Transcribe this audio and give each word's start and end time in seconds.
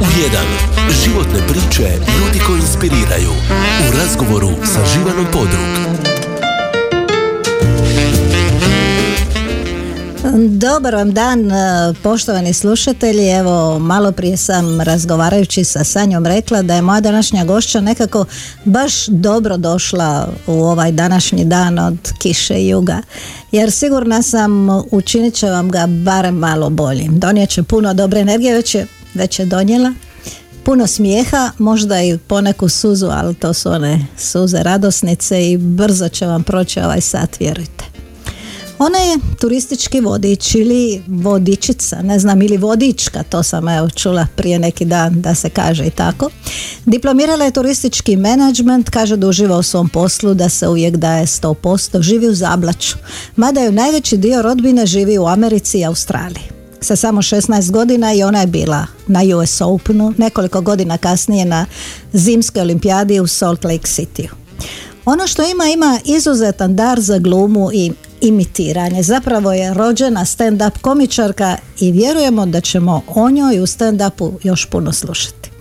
u 0.00 0.06
jedan. 0.22 0.46
Životne 1.04 1.40
priče 1.48 1.88
ljudi 2.18 2.38
koji 2.46 2.58
inspiriraju. 2.58 3.30
U 3.88 3.96
razgovoru 3.98 4.50
sa 4.64 4.80
Živanom 4.94 5.26
Podrug. 5.32 5.84
Dobar 10.48 10.94
vam 10.94 11.12
dan, 11.12 11.52
e, 11.52 11.94
poštovani 12.02 12.52
slušatelji. 12.52 13.28
Evo, 13.28 13.78
malo 13.78 14.12
prije 14.12 14.36
sam 14.36 14.80
razgovarajući 14.80 15.64
sa 15.64 15.84
Sanjom 15.84 16.26
rekla 16.26 16.62
da 16.62 16.74
je 16.74 16.82
moja 16.82 17.00
današnja 17.00 17.44
gošća 17.44 17.80
nekako 17.80 18.24
baš 18.64 19.06
dobro 19.06 19.56
došla 19.56 20.28
u 20.46 20.52
ovaj 20.52 20.92
današnji 20.92 21.44
dan 21.44 21.78
od 21.78 22.12
kiše 22.18 22.54
i 22.54 22.68
juga. 22.68 22.98
Jer 23.52 23.72
sigurna 23.72 24.22
sam 24.22 24.68
učinit 24.90 25.34
će 25.34 25.50
vam 25.50 25.70
ga 25.70 25.86
barem 25.86 26.34
malo 26.34 26.70
boljim. 26.70 27.20
Donijet 27.20 27.50
će 27.50 27.62
puno 27.62 27.94
dobre 27.94 28.20
energije, 28.20 28.54
već 28.54 28.74
je, 28.74 28.86
već 29.14 29.38
je 29.38 29.46
donijela. 29.46 29.92
Puno 30.64 30.86
smijeha, 30.86 31.50
možda 31.58 32.02
i 32.02 32.18
poneku 32.18 32.68
suzu, 32.68 33.06
ali 33.06 33.34
to 33.34 33.54
su 33.54 33.70
one 33.70 34.06
suze 34.18 34.62
radosnice 34.62 35.50
i 35.50 35.56
brzo 35.56 36.08
će 36.08 36.26
vam 36.26 36.42
proći 36.42 36.80
ovaj 36.80 37.00
sat, 37.00 37.40
vjerujte. 37.40 37.84
Ona 38.78 38.98
je 38.98 39.18
turistički 39.40 40.00
vodič 40.00 40.54
ili 40.54 41.02
vodičica, 41.06 42.02
ne 42.02 42.18
znam, 42.18 42.42
ili 42.42 42.56
vodička, 42.56 43.22
to 43.22 43.42
sam 43.42 43.68
evo 43.68 43.90
čula 43.90 44.26
prije 44.36 44.58
neki 44.58 44.84
dan 44.84 45.20
da 45.20 45.34
se 45.34 45.50
kaže 45.50 45.86
i 45.86 45.90
tako. 45.90 46.30
Diplomirala 46.86 47.44
je 47.44 47.50
turistički 47.50 48.16
menadžment, 48.16 48.90
kaže 48.90 49.16
da 49.16 49.28
uživa 49.28 49.58
u 49.58 49.62
svom 49.62 49.88
poslu, 49.88 50.34
da 50.34 50.48
se 50.48 50.68
uvijek 50.68 50.96
daje 50.96 51.26
100%, 51.26 52.02
živi 52.02 52.28
u 52.28 52.34
Zablaču. 52.34 52.96
Mada 53.36 53.60
je 53.60 53.72
najveći 53.72 54.16
dio 54.16 54.42
rodbine 54.42 54.86
živi 54.86 55.18
u 55.18 55.26
Americi 55.26 55.78
i 55.78 55.84
Australiji. 55.84 56.53
Sa 56.84 56.96
samo 56.96 57.22
16 57.22 57.70
godina 57.70 58.14
i 58.14 58.22
ona 58.22 58.40
je 58.40 58.46
bila 58.46 58.86
na 59.06 59.20
US 59.36 59.60
Openu, 59.60 60.14
nekoliko 60.18 60.60
godina 60.60 60.98
kasnije 60.98 61.44
na 61.44 61.66
zimskoj 62.12 62.62
olimpijadi 62.62 63.20
u 63.20 63.26
Salt 63.26 63.64
Lake 63.64 63.86
City. 63.86 64.28
Ono 65.04 65.26
što 65.26 65.42
ima, 65.42 65.64
ima 65.64 66.00
izuzetan 66.04 66.76
dar 66.76 67.00
za 67.00 67.18
glumu 67.18 67.70
i 67.72 67.92
imitiranje. 68.20 69.02
Zapravo 69.02 69.52
je 69.52 69.74
rođena 69.74 70.24
stand-up 70.24 70.78
komičarka 70.80 71.56
i 71.80 71.92
vjerujemo 71.92 72.46
da 72.46 72.60
ćemo 72.60 73.02
o 73.14 73.30
njoj 73.30 73.60
u 73.60 73.66
stand-upu 73.66 74.32
još 74.42 74.66
puno 74.66 74.92
slušati. 74.92 75.53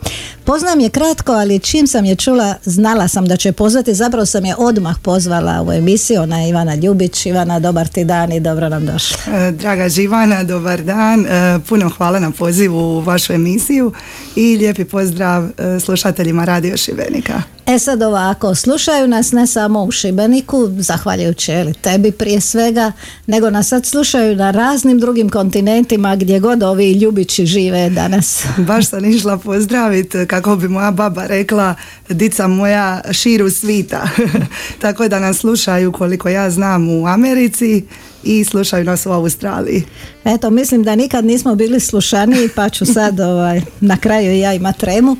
Poznam 0.43 0.79
je 0.79 0.89
kratko, 0.89 1.31
ali 1.31 1.59
čim 1.59 1.87
sam 1.87 2.05
je 2.05 2.15
čula, 2.15 2.55
znala 2.63 3.07
sam 3.07 3.25
da 3.25 3.37
će 3.37 3.51
pozvati, 3.51 3.93
zapravo 3.93 4.25
sam 4.25 4.45
je 4.45 4.55
odmah 4.57 4.95
pozvala 5.01 5.65
u 5.67 5.71
emisiju, 5.71 6.21
ona 6.21 6.39
je 6.39 6.49
Ivana 6.49 6.75
Ljubić. 6.75 7.25
Ivana, 7.25 7.59
dobar 7.59 7.87
ti 7.87 8.05
dan 8.05 8.31
i 8.31 8.39
dobro 8.39 8.69
nam 8.69 8.85
došla. 8.85 9.17
E, 9.33 9.51
draga 9.51 9.89
Živana, 9.89 10.43
dobar 10.43 10.83
dan, 10.83 11.25
e, 11.25 11.59
puno 11.69 11.89
hvala 11.89 12.19
na 12.19 12.31
pozivu 12.31 12.97
u 12.97 12.99
vašu 12.99 13.33
emisiju 13.33 13.91
i 14.35 14.57
lijepi 14.57 14.85
pozdrav 14.85 15.43
e, 15.43 15.79
slušateljima 15.79 16.45
Radio 16.45 16.77
Šibenika. 16.77 17.41
E 17.65 17.79
sad 17.79 18.01
ovako, 18.01 18.55
slušaju 18.55 19.07
nas 19.07 19.31
ne 19.31 19.47
samo 19.47 19.83
u 19.83 19.91
Šibeniku, 19.91 20.69
zahvaljujući 20.77 21.51
li, 21.51 21.73
tebi 21.73 22.11
prije 22.11 22.41
svega, 22.41 22.91
nego 23.27 23.49
nas 23.49 23.67
sad 23.67 23.85
slušaju 23.85 24.35
na 24.35 24.51
raznim 24.51 24.99
drugim 24.99 25.29
kontinentima 25.29 26.15
gdje 26.15 26.39
god 26.39 26.63
ovi 26.63 26.91
ljubići 26.91 27.45
žive 27.45 27.89
danas. 27.89 28.43
Baš 28.57 28.89
sam 28.89 29.05
išla 29.05 29.37
pozdraviti, 29.37 29.92
kako 30.27 30.55
bi 30.55 30.67
moja 30.67 30.91
baba 30.91 31.27
rekla, 31.27 31.75
dica 32.09 32.47
moja 32.47 33.01
širu 33.11 33.49
svita. 33.49 34.09
Tako 34.81 35.07
da 35.07 35.19
nas 35.19 35.37
slušaju 35.37 35.91
koliko 35.91 36.29
ja 36.29 36.49
znam 36.49 36.89
u 36.89 37.07
Americi 37.07 37.83
i 38.23 38.43
slušaju 38.43 38.83
nas 38.83 39.05
u 39.05 39.11
Australiji. 39.11 39.83
Eto, 40.25 40.49
mislim 40.49 40.83
da 40.83 40.95
nikad 40.95 41.25
nismo 41.25 41.55
bili 41.55 41.79
slušaniji 41.79 42.49
pa 42.55 42.69
ću 42.69 42.85
sad 42.85 43.19
ovaj, 43.31 43.61
na 43.79 43.97
kraju 43.97 44.31
i 44.31 44.39
ja 44.39 44.53
ima 44.53 44.73
tremu. 44.73 45.17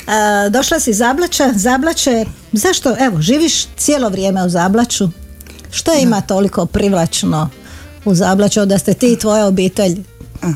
došla 0.56 0.80
si 0.80 0.92
Zablača, 0.92 1.52
Zablače, 1.54 2.24
zašto, 2.52 2.96
evo, 3.00 3.20
živiš 3.20 3.66
cijelo 3.76 4.08
vrijeme 4.08 4.44
u 4.44 4.48
Zablaču? 4.48 5.08
Što 5.70 5.92
ima 5.94 6.20
toliko 6.20 6.66
privlačno 6.66 7.50
u 8.04 8.14
Zablaču 8.14 8.66
da 8.66 8.78
ste 8.78 8.94
ti 8.94 9.12
i 9.12 9.16
tvoja 9.16 9.46
obitelj, 9.46 9.96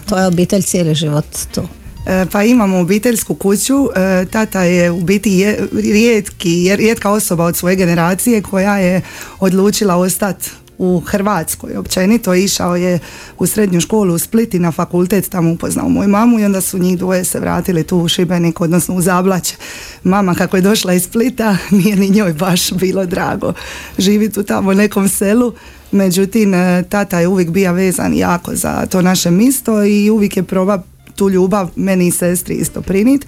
tvoja 0.09 0.26
obitelj 0.26 0.62
cijeli 0.62 0.94
život 0.94 1.26
tu? 1.55 1.62
E, 2.06 2.27
pa 2.33 2.43
imamo 2.43 2.78
obiteljsku 2.78 3.34
kuću, 3.34 3.89
e, 3.97 4.25
tata 4.31 4.62
je 4.62 4.91
u 4.91 5.00
biti 5.00 5.56
rijetki, 5.72 6.77
rijetka 6.77 7.11
osoba 7.11 7.44
od 7.44 7.56
svoje 7.56 7.77
generacije 7.77 8.43
koja 8.43 8.78
je 8.78 9.03
odlučila 9.41 9.97
ostati 9.97 10.50
u 10.78 11.00
Hrvatskoj 11.00 11.77
općenito. 11.77 12.34
Išao 12.34 12.77
je 12.77 12.99
u 13.39 13.47
srednju 13.47 13.81
školu 13.81 14.15
u 14.15 14.19
Split 14.19 14.55
i 14.55 14.59
na 14.59 14.72
fakultet 14.72 15.28
tamo 15.28 15.53
upoznao 15.53 15.89
moju 15.89 16.09
mamu 16.09 16.39
i 16.39 16.44
onda 16.44 16.61
su 16.61 16.78
njih 16.78 16.99
dvoje 16.99 17.25
se 17.25 17.41
vratili 17.41 17.84
tu 17.84 17.99
u 17.99 18.09
Šibenik 18.09 18.61
odnosno 18.61 18.94
u 18.94 19.00
Zablaće. 19.00 19.56
Mama 20.05 20.34
kako 20.34 20.56
je 20.56 20.61
došla 20.61 20.93
iz 20.93 21.03
Splita 21.03 21.56
nije 21.71 21.97
ni 21.97 22.11
njoj 22.11 22.33
baš 22.33 22.73
bilo 22.73 23.06
drago 23.06 23.53
živjeti 23.99 24.41
u 24.41 24.43
tamo 24.43 24.75
nekom 24.75 25.09
selu. 25.09 25.53
Međutim 25.93 26.55
e, 26.55 26.83
tata 26.88 27.21
je 27.21 27.28
uvijek 27.28 27.50
bio 27.50 27.73
vezan 27.73 28.15
jako 28.15 28.55
za 28.55 28.87
to 28.87 29.03
naše 29.03 29.31
misto 29.31 29.84
i 29.84 30.11
uvijek 30.11 30.37
je 30.37 30.43
proba 30.43 30.83
tu 31.16 31.28
ljubav 31.28 31.69
meni 31.77 32.06
i 32.06 32.10
sestri 32.10 32.54
isto 32.54 32.82
prinit 32.82 33.27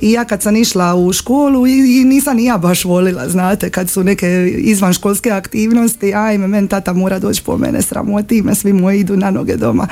i 0.00 0.12
ja 0.12 0.24
kad 0.24 0.42
sam 0.42 0.56
išla 0.56 0.94
u 0.94 1.12
školu 1.12 1.66
i, 1.66 2.00
i 2.00 2.04
nisam 2.04 2.36
ni 2.36 2.44
ja 2.44 2.58
baš 2.58 2.84
volila, 2.84 3.28
znate, 3.28 3.70
kad 3.70 3.90
su 3.90 4.04
neke 4.04 4.52
izvanškolske 4.56 5.30
aktivnosti, 5.30 6.14
ajme, 6.14 6.46
men 6.46 6.68
tata 6.68 6.92
mora 6.92 7.18
doći 7.18 7.42
po 7.42 7.58
mene, 7.58 7.82
sramoti 7.82 8.42
me, 8.42 8.54
svi 8.54 8.72
moji 8.72 9.00
idu 9.00 9.16
na 9.16 9.30
noge 9.30 9.56
doma. 9.56 9.88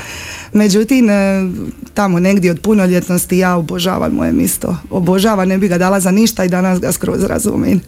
Međutim, 0.53 1.11
e, 1.11 1.51
tamo 1.95 2.21
negdje 2.21 2.51
od 2.51 2.61
punoljetnosti 2.61 3.39
ja 3.39 3.57
obožavam 3.57 4.13
moje 4.13 4.33
misto. 4.33 4.77
Obožavam, 4.91 5.49
ne 5.49 5.59
bi 5.59 5.69
ga 5.69 5.79
dala 5.79 6.01
za 6.01 6.11
ništa 6.11 6.45
i 6.45 6.49
danas 6.49 6.81
ga 6.81 6.93
skroz 6.93 7.25
razumijem. 7.25 7.81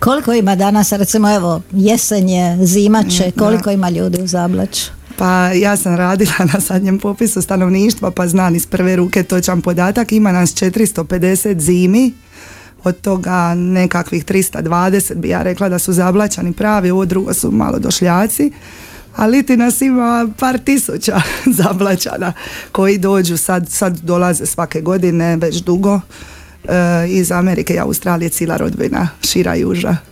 Koliko 0.00 0.32
ima 0.32 0.56
danas, 0.56 0.92
recimo 0.92 1.34
evo, 1.34 1.62
jesenje, 1.72 2.58
zimače, 2.62 3.30
koliko 3.38 3.70
ima 3.70 3.90
ljudi 3.90 4.22
u 4.22 4.26
Zablaču? 4.26 5.01
Pa 5.16 5.52
ja 5.52 5.76
sam 5.76 5.94
radila 5.94 6.34
na 6.52 6.60
zadnjem 6.60 6.98
popisu 6.98 7.42
stanovništva 7.42 8.10
pa 8.10 8.28
znam 8.28 8.54
iz 8.54 8.66
prve 8.66 8.96
ruke 8.96 9.22
točan 9.22 9.62
podatak. 9.62 10.12
Ima 10.12 10.32
nas 10.32 10.54
450 10.54 11.58
zimi, 11.58 12.12
od 12.84 13.00
toga 13.00 13.54
nekakvih 13.54 14.24
320 14.24 15.14
bi 15.14 15.28
ja 15.28 15.42
rekla 15.42 15.68
da 15.68 15.78
su 15.78 15.92
zablačani 15.92 16.52
pravi, 16.52 16.90
ovo 16.90 17.04
drugo 17.04 17.34
su 17.34 17.50
malo 17.50 17.78
došljaci. 17.78 18.52
Ali 19.16 19.42
ti 19.42 19.56
nas 19.56 19.80
ima 19.80 20.28
par 20.38 20.58
tisuća 20.58 21.20
zablačana 21.62 22.32
koji 22.72 22.98
dođu, 22.98 23.36
sad, 23.36 23.68
sad 23.68 23.98
dolaze 23.98 24.46
svake 24.46 24.80
godine 24.80 25.36
već 25.36 25.56
dugo 25.56 26.00
e, 26.64 26.70
iz 27.08 27.32
Amerike 27.32 27.74
i 27.74 27.78
Australije 27.78 28.28
cijela 28.28 28.56
rodbina, 28.56 29.08
šira 29.22 29.56
i 29.56 29.64
uža. 29.64 30.11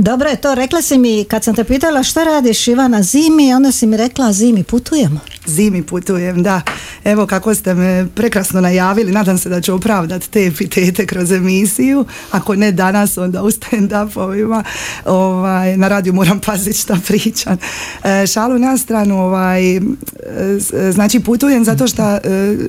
Dobro 0.00 0.28
je 0.28 0.36
to, 0.36 0.54
rekla 0.54 0.82
si 0.82 0.98
mi 0.98 1.24
kad 1.24 1.44
sam 1.44 1.54
te 1.54 1.64
pitala 1.64 2.02
šta 2.02 2.24
radiš 2.24 2.68
Ivana 2.68 3.02
zimi, 3.02 3.54
onda 3.54 3.72
si 3.72 3.86
mi 3.86 3.96
rekla 3.96 4.32
zimi 4.32 4.62
putujemo. 4.62 5.20
Zimi 5.46 5.82
putujem, 5.82 6.42
da. 6.42 6.62
Evo 7.04 7.26
kako 7.26 7.54
ste 7.54 7.74
me 7.74 8.06
prekrasno 8.14 8.60
najavili, 8.60 9.12
nadam 9.12 9.38
se 9.38 9.48
da 9.48 9.60
ću 9.60 9.74
opravdati 9.74 10.30
te 10.30 10.46
epitete 10.46 11.06
kroz 11.06 11.32
emisiju. 11.32 12.04
Ako 12.30 12.56
ne 12.56 12.72
danas, 12.72 13.18
onda 13.18 13.42
u 13.42 13.50
stand-upovima. 13.50 14.64
Ovaj, 15.04 15.76
na 15.76 15.88
radiju 15.88 16.12
moram 16.12 16.40
paziti 16.40 16.78
šta 16.78 16.98
pričam. 17.06 17.58
E, 18.04 18.26
šalu 18.26 18.58
na 18.58 18.78
stranu, 18.78 19.22
ovaj, 19.22 19.76
e, 19.76 19.80
znači 20.92 21.20
putujem 21.20 21.64
zato 21.64 21.86
što 21.86 22.02
e, 22.02 22.20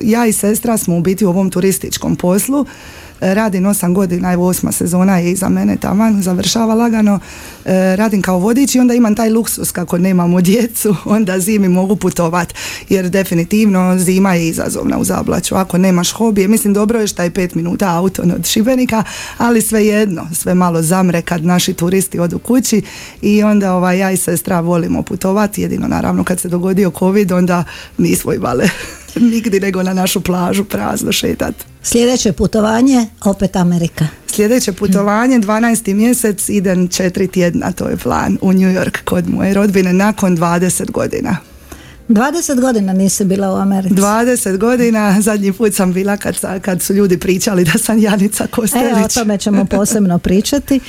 ja 0.02 0.26
i 0.26 0.32
sestra 0.32 0.78
smo 0.78 0.96
u 0.96 1.00
biti 1.00 1.24
u 1.24 1.28
ovom 1.28 1.50
turističkom 1.50 2.16
poslu 2.16 2.66
radim 3.22 3.66
osam 3.66 3.94
godina, 3.94 4.32
evo 4.32 4.46
osma 4.46 4.72
sezona 4.72 5.18
je 5.18 5.30
iza 5.30 5.48
mene 5.48 5.76
taman, 5.76 6.22
završava 6.22 6.74
lagano, 6.74 7.18
e, 7.64 7.96
radim 7.96 8.22
kao 8.22 8.38
vodič 8.38 8.74
i 8.74 8.80
onda 8.80 8.94
imam 8.94 9.14
taj 9.14 9.30
luksus 9.30 9.70
kako 9.70 9.98
nemamo 9.98 10.40
djecu, 10.40 10.96
onda 11.04 11.38
zimi 11.38 11.68
mogu 11.68 11.96
putovat, 11.96 12.54
jer 12.88 13.08
definitivno 13.08 13.98
zima 13.98 14.34
je 14.34 14.48
izazovna 14.48 14.98
u 14.98 15.04
Zablaću, 15.04 15.54
ako 15.54 15.78
nemaš 15.78 16.12
hobije, 16.12 16.48
mislim 16.48 16.74
dobro 16.74 17.00
je 17.00 17.06
što 17.06 17.22
je 17.22 17.30
pet 17.30 17.54
minuta 17.54 17.96
auto 17.96 18.22
od 18.22 18.46
Šibenika, 18.46 19.04
ali 19.38 19.62
svejedno, 19.62 20.28
sve 20.34 20.54
malo 20.54 20.82
zamre 20.82 21.22
kad 21.22 21.44
naši 21.44 21.74
turisti 21.74 22.18
odu 22.18 22.38
kući 22.38 22.82
i 23.22 23.42
onda 23.42 23.74
ovaj, 23.74 23.98
ja 23.98 24.10
i 24.10 24.16
sestra 24.16 24.60
volimo 24.60 25.02
putovati, 25.02 25.62
jedino 25.62 25.88
naravno 25.88 26.24
kad 26.24 26.40
se 26.40 26.48
dogodio 26.48 26.92
covid, 26.98 27.32
onda 27.32 27.64
nismo 27.98 28.32
imale 28.32 28.68
nigdje 29.20 29.60
nego 29.60 29.82
na 29.82 29.94
našu 29.94 30.20
plažu 30.20 30.64
prazno 30.64 31.12
šetat. 31.12 31.54
Sljedeće 31.82 32.32
putovanje, 32.32 33.06
opet 33.24 33.56
Amerika. 33.56 34.06
Sljedeće 34.26 34.72
putovanje, 34.72 35.38
12. 35.38 35.94
mjesec, 35.94 36.48
idem 36.48 36.88
četiri 36.88 37.28
tjedna, 37.28 37.72
to 37.72 37.88
je 37.88 37.96
plan, 37.96 38.38
u 38.40 38.52
New 38.52 38.70
York 38.70 38.98
kod 39.04 39.28
moje 39.28 39.54
rodbine 39.54 39.92
nakon 39.92 40.36
20 40.36 40.90
godina. 40.90 41.36
20 42.08 42.60
godina 42.60 42.92
nisi 42.92 43.24
bila 43.24 43.52
u 43.52 43.56
Americi. 43.56 43.94
20 43.94 44.56
godina, 44.58 45.20
zadnji 45.20 45.52
put 45.52 45.74
sam 45.74 45.92
bila 45.92 46.16
kad, 46.16 46.60
kad 46.60 46.82
su 46.82 46.94
ljudi 46.94 47.18
pričali 47.18 47.64
da 47.64 47.78
sam 47.78 47.98
Janica 47.98 48.46
Kostelić. 48.46 49.16
E, 49.16 49.20
o 49.20 49.22
tome 49.22 49.38
ćemo 49.38 49.64
posebno 49.76 50.18
pričati. 50.18 50.80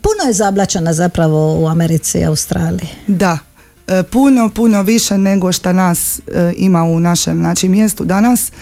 puno 0.00 0.26
je 0.26 0.32
zablačana 0.32 0.92
zapravo 0.92 1.60
u 1.60 1.68
Americi 1.68 2.18
i 2.18 2.24
Australiji. 2.24 2.88
Da, 3.06 3.38
puno, 4.10 4.48
puno 4.48 4.82
više 4.82 5.18
nego 5.18 5.52
što 5.52 5.72
nas 5.72 6.18
e, 6.18 6.52
ima 6.56 6.84
u 6.84 7.00
našem 7.00 7.38
znači, 7.38 7.68
mjestu 7.68 8.04
danas. 8.04 8.52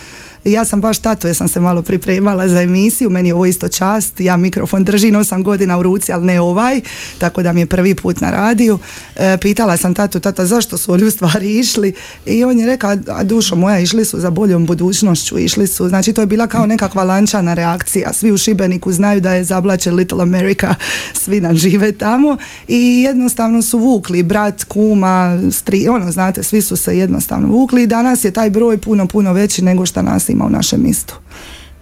Ja 0.45 0.65
sam 0.65 0.81
baš 0.81 0.99
tato, 0.99 1.29
jer 1.29 1.37
sam 1.37 1.49
se 1.49 1.61
malo 1.61 1.83
pripremala 1.83 2.49
za 2.49 2.63
emisiju, 2.63 3.11
meni 3.11 3.29
je 3.29 3.35
ovo 3.35 3.47
isto 3.47 3.69
čast, 3.69 4.21
ja 4.21 4.37
mikrofon 4.37 4.85
držim 4.85 5.17
osam 5.17 5.43
godina 5.43 5.79
u 5.79 5.83
ruci, 5.83 6.13
ali 6.13 6.27
ne 6.27 6.41
ovaj, 6.41 6.81
tako 7.19 7.43
da 7.43 7.53
mi 7.53 7.61
je 7.61 7.67
prvi 7.67 7.95
put 7.95 8.21
na 8.21 8.31
radiju. 8.31 8.79
E, 9.17 9.37
pitala 9.41 9.77
sam 9.77 9.95
tatu, 9.95 10.21
tata, 10.21 10.47
zašto 10.47 10.79
su 10.79 10.93
oni 10.93 11.05
u 11.05 11.11
stvari 11.11 11.59
išli? 11.59 11.95
I 12.27 12.45
on 12.45 12.59
je 12.59 12.67
rekao, 12.67 12.97
a 13.09 13.25
dušo 13.25 13.57
moja, 13.57 13.79
išli 13.79 14.05
su 14.05 14.21
za 14.21 14.31
boljom 14.31 14.67
budućnošću, 14.67 15.39
išli 15.39 15.67
su, 15.67 15.89
znači 15.89 16.13
to 16.13 16.21
je 16.21 16.27
bila 16.27 16.47
kao 16.47 16.67
nekakva 16.67 17.05
lančana 17.05 17.55
reakcija. 17.55 18.13
Svi 18.13 18.33
u 18.33 18.39
Šibeniku 18.39 18.93
znaju 18.93 19.21
da 19.21 19.35
je 19.35 19.45
zablače 19.45 19.91
Little 19.91 20.23
America, 20.23 20.75
svi 21.23 21.41
nam 21.41 21.57
žive 21.57 21.93
tamo 21.93 22.37
i 22.69 23.03
jednostavno 23.03 23.63
su 23.63 23.79
vukli 23.79 24.23
brat, 24.23 24.65
kuma, 24.65 25.39
stri, 25.53 25.89
ono 25.89 26.13
znate, 26.13 26.43
svi 26.43 26.63
su 26.63 26.77
se 26.77 26.99
jednostavno 26.99 27.49
vukli 27.49 27.83
i 27.83 27.87
danas 27.87 28.25
je 28.25 28.31
taj 28.31 28.51
broj 28.51 28.79
puno, 28.79 29.07
puno 29.07 29.33
veći 29.33 29.65
nego 29.65 29.87
što 29.87 30.03
nas 30.03 30.34
ima 30.35 30.45
u 30.45 30.51
našem 30.51 30.83
mistu. 30.83 31.15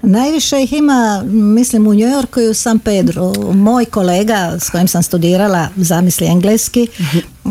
Najviše 0.02 0.62
ih 0.62 0.72
ima, 0.72 1.22
mislim, 1.30 1.86
u 1.86 1.94
New 1.94 2.08
Yorku 2.08 2.40
i 2.40 2.48
u 2.48 2.54
San 2.54 2.78
Pedro. 2.78 3.32
Moj 3.54 3.84
kolega 3.84 4.58
s 4.60 4.70
kojim 4.70 4.88
sam 4.88 5.02
studirala, 5.02 5.68
zamisli 5.76 6.26
engleski, 6.26 6.88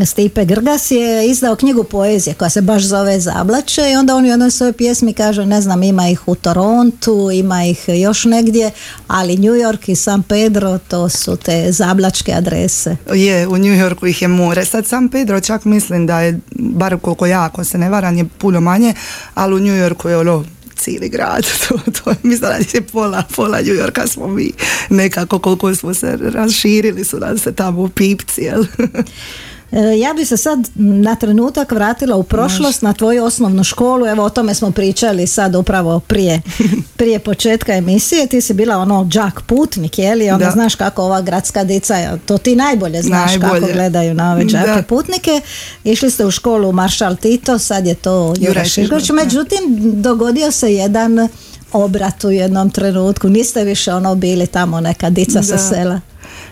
Stipe 0.06 0.45
Grgas 0.45 0.92
je 0.92 1.27
izdao 1.30 1.56
knjigu 1.56 1.83
poezije 1.83 2.33
koja 2.33 2.50
se 2.50 2.62
baš 2.62 2.83
zove 2.83 3.19
Zablače 3.19 3.92
i 3.92 3.95
onda 3.95 4.15
on 4.15 4.24
u 4.24 4.27
jednoj 4.27 4.51
svojoj 4.51 4.74
pjesmi 4.74 5.13
kaže, 5.13 5.45
ne 5.45 5.62
znam, 5.62 5.83
ima 5.83 6.09
ih 6.09 6.27
u 6.27 6.36
Torontu, 6.36 7.30
ima 7.33 7.63
ih 7.63 7.86
još 7.88 8.25
negdje, 8.25 8.71
ali 9.07 9.38
New 9.38 9.54
York 9.54 9.92
i 9.92 9.95
San 9.95 10.24
Pedro 10.24 10.77
to 10.88 11.09
su 11.09 11.36
te 11.36 11.71
zablačke 11.71 12.33
adrese. 12.33 12.97
Je, 13.13 13.47
u 13.47 13.57
New 13.57 13.74
Yorku 13.74 14.07
ih 14.07 14.21
je 14.21 14.27
more. 14.27 14.65
Sad 14.65 14.86
San 14.86 15.09
Pedro 15.09 15.42
čak 15.42 15.65
mislim 15.65 16.07
da 16.07 16.19
je, 16.19 16.39
bar 16.56 16.97
koliko 16.97 17.25
ja, 17.25 17.44
ako 17.44 17.63
se 17.63 17.77
ne 17.77 17.89
varam, 17.89 18.18
je 18.18 18.25
puno 18.38 18.62
manje, 18.62 18.94
ali 19.33 19.56
u 19.56 19.59
New 19.59 19.75
Yorku 19.75 20.09
je 20.09 20.18
ono 20.18 20.45
cijeli 20.81 21.10
grad. 21.10 21.45
To, 21.68 21.78
to, 21.78 22.13
mislim 22.24 22.50
da 22.50 22.56
je 22.74 22.81
pola, 22.81 23.24
pola 23.36 23.57
New 23.62 23.75
Yorka 23.75 24.07
smo 24.07 24.28
mi 24.28 24.51
nekako 24.89 25.39
koliko 25.39 25.75
smo 25.75 25.94
se 25.94 26.18
raširili 26.22 27.04
su 27.04 27.19
nam 27.19 27.38
se 27.38 27.56
tamo 27.56 27.88
pipci. 27.88 28.42
Jel? 28.42 28.66
E, 29.71 30.00
ja 30.00 30.13
bi 30.13 30.25
se 30.25 30.38
sad 30.38 30.69
na 30.75 31.15
trenutak 31.15 31.71
vratila 31.71 32.15
u 32.15 32.23
prošlost, 32.23 32.81
na 32.81 32.94
tvoju 32.94 33.23
osnovnu 33.23 33.63
školu, 33.63 34.07
evo 34.07 34.23
o 34.23 34.29
tome 34.29 34.53
smo 34.53 34.71
pričali 34.71 35.27
sad 35.27 35.56
upravo 35.56 36.00
prije, 36.00 36.41
prije 36.97 37.19
početka 37.19 37.73
emisije, 37.73 38.27
ti 38.27 38.41
si 38.41 38.53
bila 38.53 38.77
ono 38.77 39.06
džak 39.06 39.41
putnik, 39.41 40.00
je 40.00 40.15
li, 40.15 40.31
onda 40.31 40.51
znaš 40.51 40.75
kako 40.75 41.03
ova 41.03 41.21
gradska 41.21 41.63
dica, 41.63 42.18
to 42.25 42.38
ti 42.38 42.56
najbolje 42.56 43.01
znaš 43.01 43.31
kako 43.41 43.68
gledaju 43.73 44.13
na 44.13 44.33
ove 44.33 44.45
džake 44.45 44.83
putnike, 44.88 45.41
išli 45.83 46.12
ste 46.12 46.25
u 46.25 46.31
školu 46.31 46.71
Maršal 46.71 47.15
Tito, 47.15 47.59
sad 47.59 47.88
je 47.88 47.95
to 47.95 48.33
Jura 48.39 48.65
Šišković, 48.65 49.09
međutim 49.09 49.62
dogodio 50.01 50.51
se 50.51 50.73
jedan 50.73 51.27
obrat 51.73 52.23
u 52.23 52.31
jednom 52.31 52.69
trenutku, 52.69 53.29
niste 53.29 53.63
više 53.63 53.94
ono 53.94 54.15
bili 54.15 54.47
tamo 54.47 54.81
neka 54.81 55.09
dica 55.09 55.44
sa 55.44 55.57
sela. 55.57 56.01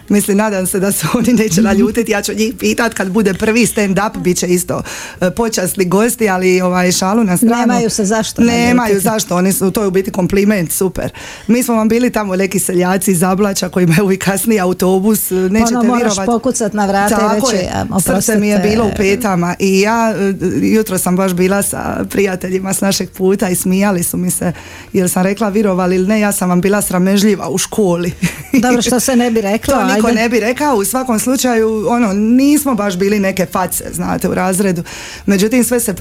Mislim, 0.10 0.38
nadam 0.38 0.68
se 0.68 0.80
da 0.80 0.92
se 0.92 1.08
oni 1.18 1.34
neće 1.34 1.62
naljutiti. 1.62 2.12
Ja 2.12 2.22
ću 2.22 2.34
njih 2.34 2.54
pitat 2.60 2.94
kad 2.94 3.12
bude 3.12 3.34
prvi 3.34 3.66
stand-up, 3.66 4.18
bit 4.18 4.38
će 4.38 4.48
isto 4.48 4.82
e, 5.22 5.32
počasni 5.32 5.86
gosti, 5.86 6.30
ali 6.30 6.62
ovaj 6.62 6.92
šalu 6.92 7.24
na 7.24 7.38
stranu. 7.38 7.56
Nemaju 7.56 7.90
se 7.90 8.06
zašto 8.06 8.42
Nemaju 8.42 9.00
zašto, 9.00 9.36
oni 9.36 9.54
su, 9.54 9.72
to 9.72 9.82
je 9.82 9.88
u 9.88 9.92
biti 9.92 10.12
kompliment, 10.12 10.72
super. 10.72 11.12
Mi 11.48 11.64
smo 11.64 11.76
vam 11.76 11.90
bili 11.90 12.12
tamo 12.12 12.36
neki 12.36 12.60
seljaci 12.60 13.12
iz 13.12 13.24
Ablača 13.24 13.70
koji 13.70 13.84
imaju 13.84 14.12
i 14.12 14.60
autobus, 14.60 15.30
nećete 15.32 15.78
ono, 15.78 15.84
moraš 15.84 16.16
pokucat 16.26 16.74
na 16.74 16.86
vrata 16.86 17.18
Tako 17.18 17.52
i 17.52 17.58
reći, 17.58 18.04
srce 18.06 18.36
mi 18.36 18.48
je 18.48 18.60
bilo 18.60 18.86
u 18.86 18.92
petama 18.98 19.56
i 19.60 19.80
ja 19.80 20.14
e, 20.18 20.34
jutro 20.62 20.98
sam 20.98 21.16
baš 21.16 21.34
bila 21.34 21.62
sa 21.62 22.06
prijateljima 22.10 22.74
s 22.74 22.82
našeg 22.82 23.10
puta 23.10 23.50
i 23.50 23.56
smijali 23.56 24.04
su 24.04 24.18
mi 24.18 24.32
se 24.32 24.54
jer 24.94 25.10
sam 25.10 25.24
rekla 25.24 25.50
virovali 25.50 25.96
ili 25.96 26.08
ne, 26.08 26.20
ja 26.20 26.32
sam 26.32 26.50
vam 26.50 26.62
bila 26.62 26.82
sramežljiva 26.82 27.50
u 27.50 27.58
školi. 27.58 28.12
Dobro, 28.54 28.82
što 28.82 29.00
se 29.00 29.16
ne 29.16 29.32
bi 29.32 29.42
rekla, 29.52 29.99
niko 30.08 30.22
ne 30.22 30.30
bi 30.30 30.40
rekao, 30.40 30.76
u 30.76 30.86
svakom 30.86 31.20
slučaju 31.20 31.86
ono, 31.90 32.14
nismo 32.14 32.76
baš 32.76 32.98
bili 32.98 33.20
neke 33.20 33.46
face, 33.46 33.84
znate, 33.94 34.30
u 34.30 34.34
razredu. 34.34 34.84
Međutim, 35.26 35.64
sve 35.64 35.80
se 35.80 35.96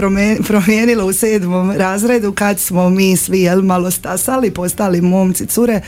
promijenilo 0.47 1.07
u 1.07 1.13
sedmom 1.13 1.73
razredu 1.73 2.33
kad 2.33 2.61
smo 2.61 2.91
mi 2.91 3.17
svi 3.17 3.41
jel, 3.41 3.63
malo 3.63 3.91
stasali, 3.91 4.51
postali 4.51 5.01
momci, 5.01 5.47
cure 5.47 5.81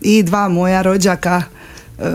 i 0.00 0.22
dva 0.22 0.48
moja 0.48 0.82
rođaka 0.82 1.42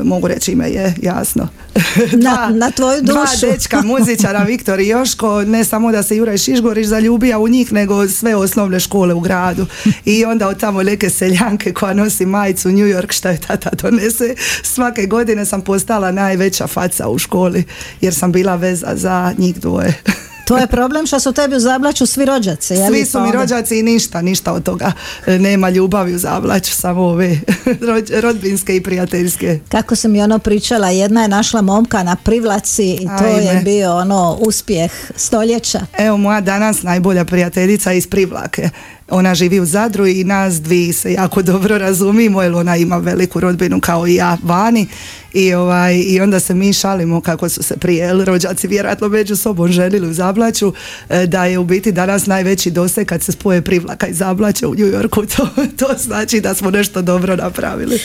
mogu 0.04 0.28
reći 0.28 0.52
ime 0.52 0.70
je 0.70 0.96
jasno. 1.02 1.48
dva, 2.22 2.50
na, 2.50 2.72
tvoju 2.72 3.02
dušu. 3.02 3.14
Dva 3.14 3.52
dečka 3.52 3.82
muzičara, 3.82 4.44
Viktor 4.44 4.80
i 4.80 4.88
Joško, 4.88 5.42
ne 5.42 5.64
samo 5.64 5.92
da 5.92 6.04
se 6.04 6.18
Juraj 6.18 6.38
Šišgorić 6.38 6.88
zaljubija 6.88 7.40
u 7.40 7.48
njih, 7.48 7.74
nego 7.74 8.08
sve 8.08 8.36
osnovne 8.36 8.80
škole 8.80 9.14
u 9.14 9.20
gradu. 9.20 9.66
I 10.06 10.26
onda 10.26 10.48
od 10.48 10.60
tamo 10.60 10.84
neke 10.84 11.10
seljanke 11.10 11.74
koja 11.74 11.94
nosi 11.94 12.26
majicu 12.26 12.70
New 12.70 12.88
York, 12.88 13.12
šta 13.12 13.30
je 13.30 13.38
tata 13.38 13.70
donese. 13.82 14.36
Svake 14.64 15.06
godine 15.06 15.46
sam 15.46 15.62
postala 15.62 16.12
najveća 16.12 16.68
faca 16.68 17.10
u 17.10 17.18
školi, 17.18 17.64
jer 18.02 18.14
sam 18.14 18.32
bila 18.32 18.56
veza 18.56 18.92
za 18.94 19.34
njih 19.38 19.60
dvoje. 19.60 19.94
To 20.46 20.58
je 20.58 20.68
problem 20.68 21.08
što 21.08 21.20
su 21.20 21.34
tebi 21.34 21.56
u 21.56 21.60
Zablaću 21.60 22.06
svi 22.06 22.26
rođaci. 22.26 22.76
Svi 22.90 23.06
su 23.06 23.20
mi 23.20 23.32
rođaci 23.32 23.80
i 23.80 23.84
ništa, 23.84 24.22
ništa 24.22 24.54
od 24.54 24.64
toga. 24.64 24.92
E, 25.26 25.40
nema 25.40 25.70
ljubavi 25.70 26.16
u 26.16 26.18
Zablaću, 26.18 26.72
samo 26.74 27.02
ove 27.02 27.40
rodbinske 28.24 28.76
i 28.76 28.84
prijateljske. 28.84 29.60
Kako 29.70 29.96
sam 29.96 30.12
mi 30.12 30.22
ono 30.22 30.40
pričala, 30.40 30.90
jedna 30.90 31.22
je 31.22 31.28
našla 31.28 31.62
momka 31.62 32.04
na 32.04 32.16
privlaci 32.16 32.92
i 32.92 33.08
to 33.20 33.26
je 33.26 33.62
bio 33.64 33.96
ono 33.96 34.38
uspjeh 34.40 34.92
stoljeća. 35.16 35.80
Evo 35.98 36.18
moja 36.18 36.42
danas 36.42 36.84
najbolja 36.84 37.26
prijateljica 37.26 37.94
iz 37.94 38.08
Privlake 38.08 38.70
ona 39.14 39.36
živi 39.36 39.60
u 39.60 39.66
Zadru 39.66 40.08
i 40.08 40.24
nas 40.24 40.62
dvi 40.62 40.94
se 40.94 41.14
jako 41.14 41.42
dobro 41.42 41.78
razumimo 41.78 42.42
jer 42.42 42.54
ona 42.54 42.78
ima 42.78 42.98
veliku 42.98 43.40
rodbinu 43.40 43.80
kao 43.80 44.08
i 44.08 44.16
ja 44.16 44.38
vani. 44.44 44.88
I, 45.34 45.54
ovaj, 45.54 45.96
i 45.96 46.22
onda 46.22 46.40
se 46.40 46.54
mi 46.54 46.74
šalimo 46.74 47.22
kako 47.22 47.50
su 47.50 47.64
se 47.64 47.78
prije 47.78 48.14
rođaci 48.26 48.68
vjerojatno 48.68 49.08
među 49.08 49.36
sobom 49.36 49.72
želili 49.72 50.08
u 50.08 50.14
Zablaću 50.14 50.74
e, 51.10 51.28
da 51.28 51.46
je 51.46 51.58
u 51.58 51.64
biti 51.64 51.92
danas 51.92 52.26
najveći 52.26 52.72
doseg 52.72 53.08
kad 53.08 53.24
se 53.24 53.32
spoje 53.32 53.62
privlaka 53.62 54.08
i 54.08 54.14
Zablaća 54.14 54.68
u 54.68 54.76
New 54.76 54.88
Yorku. 54.88 55.24
To, 55.36 55.48
to 55.78 55.96
znači 55.98 56.42
da 56.42 56.54
smo 56.54 56.72
nešto 56.72 57.02
dobro 57.02 57.36
napravili 57.36 58.00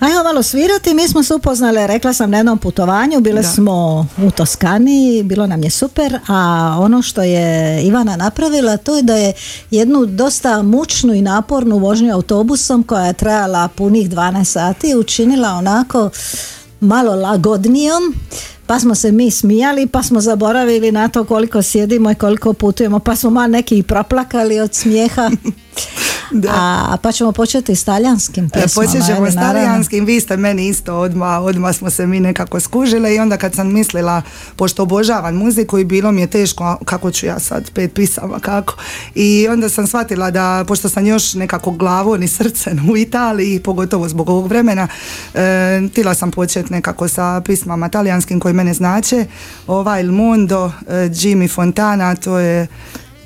Ajmo 0.00 0.22
malo 0.22 0.42
svirati, 0.42 0.94
mi 0.94 1.08
smo 1.08 1.22
se 1.22 1.34
upoznali, 1.34 1.86
rekla 1.86 2.12
sam 2.12 2.30
na 2.30 2.36
jednom 2.36 2.58
putovanju, 2.58 3.20
bile 3.20 3.42
smo 3.42 4.06
u 4.26 4.30
Toskani, 4.30 5.22
bilo 5.22 5.46
nam 5.46 5.62
je 5.62 5.70
super, 5.70 6.18
a 6.28 6.76
ono 6.80 7.02
što 7.02 7.22
je 7.22 7.82
Ivana 7.82 8.16
napravila 8.16 8.76
to 8.76 8.96
je 8.96 9.02
da 9.02 9.16
je 9.16 9.32
jednu 9.70 10.06
dosta 10.06 10.62
mučnu 10.62 11.14
i 11.14 11.22
napornu 11.22 11.78
vožnju 11.78 12.14
autobusom 12.14 12.82
koja 12.82 13.06
je 13.06 13.12
trajala 13.12 13.68
punih 13.68 14.10
12 14.10 14.44
sati 14.44 14.94
učinila 14.96 15.48
onako 15.48 16.10
malo 16.80 17.14
lagodnijom 17.14 18.14
pa 18.66 18.80
smo 18.80 18.94
se 18.94 19.12
mi 19.12 19.30
smijali, 19.30 19.86
pa 19.86 20.02
smo 20.02 20.20
zaboravili 20.20 20.92
na 20.92 21.08
to 21.08 21.24
koliko 21.24 21.62
sjedimo 21.62 22.10
i 22.10 22.14
koliko 22.14 22.52
putujemo, 22.52 22.98
pa 22.98 23.16
smo 23.16 23.30
malo 23.30 23.48
neki 23.48 23.78
i 23.78 23.82
proplakali 23.82 24.60
od 24.60 24.74
smijeha. 24.74 25.30
Da. 26.42 26.50
A, 26.54 26.96
pa 27.02 27.12
ćemo 27.12 27.32
početi 27.32 27.74
s 27.74 27.84
talijanskim 27.84 28.44
e, 28.44 28.48
pjesmama. 28.48 28.88
Počet 28.88 29.06
ćemo 29.06 29.30
s 29.30 29.34
talijanskim, 29.34 30.04
vi 30.04 30.20
ste 30.20 30.36
meni 30.36 30.68
isto 30.68 30.94
odmah, 30.94 31.42
odmah 31.42 31.76
smo 31.76 31.90
se 31.90 32.06
mi 32.06 32.20
nekako 32.20 32.60
skužile 32.60 33.14
i 33.14 33.18
onda 33.18 33.36
kad 33.36 33.54
sam 33.54 33.72
mislila, 33.72 34.22
pošto 34.56 34.82
obožavam 34.82 35.34
muziku 35.36 35.78
i 35.78 35.84
bilo 35.84 36.12
mi 36.12 36.20
je 36.20 36.26
teško, 36.26 36.78
kako 36.84 37.10
ću 37.10 37.26
ja 37.26 37.38
sad 37.38 37.70
pet 37.70 37.94
pisama, 37.94 38.38
kako. 38.40 38.74
I 39.14 39.48
onda 39.48 39.68
sam 39.68 39.86
shvatila 39.86 40.30
da, 40.30 40.64
pošto 40.68 40.88
sam 40.88 41.06
još 41.06 41.34
nekako 41.34 41.70
glavo 41.70 42.16
ni 42.16 42.28
srcem 42.28 42.90
u 42.90 42.96
Italiji, 42.96 43.60
pogotovo 43.60 44.08
zbog 44.08 44.28
ovog 44.28 44.46
vremena, 44.46 44.88
e, 45.34 45.80
tila 45.94 46.14
sam 46.14 46.30
početi 46.30 46.72
nekako 46.72 47.08
sa 47.08 47.40
pismama 47.44 47.88
talijanskim 47.88 48.40
koji 48.40 48.54
mene 48.54 48.74
znače. 48.74 49.26
Ova 49.66 50.00
Il 50.00 50.12
Mondo, 50.12 50.72
e, 50.88 50.92
Jimmy 50.92 51.54
Fontana, 51.54 52.14
to 52.14 52.38
je 52.38 52.66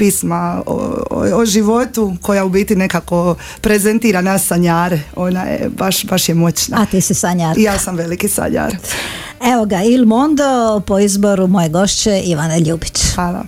pisma 0.02 0.62
o, 0.66 1.04
o, 1.10 1.44
životu 1.44 2.16
koja 2.22 2.44
u 2.44 2.48
biti 2.48 2.76
nekako 2.76 3.36
prezentira 3.60 4.20
nas 4.20 4.46
sanjare. 4.46 5.00
Ona 5.16 5.42
je 5.42 5.70
baš, 5.78 6.04
baš 6.04 6.28
je 6.28 6.34
moćna. 6.34 6.76
A 6.80 6.86
ti 6.86 7.00
si 7.00 7.14
sanjar. 7.14 7.58
Ja 7.58 7.78
sam 7.78 7.96
veliki 7.96 8.28
sanjar. 8.28 8.76
Evo 9.54 9.64
ga, 9.64 9.82
Il 9.82 10.04
Mondo 10.04 10.80
po 10.86 10.98
izboru 10.98 11.46
moje 11.46 11.68
gošće 11.68 12.22
Ivane 12.24 12.60
Ljubić. 12.60 13.00
Hvala. 13.14 13.44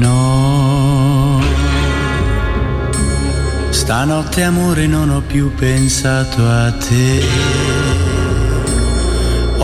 No, 0.00 1.40
stanotte 3.72 4.42
amore 4.42 4.86
non 4.88 5.10
ho 5.10 5.22
più 5.32 5.50
pensato 5.60 6.42
a 6.42 6.72
te. 6.72 7.83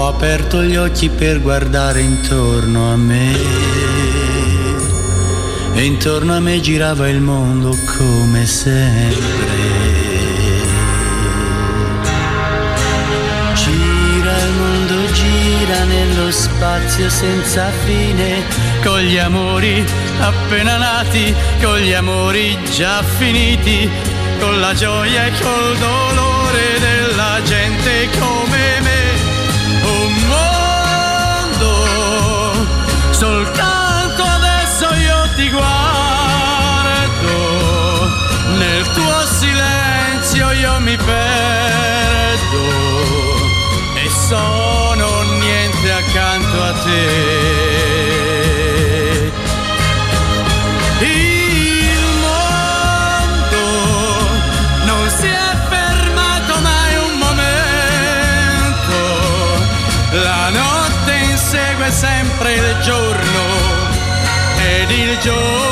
Ho 0.01 0.07
aperto 0.07 0.63
gli 0.63 0.77
occhi 0.77 1.11
per 1.11 1.43
guardare 1.43 2.01
intorno 2.01 2.91
a 2.91 2.97
me. 2.97 3.37
E 5.75 5.85
intorno 5.85 6.35
a 6.35 6.41
me 6.41 6.59
girava 6.59 7.07
il 7.07 7.21
mondo 7.21 7.77
come 7.99 8.47
sempre. 8.47 9.59
Gira 13.53 14.37
il 14.39 14.53
mondo, 14.57 15.13
gira 15.13 15.85
nello 15.85 16.31
spazio 16.31 17.11
senza 17.11 17.71
fine, 17.85 18.43
con 18.83 19.01
gli 19.01 19.19
amori 19.19 19.85
appena 20.19 20.79
nati, 20.79 21.35
con 21.61 21.77
gli 21.77 21.93
amori 21.93 22.57
già 22.75 23.03
finiti, 23.03 23.87
con 24.39 24.61
la 24.61 24.73
gioia 24.73 25.27
e 25.27 25.33
col 25.43 25.77
dolore 25.77 26.79
della 26.79 27.39
gente 27.45 28.09
come 28.19 28.50
sempre 62.41 62.55
il 62.55 62.81
giorno 62.81 63.43
ed 64.57 64.91
il 64.91 65.19
giorno 65.19 65.70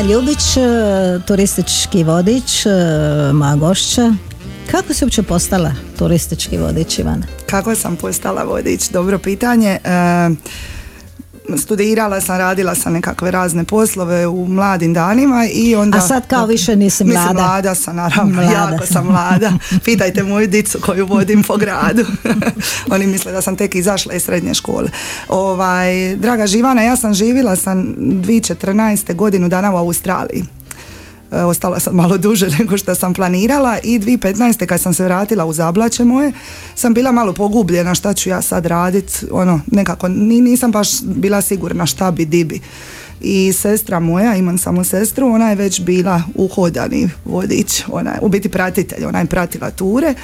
Ivana 0.00 0.12
Ljubić, 0.12 0.56
e, 0.56 0.60
turistički 1.26 2.04
vodič, 2.04 2.66
e, 2.66 2.70
moja 3.32 3.56
gošća. 3.56 4.12
Kako 4.70 4.94
si 4.94 5.04
uopće 5.04 5.22
postala 5.22 5.72
turistički 5.98 6.58
vodič, 6.58 6.98
Ivana? 6.98 7.26
Kako 7.46 7.74
sam 7.74 7.96
postala 7.96 8.42
vodič? 8.42 8.88
Dobro 8.88 9.18
pitanje. 9.18 9.68
E, 9.68 9.80
studirala 11.58 12.20
sam, 12.20 12.38
radila 12.38 12.74
sam 12.74 12.92
nekakve 12.92 13.30
razne 13.30 13.64
poslove 13.64 14.26
u 14.26 14.46
mladim 14.48 14.94
danima 14.94 15.46
i 15.52 15.74
onda... 15.74 15.98
A 15.98 16.00
sad 16.00 16.26
kao 16.26 16.46
više 16.46 16.76
nisi 16.76 17.04
Mislim, 17.04 17.22
mlada. 17.22 17.42
mlada 17.42 17.74
sam, 17.74 17.96
naravno, 17.96 18.34
Mlada 18.34 18.52
jako 18.52 18.86
sam. 18.86 19.06
mlada. 19.06 19.52
Pitajte 19.84 20.22
moju 20.22 20.46
dicu 20.46 20.78
koju 20.80 21.06
vodim 21.06 21.42
po 21.42 21.56
gradu. 21.56 22.04
Oni 22.94 23.06
misle 23.06 23.32
da 23.32 23.42
sam 23.42 23.56
tek 23.56 23.74
izašla 23.74 24.14
iz 24.14 24.22
srednje 24.22 24.54
škole. 24.54 24.88
Ovaj, 25.28 26.16
draga 26.16 26.46
Živana, 26.46 26.82
ja 26.82 26.96
sam 26.96 27.14
živjela 27.14 27.56
sam 27.56 27.94
2014. 27.98 29.14
godinu 29.14 29.48
dana 29.48 29.72
u 29.74 29.76
Australiji. 29.76 30.44
E, 31.32 31.42
ostala 31.44 31.80
sam 31.80 31.94
malo 31.96 32.18
duže 32.18 32.48
nego 32.58 32.76
što 32.76 32.94
sam 32.94 33.14
planirala 33.14 33.78
i 33.82 33.98
2015. 33.98 34.66
kad 34.66 34.80
sam 34.80 34.94
se 34.94 35.04
vratila 35.04 35.44
u 35.44 35.52
zablaće 35.52 36.04
moje 36.04 36.32
sam 36.74 36.94
bila 36.94 37.12
malo 37.12 37.32
pogubljena 37.32 37.94
šta 37.94 38.14
ću 38.14 38.28
ja 38.28 38.42
sad 38.42 38.66
radit 38.66 39.24
ono 39.30 39.60
nekako 39.66 40.08
ni, 40.08 40.40
nisam 40.40 40.72
baš 40.72 40.88
bila 41.02 41.42
sigurna 41.42 41.86
šta 41.86 42.10
bi 42.10 42.24
di 42.24 42.44
bi 42.44 42.60
i 43.20 43.52
sestra 43.52 44.00
moja, 44.00 44.36
imam 44.36 44.58
samo 44.58 44.84
sestru, 44.84 45.26
ona 45.26 45.50
je 45.50 45.56
već 45.56 45.80
bila 45.80 46.22
uhodani 46.34 47.10
vodič, 47.24 47.82
ona 47.88 48.10
je 48.10 48.18
u 48.22 48.28
biti 48.28 48.48
pratitelj, 48.48 49.04
ona 49.04 49.18
je 49.18 49.26
pratila 49.26 49.70
ture 49.70 50.14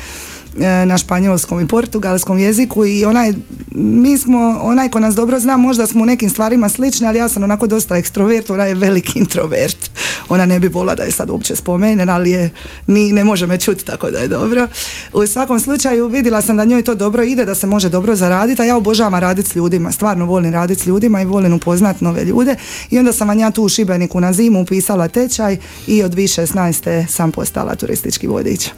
na 0.86 0.98
španjolskom 0.98 1.60
i 1.60 1.68
portugalskom 1.68 2.38
jeziku 2.38 2.86
i 2.86 3.04
onaj, 3.04 3.32
mi 3.70 4.18
smo, 4.18 4.58
onaj 4.62 4.88
ko 4.88 5.00
nas 5.00 5.14
dobro 5.14 5.40
zna, 5.40 5.56
možda 5.56 5.86
smo 5.86 6.02
u 6.02 6.06
nekim 6.06 6.30
stvarima 6.30 6.68
slični, 6.68 7.06
ali 7.06 7.18
ja 7.18 7.28
sam 7.28 7.42
onako 7.42 7.66
dosta 7.66 7.96
ekstrovert, 7.96 8.50
ona 8.50 8.64
je 8.64 8.75
veliki 8.75 9.18
introvert. 9.18 9.90
Ona 10.28 10.46
ne 10.46 10.60
bi 10.60 10.68
volila 10.68 10.94
da 10.94 11.02
je 11.02 11.10
sad 11.10 11.30
uopće 11.30 11.56
spomenem, 11.56 12.08
ali 12.08 12.30
je, 12.30 12.50
ni, 12.86 13.12
ne 13.12 13.25
može 13.25 13.46
me 13.46 13.58
čuti, 13.58 13.84
tako 13.84 14.10
da 14.10 14.18
je 14.18 14.28
dobro. 14.28 14.68
U 15.12 15.26
svakom 15.26 15.60
slučaju 15.60 16.06
vidjela 16.06 16.42
sam 16.42 16.56
da 16.56 16.64
njoj 16.64 16.82
to 16.82 16.94
dobro 16.94 17.22
ide, 17.22 17.44
da 17.44 17.54
se 17.54 17.66
može 17.66 17.88
dobro 17.88 18.16
zaraditi, 18.16 18.62
a 18.62 18.64
ja 18.64 18.76
obožavam 18.76 19.14
raditi 19.14 19.50
s 19.50 19.56
ljudima, 19.56 19.92
stvarno 19.92 20.26
volim 20.26 20.52
raditi 20.52 20.82
s 20.82 20.86
ljudima 20.86 21.22
i 21.22 21.25
volim 21.25 21.52
upoznat 21.52 22.00
nove 22.00 22.25
ljude 22.25 22.56
i 22.90 22.98
onda 22.98 23.12
sam 23.12 23.28
vam 23.28 23.38
ja 23.38 23.50
tu 23.50 23.62
u 23.62 23.68
Šibeniku 23.68 24.20
na 24.20 24.32
zimu 24.32 24.60
upisala 24.60 25.08
tečaj 25.08 25.56
i 25.86 26.02
od 26.02 26.14
2016. 26.14 27.06
sam 27.08 27.32
postala 27.32 27.75
turistički 27.75 28.26
vodič. 28.26 28.70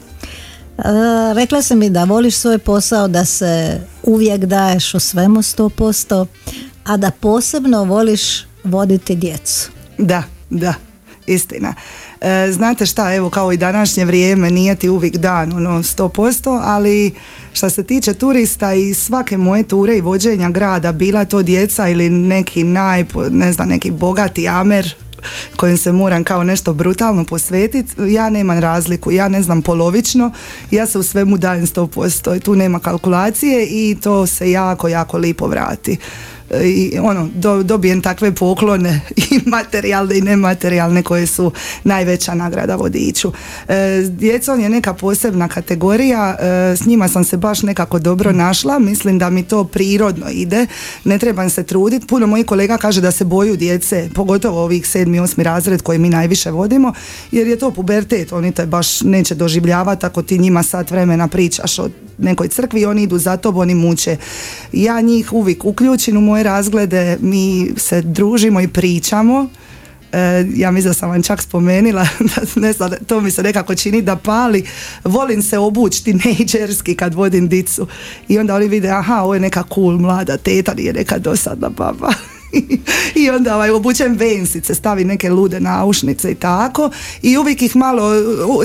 E, 0.79 1.33
rekla 1.33 1.61
si 1.61 1.75
mi 1.75 1.89
da 1.89 2.03
voliš 2.03 2.35
svoj 2.35 2.57
posao, 2.57 3.07
da 3.07 3.25
se 3.25 3.81
uvijek 4.03 4.45
daješ 4.45 4.93
u 4.93 4.99
svemu 4.99 5.41
100%, 5.41 6.25
a 6.83 6.97
da 6.97 7.11
posebno 7.11 7.83
voliš 7.83 8.45
voditi 8.63 9.15
djecu. 9.15 9.71
Da, 9.97 10.23
da, 10.49 10.73
istina. 11.27 11.73
E, 12.21 12.51
znate 12.51 12.85
šta, 12.85 13.15
evo 13.15 13.29
kao 13.29 13.51
i 13.51 13.57
današnje 13.57 14.05
vrijeme 14.05 14.51
nije 14.51 14.75
ti 14.75 14.89
uvijek 14.89 15.17
dan, 15.17 15.53
ono 15.53 15.83
100%, 15.83 16.59
ali 16.63 17.13
što 17.53 17.69
se 17.69 17.83
tiče 17.83 18.13
turista 18.13 18.73
i 18.73 18.93
svake 18.93 19.37
moje 19.37 19.63
ture 19.63 19.97
i 19.97 20.01
vođenja 20.01 20.49
grada, 20.49 20.91
bila 20.91 21.25
to 21.25 21.41
djeca 21.41 21.89
ili 21.89 22.09
neki 22.09 22.63
naj, 22.63 23.05
ne 23.31 23.53
znam, 23.53 23.69
neki 23.69 23.91
bogati 23.91 24.47
amer 24.47 24.95
kojem 25.55 25.77
se 25.77 25.91
moram 25.91 26.23
kao 26.23 26.43
nešto 26.43 26.73
brutalno 26.73 27.25
posvetiti, 27.25 27.93
ja 28.07 28.29
nemam 28.29 28.59
razliku, 28.59 29.11
ja 29.11 29.27
ne 29.27 29.41
znam 29.43 29.61
polovično, 29.61 30.31
ja 30.71 30.85
se 30.87 30.99
u 30.99 31.03
svemu 31.03 31.37
dajem 31.37 31.65
100%, 31.65 32.37
i 32.37 32.39
tu 32.39 32.55
nema 32.55 32.79
kalkulacije 32.79 33.67
i 33.69 33.97
to 34.01 34.27
se 34.27 34.51
jako, 34.51 34.87
jako 34.87 35.17
lipo 35.17 35.47
vrati 35.47 35.97
i 36.63 36.99
ono, 37.01 37.29
do, 37.35 37.63
dobijem 37.63 38.01
takve 38.01 38.35
poklone 38.35 39.01
i 39.31 39.39
materijalne 39.45 40.17
i 40.17 40.21
nematerijalne 40.21 41.03
koje 41.03 41.27
su 41.27 41.51
najveća 41.83 42.35
nagrada 42.35 42.75
vodiču. 42.75 43.31
E, 43.67 44.03
djecom 44.09 44.59
je 44.59 44.69
neka 44.69 44.93
posebna 44.93 45.47
kategorija, 45.47 46.35
e, 46.39 46.75
s 46.75 46.85
njima 46.85 47.07
sam 47.07 47.23
se 47.23 47.37
baš 47.37 47.61
nekako 47.63 47.99
dobro 47.99 48.31
našla, 48.31 48.79
mislim 48.79 49.19
da 49.19 49.29
mi 49.29 49.43
to 49.43 49.63
prirodno 49.63 50.29
ide, 50.29 50.65
ne 51.03 51.19
trebam 51.19 51.49
se 51.49 51.63
truditi. 51.63 52.07
Puno 52.07 52.27
mojih 52.27 52.45
kolega 52.45 52.77
kaže 52.77 53.01
da 53.01 53.11
se 53.11 53.25
boju 53.25 53.55
djece, 53.55 54.09
pogotovo 54.13 54.63
ovih 54.63 54.87
sedmi, 54.87 55.19
osmi 55.19 55.43
razred 55.43 55.81
koji 55.81 55.99
mi 55.99 56.09
najviše 56.09 56.51
vodimo, 56.51 56.93
jer 57.31 57.47
je 57.47 57.59
to 57.59 57.71
pubertet, 57.71 58.31
oni 58.31 58.51
te 58.51 58.65
baš 58.65 59.01
neće 59.01 59.35
doživljavati 59.35 60.05
ako 60.05 60.21
ti 60.21 60.37
njima 60.37 60.63
sat 60.63 60.91
vremena 60.91 61.27
pričaš 61.27 61.79
o 61.79 61.89
nekoj 62.17 62.47
crkvi, 62.47 62.85
oni 62.85 63.03
idu 63.03 63.17
za 63.17 63.37
tobom, 63.37 63.61
oni 63.61 63.75
muče. 63.75 64.17
Ja 64.73 65.01
njih 65.01 65.33
uvijek 65.33 65.65
uključim 65.65 66.17
u 66.17 66.21
moje 66.21 66.38
razglede, 66.43 67.17
mi 67.21 67.71
se 67.77 68.01
družimo 68.01 68.61
i 68.61 68.67
pričamo. 68.67 69.49
E, 70.11 70.45
ja 70.55 70.71
mislim 70.71 70.89
da 70.89 70.93
sam 70.93 71.09
vam 71.09 71.23
čak 71.23 71.41
spomenila, 71.41 72.07
da, 72.35 72.61
ne 72.61 72.73
znam, 72.73 72.91
to 73.07 73.21
mi 73.21 73.31
se 73.31 73.43
nekako 73.43 73.75
čini 73.75 74.01
da 74.01 74.15
pali. 74.15 74.65
Volim 75.03 75.41
se 75.41 75.57
obući 75.57 76.03
tinejdžerski 76.03 76.95
kad 76.95 77.13
vodim 77.13 77.47
dicu. 77.47 77.87
I 78.27 78.39
onda 78.39 78.55
oni 78.55 78.67
vide, 78.67 78.89
aha, 78.89 79.21
ovo 79.21 79.33
je 79.33 79.39
neka 79.39 79.63
cool 79.73 79.97
mlada 79.97 80.37
teta, 80.37 80.73
nije 80.73 80.93
neka 80.93 81.17
dosadna 81.17 81.69
baba. 81.69 82.13
I 83.21 83.29
onda 83.29 83.55
ovaj, 83.55 83.69
obučem 83.69 84.13
vensice, 84.13 84.75
stavi 84.75 85.03
neke 85.03 85.29
lude 85.29 85.59
naušnice 85.59 86.31
i 86.31 86.35
tako. 86.35 86.89
I 87.21 87.37
uvijek 87.37 87.61
ih 87.61 87.75
malo 87.75 88.11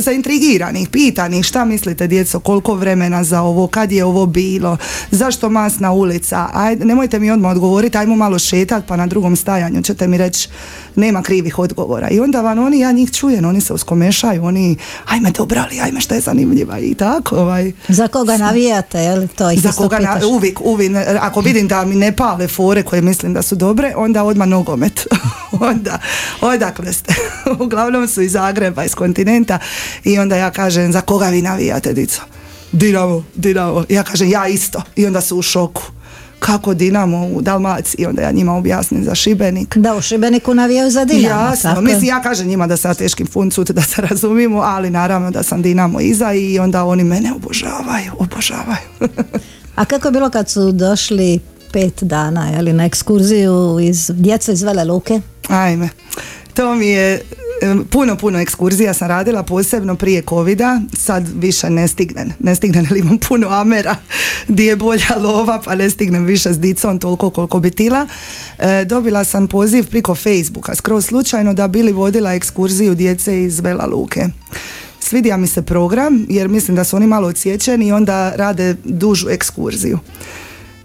zaintrigiranih, 0.00 0.88
pitanih 0.88 1.44
šta 1.44 1.64
mislite 1.64 2.06
djeco, 2.06 2.40
koliko 2.40 2.74
vremena 2.74 3.24
za 3.24 3.42
ovo, 3.42 3.66
kad 3.66 3.92
je 3.92 4.04
ovo 4.04 4.26
bilo, 4.26 4.76
zašto 5.10 5.48
masna 5.48 5.92
ulica, 5.92 6.48
ajde, 6.52 6.84
nemojte 6.84 7.18
mi 7.18 7.30
odmah 7.30 7.50
odgovoriti, 7.50 7.98
ajmo 7.98 8.16
malo 8.16 8.38
šetat 8.38 8.86
pa 8.86 8.96
na 8.96 9.06
drugom 9.06 9.36
stajanju 9.36 9.82
ćete 9.82 10.08
mi 10.08 10.18
reći 10.18 10.48
nema 10.96 11.22
krivih 11.22 11.58
odgovora. 11.58 12.08
I 12.10 12.20
onda 12.20 12.40
vam 12.40 12.58
oni, 12.58 12.78
ja 12.78 12.92
njih 12.92 13.12
čujem, 13.12 13.44
oni 13.44 13.60
se 13.60 13.72
uskomešaju, 13.72 14.44
oni, 14.44 14.76
ajme 15.06 15.30
dobrali, 15.30 15.80
ajme 15.80 16.00
šta 16.00 16.14
je 16.14 16.20
zanimljiva 16.20 16.78
i 16.78 16.94
tako. 16.94 17.36
Ovaj. 17.36 17.72
Za 17.88 18.08
koga 18.08 18.36
navijate, 18.36 18.98
je 18.98 19.16
li 19.16 19.28
to? 19.28 19.50
Za 19.56 19.72
koga 19.72 19.98
na, 19.98 20.20
uvijek, 20.26 20.60
uvijek, 20.60 20.92
ako 21.20 21.40
vidim 21.40 21.68
da 21.68 21.84
mi 21.84 21.94
ne 21.94 22.16
pale 22.16 22.48
fore 22.48 22.82
koje 22.82 23.02
mislim 23.02 23.34
da 23.34 23.42
su 23.42 23.54
dobre, 23.54 23.73
onda 23.96 24.24
odmah 24.24 24.48
nogomet. 24.48 25.06
onda, 25.70 25.98
odakle 26.40 26.92
ste? 26.92 27.14
Uglavnom 27.60 28.08
su 28.08 28.22
iz 28.22 28.32
Zagreba, 28.32 28.84
iz 28.84 28.94
kontinenta 28.94 29.58
i 30.04 30.18
onda 30.18 30.36
ja 30.36 30.50
kažem, 30.50 30.92
za 30.92 31.00
koga 31.00 31.26
vi 31.26 31.42
navijate, 31.42 31.92
dico? 31.92 32.20
Dinamo, 32.72 33.24
Dinamo. 33.34 33.84
Ja 33.88 34.02
kažem, 34.02 34.30
ja 34.30 34.48
isto. 34.48 34.82
I 34.96 35.06
onda 35.06 35.20
su 35.20 35.38
u 35.38 35.42
šoku 35.42 35.82
kako 36.44 36.74
Dinamo 36.74 37.26
u 37.26 37.42
Dalmaciji, 37.42 38.06
onda 38.06 38.22
ja 38.22 38.30
njima 38.30 38.56
objasnim 38.56 39.04
za 39.04 39.14
Šibenik. 39.14 39.76
Da, 39.76 39.94
u 39.94 40.00
Šibeniku 40.00 40.54
navijaju 40.54 40.90
za 40.90 41.04
Dinamo. 41.04 41.40
Jasno, 41.40 41.80
mislim 41.80 42.04
ja 42.04 42.22
kažem 42.22 42.46
njima 42.46 42.66
da 42.66 42.76
sa 42.76 42.94
teškim 42.94 43.26
funcut 43.26 43.70
da 43.70 43.82
se 43.82 44.02
razumimo, 44.10 44.58
ali 44.60 44.90
naravno 44.90 45.30
da 45.30 45.42
sam 45.42 45.62
Dinamo 45.62 46.00
iza 46.00 46.32
i 46.32 46.58
onda 46.58 46.84
oni 46.84 47.04
mene 47.04 47.32
obožavaju, 47.32 48.12
obožavaju. 48.18 48.88
A 49.74 49.84
kako 49.84 50.08
je 50.08 50.12
bilo 50.12 50.30
kad 50.30 50.50
su 50.50 50.72
došli 50.72 51.40
pet 51.74 52.02
dana 52.02 52.48
jeli, 52.48 52.72
na 52.72 52.84
ekskurziju 52.84 53.78
iz 53.80 54.10
djeca 54.14 54.52
iz 54.52 54.62
Vele 54.62 54.84
Luke? 54.84 55.20
Ajme, 55.48 55.88
to 56.54 56.74
mi 56.74 56.88
je 56.88 57.22
puno, 57.90 58.16
puno 58.16 58.40
ekskurzija 58.40 58.94
sam 58.94 59.08
radila, 59.08 59.42
posebno 59.42 59.96
prije 59.96 60.22
covida, 60.28 60.80
sad 60.92 61.28
više 61.36 61.70
ne 61.70 61.88
stignem, 61.88 62.32
ne 62.40 62.54
stignem 62.54 62.86
jer 62.90 62.98
imam 62.98 63.18
puno 63.18 63.48
amera 63.48 63.96
gdje 64.48 64.66
je 64.66 64.76
bolja 64.76 65.16
lova, 65.20 65.60
pa 65.64 65.74
ne 65.74 65.90
stignem 65.90 66.24
više 66.24 66.52
s 66.52 66.58
dicom 66.58 66.98
toliko 66.98 67.30
koliko 67.30 67.60
bi 67.60 67.70
tila. 67.70 68.06
E, 68.58 68.84
dobila 68.84 69.24
sam 69.24 69.48
poziv 69.48 69.90
priko 69.90 70.14
Facebooka, 70.14 70.74
skroz 70.74 71.06
slučajno 71.06 71.54
da 71.54 71.68
bili 71.68 71.92
vodila 71.92 72.34
ekskurziju 72.34 72.94
djece 72.94 73.42
iz 73.42 73.60
Vela 73.60 73.86
Luke. 73.86 74.28
Svidija 75.00 75.36
mi 75.36 75.46
se 75.46 75.62
program 75.62 76.26
jer 76.28 76.48
mislim 76.48 76.76
da 76.76 76.84
su 76.84 76.96
oni 76.96 77.06
malo 77.06 77.28
odsječeni 77.28 77.86
i 77.86 77.92
onda 77.92 78.32
rade 78.36 78.76
dužu 78.84 79.28
ekskurziju 79.28 79.98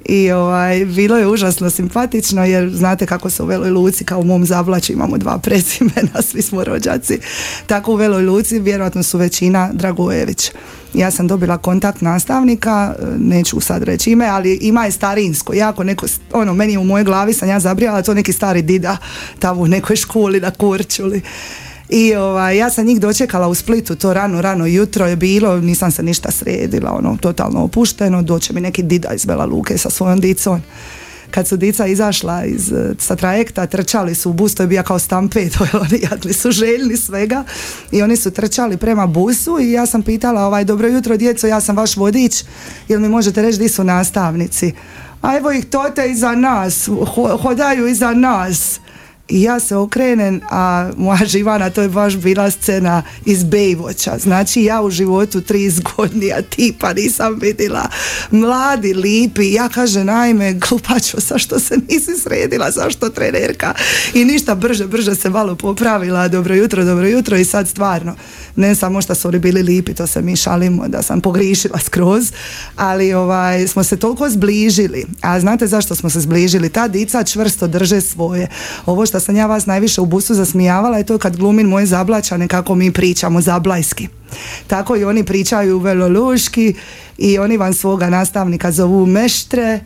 i 0.10 0.32
ovaj, 0.32 0.86
bilo 0.86 1.18
je 1.18 1.28
užasno 1.28 1.70
simpatično 1.70 2.46
jer 2.46 2.70
znate 2.70 3.06
kako 3.06 3.30
se 3.30 3.44
u 3.44 3.46
Veloj 3.46 3.70
Luci 3.70 4.04
kao 4.04 4.20
u 4.20 4.24
mom 4.24 4.46
zavlači 4.46 4.94
imamo 4.94 5.18
dva 5.18 5.38
prezimena, 5.38 6.22
svi 6.30 6.42
smo 6.42 6.64
rođaci. 6.64 7.20
Tako 7.68 7.92
u 7.92 7.96
Veloj 7.96 8.26
Luci 8.26 8.60
vjerojatno 8.60 9.04
su 9.04 9.18
većina 9.18 9.70
Dragojević. 9.74 10.52
Ja 10.94 11.12
sam 11.12 11.28
dobila 11.28 11.58
kontakt 11.58 12.02
nastavnika, 12.02 12.96
neću 13.18 13.60
sad 13.60 13.84
reći 13.84 14.12
ime, 14.12 14.26
ali 14.26 14.54
ima 14.62 14.86
je 14.86 14.92
starinsko, 14.92 15.54
jako 15.54 15.84
neko, 15.84 16.06
ono, 16.34 16.54
meni 16.54 16.78
u 16.78 16.84
mojoj 16.84 17.04
glavi 17.04 17.34
sam 17.34 17.50
ja 17.50 17.60
zabrijala 17.60 18.02
to 18.02 18.14
neki 18.14 18.34
stari 18.34 18.62
dida 18.62 18.98
tamo 19.40 19.62
u 19.62 19.68
nekoj 19.68 19.96
školi 19.96 20.40
na 20.40 20.52
Kurčuli. 20.52 21.22
I 21.90 22.16
ovaj, 22.16 22.58
ja 22.58 22.70
sam 22.70 22.86
njih 22.86 23.00
dočekala 23.00 23.48
u 23.48 23.56
Splitu, 23.56 23.96
to 23.96 24.14
rano, 24.14 24.42
rano 24.42 24.66
jutro 24.66 25.06
je 25.06 25.16
bilo, 25.16 25.60
nisam 25.60 25.92
se 25.92 26.04
ništa 26.04 26.32
sredila, 26.32 26.92
ono, 26.92 27.18
totalno 27.22 27.64
opušteno, 27.64 28.22
doće 28.22 28.54
mi 28.54 28.62
neki 28.62 28.84
dida 28.84 29.14
iz 29.14 29.26
Bela 29.26 29.46
Luke 29.46 29.78
sa 29.78 29.90
svojom 29.90 30.20
dicom. 30.20 30.62
Kad 31.32 31.48
su 31.48 31.58
dica 31.58 31.88
izašla 31.88 32.46
iz, 32.46 32.74
sa 32.98 33.16
trajekta, 33.16 33.66
trčali 33.66 34.16
su 34.16 34.30
u 34.30 34.34
bus, 34.34 34.56
to 34.56 34.64
je 34.64 34.68
bio 34.68 34.84
kao 34.84 35.00
stampet, 35.00 35.58
oni 35.90 36.00
jadli 36.12 36.34
su 36.34 36.52
željni 36.52 36.98
svega 36.98 37.44
i 37.92 38.02
oni 38.02 38.16
su 38.16 38.32
trčali 38.32 38.78
prema 38.78 39.08
busu 39.08 39.60
i 39.60 39.72
ja 39.72 39.86
sam 39.86 40.02
pitala, 40.02 40.46
ovaj, 40.46 40.64
dobro 40.64 40.88
jutro 40.88 41.18
djeco, 41.18 41.48
ja 41.48 41.62
sam 41.62 41.78
vaš 41.78 41.98
vodič, 41.98 42.44
jel 42.88 43.00
mi 43.00 43.10
možete 43.10 43.42
reći 43.42 43.60
di 43.60 43.70
su 43.70 43.84
nastavnici? 43.84 44.74
A 45.22 45.38
evo 45.38 45.52
ih 45.52 45.66
tote 45.66 46.12
iza 46.12 46.36
nas, 46.36 46.90
hodaju 47.42 47.88
iza 47.88 48.14
nas. 48.14 48.80
I 49.30 49.42
ja 49.42 49.60
se 49.60 49.76
okrenem, 49.76 50.42
a 50.50 50.92
moja 50.98 51.26
živana, 51.26 51.70
to 51.70 51.82
je 51.82 51.90
baš 51.90 52.16
bila 52.16 52.52
scena 52.52 53.04
iz 53.26 53.44
Bejvoća. 53.44 54.18
Znači 54.18 54.64
ja 54.64 54.82
u 54.82 54.90
životu 54.90 55.42
tri 55.42 55.72
godina 55.96 56.42
tipa 56.42 56.94
nisam 56.94 57.40
vidjela. 57.42 57.90
Mladi, 58.32 58.94
lipi. 58.94 59.54
Ja 59.54 59.70
kažem, 59.70 60.06
najme, 60.06 60.54
glupačo, 60.54 61.22
sa 61.22 61.38
što 61.38 61.60
se 61.60 61.76
nisi 61.90 62.12
sredila, 62.24 62.72
zašto 62.72 63.10
trenerka? 63.10 63.74
I 64.14 64.26
ništa, 64.26 64.56
brže, 64.56 64.88
brže 64.88 65.16
se 65.16 65.30
malo 65.30 65.56
popravila. 65.56 66.28
Dobro 66.28 66.56
jutro, 66.56 66.86
dobro 66.86 67.08
jutro 67.08 67.38
i 67.38 67.46
sad 67.46 67.68
stvarno. 67.68 68.16
Ne 68.56 68.76
samo 68.76 69.02
što 69.02 69.16
su 69.16 69.28
oni 69.28 69.40
bili 69.40 69.64
lipi, 69.64 69.94
to 69.94 70.08
se 70.08 70.22
mi 70.22 70.36
šalimo 70.36 70.88
da 70.88 71.02
sam 71.02 71.22
pogrišila 71.22 71.80
skroz, 71.80 72.32
ali 72.76 73.14
ovaj, 73.14 73.68
smo 73.68 73.84
se 73.84 73.98
toliko 73.98 74.30
zbližili. 74.30 75.06
A 75.22 75.40
znate 75.40 75.68
zašto 75.68 75.96
smo 75.96 76.10
se 76.10 76.20
zbližili? 76.20 76.70
Ta 76.70 76.88
dica 76.88 77.24
čvrsto 77.24 77.68
drže 77.68 78.02
svoje. 78.02 78.48
Ovo 78.86 79.06
što 79.06 79.19
sam 79.20 79.36
ja 79.36 79.46
vas 79.46 79.66
najviše 79.66 80.02
u 80.02 80.06
busu 80.06 80.34
zasmijavala 80.34 80.98
je 80.98 81.06
to 81.06 81.18
kad 81.18 81.38
glumim 81.38 81.68
moje 81.68 81.86
zablačane 81.86 82.48
kako 82.48 82.76
mi 82.76 82.92
pričamo 82.92 83.42
zablajski. 83.42 84.08
Tako 84.68 84.96
i 84.96 85.04
oni 85.04 85.24
pričaju 85.24 85.80
veloluški 85.80 86.74
i 87.18 87.40
oni 87.40 87.58
vam 87.58 87.74
svoga 87.74 88.10
nastavnika 88.10 88.72
zovu 88.72 89.06
meštre 89.06 89.80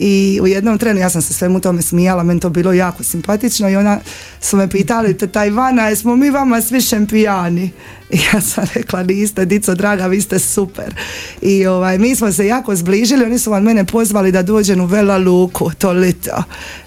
i 0.00 0.40
u 0.42 0.46
jednom 0.46 0.78
trenu 0.78 1.00
ja 1.00 1.10
sam 1.10 1.22
se 1.22 1.34
svemu 1.34 1.60
tome 1.60 1.82
smijala, 1.82 2.22
meni 2.22 2.40
to 2.40 2.50
bilo 2.50 2.72
jako 2.72 3.02
simpatično 3.02 3.68
i 3.68 3.76
ona 3.76 4.00
su 4.40 4.56
me 4.56 4.68
pitali, 4.68 5.16
te 5.16 5.28
Ivana, 5.46 5.88
jesmo 5.88 6.16
mi 6.16 6.30
vama 6.30 6.60
svi 6.60 6.80
šempijani? 6.80 7.70
I 8.10 8.18
ja 8.32 8.40
sam 8.40 8.64
rekla, 8.74 9.02
niste, 9.02 9.44
dico 9.44 9.74
draga, 9.74 10.06
vi 10.06 10.20
ste 10.20 10.38
super. 10.38 10.94
I 11.42 11.66
ovaj, 11.66 11.98
mi 11.98 12.16
smo 12.16 12.32
se 12.32 12.46
jako 12.46 12.76
zbližili, 12.76 13.24
oni 13.24 13.38
su 13.38 13.50
vam 13.50 13.62
mene 13.62 13.84
pozvali 13.84 14.32
da 14.32 14.42
dođem 14.42 14.80
u 14.80 14.86
Vela 14.86 15.18
Luku, 15.18 15.70
to 15.78 15.92
lito. 15.92 16.42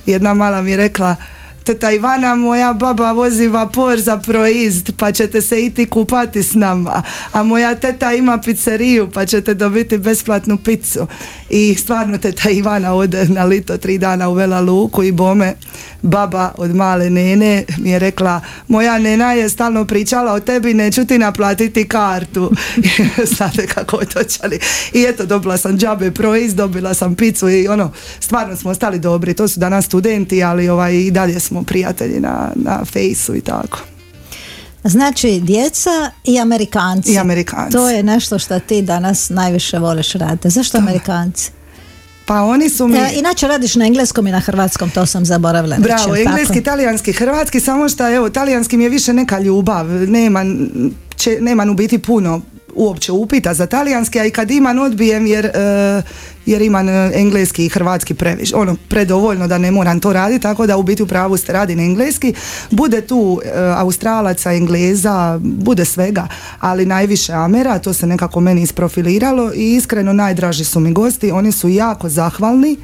Jedna 0.05 0.33
mala 0.33 0.61
mi 0.61 0.71
je 0.71 0.77
rekla, 0.77 1.15
teta 1.63 1.91
Ivana 1.91 2.35
moja 2.35 2.73
baba 2.73 3.11
vozi 3.11 3.47
vapor 3.47 3.99
za 3.99 4.17
proizd 4.17 4.91
pa 4.97 5.11
ćete 5.11 5.41
se 5.41 5.65
iti 5.65 5.85
kupati 5.85 6.43
s 6.43 6.53
nama. 6.53 7.03
A 7.31 7.43
moja 7.43 7.75
teta 7.75 8.13
ima 8.13 8.37
pizzeriju 8.37 9.09
pa 9.13 9.25
ćete 9.25 9.53
dobiti 9.53 9.97
besplatnu 9.97 10.57
picu 10.57 11.07
i 11.49 11.75
stvarno 11.75 12.17
teta 12.17 12.49
Ivana 12.49 12.93
ode 12.93 13.25
na 13.25 13.45
lito 13.45 13.77
tri 13.77 13.97
dana 13.97 14.29
u 14.29 14.33
Vela 14.33 14.61
Luku 14.61 15.03
i 15.03 15.11
bome 15.11 15.53
baba 16.01 16.51
od 16.57 16.75
male 16.75 17.09
nene 17.09 17.63
mi 17.77 17.89
je 17.89 17.99
rekla 17.99 18.41
moja 18.67 18.97
nena 18.97 19.33
je 19.33 19.49
stalno 19.49 19.85
pričala 19.85 20.33
o 20.33 20.39
tebi 20.39 20.73
neću 20.73 21.05
ti 21.05 21.17
naplatiti 21.17 21.87
kartu. 21.87 22.51
Znate 23.37 23.67
kako 23.67 23.97
otočali 23.97 24.59
i 24.93 25.05
eto 25.09 25.25
dobila 25.25 25.57
sam 25.57 25.77
džabe 25.77 26.11
proizd 26.11 26.57
dobila 26.57 26.93
sam 26.93 27.15
picu 27.15 27.49
i 27.49 27.67
ono 27.67 27.91
stvarno 28.19 28.55
smo 28.55 28.71
ostali 28.71 28.99
dobri. 28.99 29.33
To 29.33 29.47
su 29.47 29.59
danas 29.59 29.85
studenti 29.85 30.43
ali 30.43 30.69
ovaj 30.69 30.95
i 30.95 31.11
dalje 31.11 31.39
smo 31.39 31.50
smo 31.51 31.63
prijatelji 31.63 32.19
na, 32.19 32.51
na 32.55 32.85
fejsu 32.85 33.35
i 33.35 33.41
tako. 33.41 33.79
Znači, 34.83 35.39
djeca 35.39 36.11
i 36.23 36.39
Amerikanci. 36.39 37.11
I 37.11 37.17
Amerikanci. 37.17 37.71
To 37.71 37.89
je 37.89 38.03
nešto 38.03 38.39
što 38.39 38.59
ti 38.59 38.81
danas 38.81 39.29
najviše 39.29 39.79
voliš 39.79 40.13
raditi. 40.13 40.49
Zašto 40.49 40.77
Amerikanci? 40.77 41.51
Pa 42.25 42.41
oni 42.41 42.69
su 42.69 42.87
mi... 42.87 42.97
E, 42.97 43.09
inače 43.13 43.47
radiš 43.47 43.75
na 43.75 43.85
engleskom 43.85 44.27
i 44.27 44.31
na 44.31 44.39
hrvatskom, 44.39 44.89
to 44.89 45.05
sam 45.05 45.25
zaboravila. 45.25 45.77
Bravo, 45.79 46.15
engleski, 46.15 46.63
talijanski, 46.63 47.13
hrvatski, 47.13 47.59
samo 47.59 47.89
što 47.89 48.15
evo, 48.15 48.29
talijanski 48.29 48.77
mi 48.77 48.83
je 48.83 48.89
više 48.89 49.13
neka 49.13 49.39
ljubav, 49.39 49.85
nema, 49.87 50.45
će, 51.15 51.37
nema 51.41 51.65
u 51.71 51.73
biti 51.73 51.97
puno 51.97 52.41
uopće 52.75 53.11
upita 53.11 53.53
za 53.53 53.65
talijanski, 53.65 54.19
a 54.19 54.25
i 54.25 54.31
kad 54.31 54.51
imam 54.51 54.79
odbijem 54.79 55.27
jer, 55.27 55.45
uh, 55.45 56.03
jer 56.45 56.61
imam 56.61 56.89
e, 56.89 57.11
engleski 57.13 57.65
i 57.65 57.69
hrvatski 57.69 58.13
previš, 58.13 58.53
ono 58.53 58.75
predovoljno 58.89 59.47
da 59.47 59.57
ne 59.57 59.71
moram 59.71 59.99
to 59.99 60.13
raditi, 60.13 60.41
tako 60.41 60.67
da 60.67 60.77
u 60.77 60.83
biti 60.83 61.03
u 61.03 61.07
pravu 61.07 61.37
ste 61.37 61.53
radi 61.53 61.75
na 61.75 61.83
engleski. 61.83 62.33
Bude 62.69 63.01
tu 63.01 63.17
uh, 63.17 63.41
Australaca, 63.77 64.53
Engleza, 64.53 65.39
bude 65.41 65.85
svega, 65.85 66.27
ali 66.59 66.85
najviše 66.85 67.33
Amera, 67.33 67.79
to 67.79 67.93
se 67.93 68.07
nekako 68.07 68.39
meni 68.39 68.61
isprofiliralo 68.61 69.51
i 69.55 69.75
iskreno 69.75 70.13
najdraži 70.13 70.63
su 70.63 70.79
mi 70.79 70.93
gosti, 70.93 71.31
oni 71.31 71.51
su 71.51 71.69
jako 71.69 72.09
zahvalni. 72.09 72.77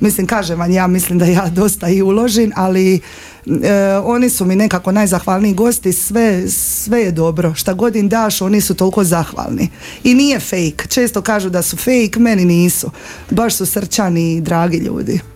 Mislim, 0.00 0.26
kažem 0.26 0.58
vam, 0.58 0.70
ja 0.70 0.86
mislim 0.86 1.18
da 1.18 1.24
ja 1.24 1.48
dosta 1.48 1.88
i 1.88 2.02
uložim, 2.02 2.52
ali 2.56 3.00
E, 3.46 3.96
oni 4.04 4.30
su 4.30 4.44
mi 4.44 4.56
nekako 4.56 4.92
najzahvalniji 4.92 5.54
gosti, 5.54 5.92
sve, 5.92 6.48
sve 6.48 7.00
je 7.00 7.12
dobro. 7.12 7.54
Šta 7.54 7.72
god 7.72 7.96
im 7.96 8.08
daš, 8.08 8.42
oni 8.42 8.60
su 8.60 8.74
toliko 8.74 9.04
zahvalni. 9.04 9.68
I 10.04 10.14
nije 10.14 10.40
fake. 10.40 10.88
Često 10.88 11.22
kažu 11.22 11.50
da 11.50 11.62
su 11.62 11.76
fake, 11.76 12.18
meni 12.18 12.44
nisu. 12.44 12.90
Baš 13.30 13.54
su 13.54 13.66
srčani 13.66 14.34
i 14.34 14.40
dragi 14.40 14.76
ljudi. 14.76 15.31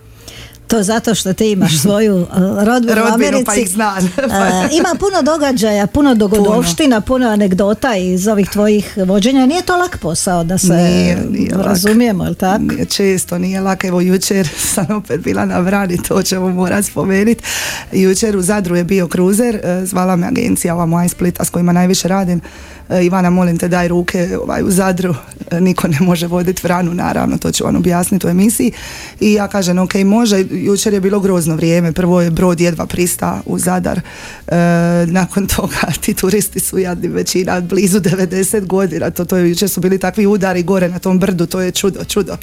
To 0.67 0.83
zato 0.83 1.15
što 1.15 1.33
ti 1.33 1.51
imaš 1.51 1.77
svoju 1.83 2.15
uh, 2.15 2.27
rodbinu 2.63 2.93
u 2.93 2.95
Rodbinu, 2.95 3.13
Americi. 3.13 3.45
pa 3.45 3.55
ih 3.55 3.69
znam. 3.69 3.97
Uh, 4.27 4.33
ima 4.77 4.95
puno 4.99 5.21
događaja, 5.21 5.87
puno 5.87 6.15
dogodovština, 6.15 7.01
puno, 7.01 7.27
anegdota 7.27 7.95
iz 7.95 8.27
ovih 8.27 8.49
tvojih 8.49 8.97
vođenja. 9.05 9.45
Nije 9.45 9.61
to 9.61 9.77
lak 9.77 9.97
posao 9.97 10.43
da 10.43 10.57
se 10.57 10.73
Nije, 10.73 11.17
nije 11.31 11.55
lak. 11.55 11.65
razumijemo, 11.65 12.23
jel 12.23 12.33
tako? 12.35 12.63
Nije 12.63 12.85
često, 12.85 13.37
nije 13.37 13.61
lako. 13.61 13.87
Evo 13.87 14.01
jučer 14.01 14.47
sam 14.73 14.85
opet 14.95 15.21
bila 15.21 15.45
na 15.45 15.61
brani, 15.61 16.03
to 16.03 16.23
ćemo 16.23 16.49
morat 16.49 16.85
spomenuti. 16.85 17.43
Jučer 17.91 18.37
u 18.37 18.41
Zadru 18.41 18.75
je 18.75 18.83
bio 18.83 19.07
kruzer, 19.07 19.55
e, 19.55 19.85
zvala 19.85 20.15
me 20.15 20.27
agencija 20.27 20.73
ova 20.73 20.85
moja 20.85 21.05
iz 21.05 21.11
Splita 21.11 21.45
s 21.45 21.49
kojima 21.49 21.71
najviše 21.71 22.07
radim. 22.07 22.41
E, 22.89 23.05
Ivana, 23.05 23.29
molim 23.29 23.57
te 23.57 23.67
daj 23.67 23.87
ruke 23.87 24.37
ovaj, 24.41 24.63
u 24.63 24.71
Zadru, 24.71 25.15
E, 25.51 25.61
niko 25.61 25.87
ne 25.87 25.97
može 25.99 26.27
voditi 26.27 26.61
vranu, 26.63 26.93
naravno, 26.93 27.37
to 27.37 27.51
ću 27.51 27.63
vam 27.63 27.75
objasniti 27.75 28.27
u 28.27 28.29
emisiji. 28.29 28.71
I 29.19 29.33
ja 29.33 29.47
kažem, 29.47 29.79
ok, 29.79 29.95
može, 29.95 30.45
jučer 30.51 30.93
je 30.93 31.01
bilo 31.01 31.19
grozno 31.19 31.55
vrijeme, 31.55 31.91
prvo 31.91 32.21
je 32.21 32.31
brod 32.31 32.61
jedva 32.61 32.85
prista 32.85 33.41
u 33.45 33.59
Zadar, 33.59 34.01
E, 34.47 35.05
nakon 35.07 35.47
toga 35.55 35.91
ti 36.01 36.13
turisti 36.13 36.59
su 36.59 36.79
jadni 36.79 37.07
većina 37.07 37.61
blizu 37.61 37.99
90 37.99 38.65
godina, 38.65 39.09
to, 39.09 39.25
to 39.25 39.37
je, 39.37 39.49
jučer 39.49 39.69
su 39.69 39.81
bili 39.81 39.99
takvi 39.99 40.27
udari 40.27 40.63
gore 40.63 40.89
na 40.89 40.99
tom 40.99 41.19
brdu, 41.19 41.45
to 41.45 41.61
je 41.61 41.71
čudo, 41.71 42.03
čudo. 42.03 42.37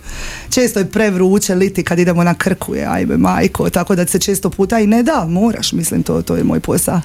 Često 0.50 0.78
je 0.78 0.90
prevruće 0.90 1.54
liti 1.54 1.84
kad 1.84 1.98
idemo 1.98 2.24
na 2.24 2.34
krku, 2.34 2.74
je, 2.74 2.86
ajme 2.86 3.16
majko, 3.16 3.70
tako 3.70 3.94
da 3.94 4.06
se 4.06 4.18
često 4.18 4.50
puta 4.50 4.80
i 4.80 4.86
ne 4.86 5.02
da, 5.02 5.26
moraš, 5.28 5.72
mislim, 5.72 6.02
to, 6.02 6.22
to 6.22 6.36
je 6.36 6.44
moj 6.44 6.60
posao. 6.60 7.00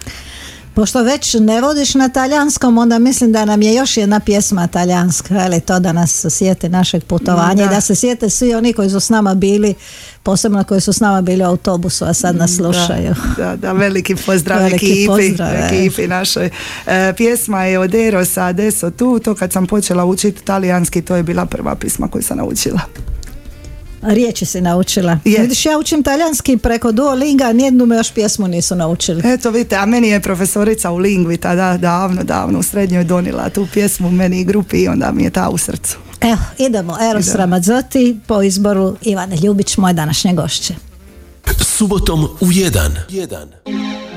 Pošto 0.74 1.04
već 1.04 1.34
ne 1.34 1.62
vodiš 1.62 1.96
na 1.96 2.10
talijanskom, 2.10 2.78
onda 2.78 3.00
mislim 3.00 3.32
da 3.32 3.46
nam 3.46 3.62
je 3.62 3.74
još 3.74 3.98
jedna 3.98 4.20
pjesma 4.20 4.68
talijanska, 4.68 5.36
ali 5.40 5.62
to 5.62 5.80
da 5.80 5.92
nas 5.92 6.26
sjete 6.30 6.70
našeg 6.70 7.04
putovanja 7.04 7.64
i 7.64 7.68
Da. 7.68 7.74
da 7.74 7.82
se 7.82 7.96
sjete 7.96 8.30
svi 8.30 8.54
oni 8.54 8.74
koji 8.74 8.90
su 8.90 9.00
s 9.00 9.10
nama 9.10 9.36
bili, 9.36 9.74
posebno 10.24 10.64
koji 10.64 10.82
su 10.82 10.94
s 10.94 11.00
nama 11.00 11.22
bili 11.22 11.44
u 11.44 11.48
autobusu, 11.48 12.06
a 12.06 12.14
sad 12.14 12.36
nas 12.36 12.56
slušaju. 12.56 13.16
Da, 13.38 13.46
da, 13.46 13.56
da, 13.56 13.72
veliki 13.74 14.16
pozdrav 14.16 14.60
Veliki 14.60 14.86
ekipi, 14.86 15.08
pozdrav, 15.08 15.54
e. 15.54 15.70
ekipi 15.72 16.08
našoj. 16.08 16.50
E, 16.88 17.14
pjesma 17.18 17.64
je 17.64 17.80
od 17.80 17.96
Erosa 17.96 18.46
Adesso 18.46 18.92
tu, 18.92 19.20
to 19.20 19.36
kad 19.36 19.54
sam 19.54 19.68
počela 19.68 20.06
učiti 20.06 20.44
talijanski, 20.44 21.02
to 21.02 21.16
je 21.16 21.24
bila 21.24 21.46
prva 21.46 21.76
pisma 21.76 22.08
koju 22.08 22.24
sam 22.24 22.38
naučila. 22.38 22.80
Riječi 24.02 24.46
si 24.46 24.62
naučila. 24.62 25.20
Je. 25.26 25.42
Vidiš, 25.42 25.66
ja 25.66 25.78
učim 25.78 26.04
talijanski 26.04 26.58
preko 26.58 26.92
Duolinga, 26.92 27.54
nijednu 27.54 27.86
me 27.86 27.96
još 27.96 28.12
pjesmu 28.12 28.48
nisu 28.48 28.76
naučili. 28.76 29.22
Eto 29.26 29.52
vidite, 29.52 29.76
a 29.76 29.86
meni 29.86 30.10
je 30.10 30.20
profesorica 30.20 30.92
u 30.92 30.98
lingvi 30.98 31.38
tada 31.38 31.78
davno, 31.78 32.24
davno 32.24 32.60
u 32.60 32.64
srednjoj 32.64 33.04
donila 33.04 33.50
tu 33.50 33.68
pjesmu 33.74 34.12
meni 34.12 34.42
i 34.42 34.44
grupi 34.44 34.78
i 34.78 34.88
onda 34.88 35.12
mi 35.12 35.24
je 35.24 35.30
ta 35.30 35.50
u 35.50 35.58
srcu. 35.58 35.98
Evo, 36.22 36.42
idemo. 36.58 36.98
Eros 37.12 37.26
Idemo. 37.26 37.38
Ramazzotti 37.38 38.20
po 38.28 38.42
izboru 38.42 38.96
Ivane 39.02 39.36
Ljubić, 39.36 39.78
moje 39.78 39.94
današnje 39.94 40.34
gošće. 40.34 40.74
Subotom 41.62 42.24
u 42.24 42.46
1. 42.46 42.90
1. 43.10 44.09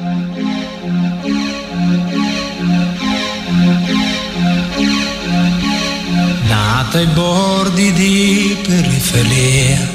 Nata 6.52 6.98
ai 6.98 7.06
bordi 7.06 7.94
di 7.94 8.58
periferia, 8.62 9.88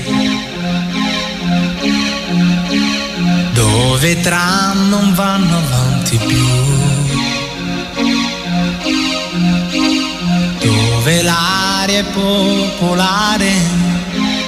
dove 3.54 4.10
i 4.10 4.20
tram 4.22 4.90
non 4.90 5.14
vanno 5.14 5.56
avanti 5.56 6.18
più, 6.18 6.48
dove 10.64 11.22
l'aria 11.22 12.00
è 12.00 12.06
popolare, 12.06 13.52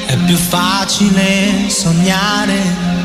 è 0.07 0.17
più 0.25 0.35
facile 0.35 1.69
sognare 1.69 2.59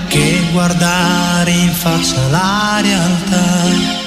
che 0.09 0.49
guardare 0.51 1.51
in 1.51 1.75
faccia 1.75 2.27
la 2.29 2.81
realtà. 2.81 4.04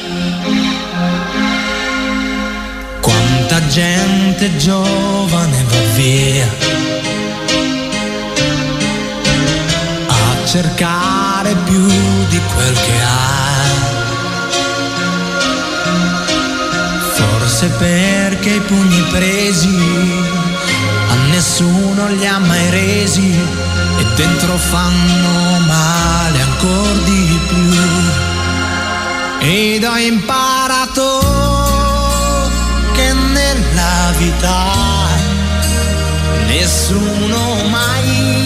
Quanta 3.07 3.65
gente 3.67 4.57
giovane 4.57 5.63
va 5.63 5.79
via 5.93 6.45
a 10.07 10.45
cercare 10.45 11.55
più 11.63 11.87
di 12.27 12.41
quel 12.53 12.73
che 12.73 13.01
ha. 13.01 13.45
Forse 17.13 17.69
perché 17.77 18.49
i 18.49 18.59
pugni 18.59 19.01
presi 19.09 19.79
a 21.09 21.15
nessuno 21.29 22.09
li 22.09 22.27
ha 22.27 22.39
mai 22.39 22.69
resi 22.69 23.31
e 23.99 24.05
dentro 24.17 24.57
fanno 24.57 25.59
male 25.65 26.41
ancora 26.41 26.99
di 27.05 27.39
più. 27.47 27.71
Ed 29.39 29.85
ho 29.85 29.95
imparato 29.95 31.46
gravità, 34.17 35.07
nessuno 36.47 37.69
mai 37.69 38.36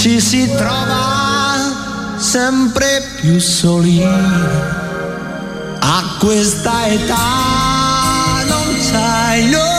ci 0.00 0.18
si 0.18 0.50
trova 0.56 2.16
sempre 2.16 3.06
più 3.20 3.38
soli. 3.38 4.02
A 4.02 6.16
questa 6.18 6.86
età 6.86 8.42
non 8.46 8.80
sai, 8.80 9.50
non 9.50 9.69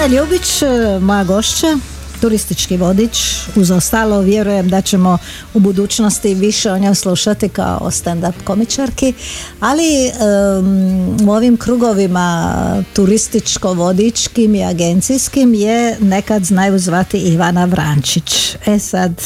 Ivana 0.00 0.14
Ljubić, 0.16 0.62
e, 0.62 0.98
moja 1.00 1.24
gošća. 1.24 1.66
turistički 2.20 2.76
vodič. 2.76 3.18
Uz 3.56 3.70
ostalo 3.70 4.20
vjerujem 4.20 4.68
da 4.68 4.80
ćemo 4.80 5.18
u 5.54 5.60
budućnosti 5.60 6.34
više 6.34 6.72
o 6.72 6.78
njoj 6.78 6.94
slušati 6.94 7.48
kao 7.48 7.78
o 7.82 7.90
stand-up 7.90 8.32
komičarki, 8.44 9.12
ali 9.60 10.10
u 11.26 11.30
ovim 11.30 11.56
krugovima 11.56 12.54
turističko-vodičkim 12.96 14.54
i 14.54 14.64
agencijskim 14.64 15.54
je 15.54 15.96
nekad 16.00 16.44
znaju 16.44 16.78
zvati 16.78 17.18
Ivana 17.18 17.64
Vrančić. 17.64 18.56
E 18.66 18.78
sad, 18.78 19.22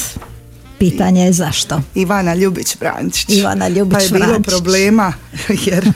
Pitanje 0.78 1.24
je 1.24 1.32
zašto? 1.32 1.80
Ivana 1.94 2.34
Ljubić 2.34 2.76
Vrančić. 2.80 3.28
Ivana 3.28 3.68
Ljubić 3.68 3.98
Pa 3.98 4.02
je 4.02 4.10
bilo 4.10 4.40
problema 4.40 5.12
jer 5.66 5.92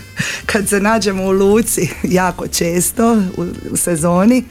kad 0.46 0.68
se 0.68 0.80
nađemo 0.80 1.24
u 1.24 1.30
luci 1.30 1.88
jako 2.02 2.46
često 2.46 3.22
u, 3.36 3.44
u 3.70 3.76
sezoni 3.76 4.44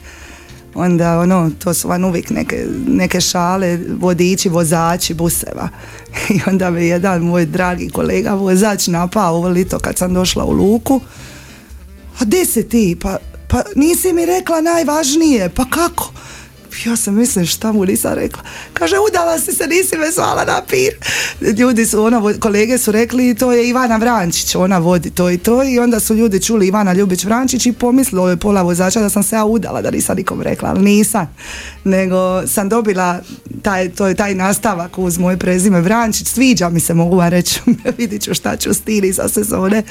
onda 0.78 1.18
ono, 1.18 1.50
to 1.58 1.74
su 1.74 1.88
van 1.88 2.04
uvijek 2.04 2.30
neke, 2.30 2.66
neke 2.88 3.20
šale, 3.20 3.78
vodiči, 3.98 4.48
vozači 4.48 5.14
buseva. 5.14 5.68
I 6.34 6.40
onda 6.46 6.70
me 6.70 6.86
jedan 6.86 7.22
moj 7.22 7.46
dragi 7.46 7.90
kolega 7.90 8.34
vozač 8.34 8.86
napao 8.86 9.34
ovo 9.34 9.48
lito 9.48 9.78
kad 9.78 9.98
sam 9.98 10.14
došla 10.14 10.44
u 10.44 10.52
luku. 10.52 11.00
A 12.20 12.24
gdje 12.24 12.46
si 12.46 12.68
ti? 12.68 12.96
Pa, 13.02 13.16
pa 13.48 13.62
nisi 13.76 14.12
mi 14.12 14.26
rekla 14.26 14.60
najvažnije. 14.60 15.48
Pa 15.48 15.64
kako? 15.64 16.12
Ja 16.86 16.96
sam 16.96 17.14
mislim 17.14 17.46
šta 17.46 17.72
mu 17.72 17.84
nisam 17.84 18.14
rekla. 18.14 18.42
Kaže, 18.72 18.96
udala 19.10 19.38
si 19.38 19.52
se, 19.52 19.66
nisi 19.66 19.96
me 19.96 20.10
zvala 20.10 20.44
na 20.44 20.62
pir. 20.68 20.94
Ljudi 21.58 21.86
su, 21.86 22.04
ono, 22.04 22.34
kolege 22.40 22.78
su 22.78 22.92
rekli, 22.92 23.34
to 23.34 23.52
je 23.52 23.68
Ivana 23.68 23.96
Vrančić, 23.96 24.54
ona 24.54 24.78
vodi 24.78 25.10
to 25.10 25.30
i 25.30 25.38
to 25.38 25.64
i 25.64 25.78
onda 25.78 26.00
su 26.00 26.14
ljudi 26.14 26.42
čuli 26.42 26.66
Ivana 26.66 26.92
Ljubić 26.92 27.24
Vrančić 27.24 27.66
i 27.66 27.72
pomislili 27.72 28.30
je 28.30 28.36
pola 28.36 28.62
vozača 28.62 29.00
da 29.00 29.08
sam 29.08 29.22
se 29.22 29.36
ja 29.36 29.44
udala, 29.44 29.82
da 29.82 29.90
nisam 29.90 30.16
nikom 30.16 30.42
rekla, 30.42 30.68
ali 30.68 30.82
nisam. 30.82 31.34
Nego 31.84 32.46
sam 32.46 32.68
dobila 32.68 33.20
taj, 33.62 33.88
to 33.88 34.06
je 34.06 34.14
taj 34.14 34.34
nastavak 34.34 34.98
uz 34.98 35.18
moje 35.18 35.36
prezime 35.36 35.80
Vrančić, 35.80 36.28
sviđa 36.28 36.68
mi 36.68 36.80
se, 36.80 36.94
mogu 36.94 37.16
vam 37.16 37.28
reći, 37.28 37.60
vidit 37.98 38.22
ću 38.22 38.34
šta 38.34 38.56
ću 38.56 38.74
stili 38.74 39.12
za 39.12 39.28
sezone. 39.28 39.82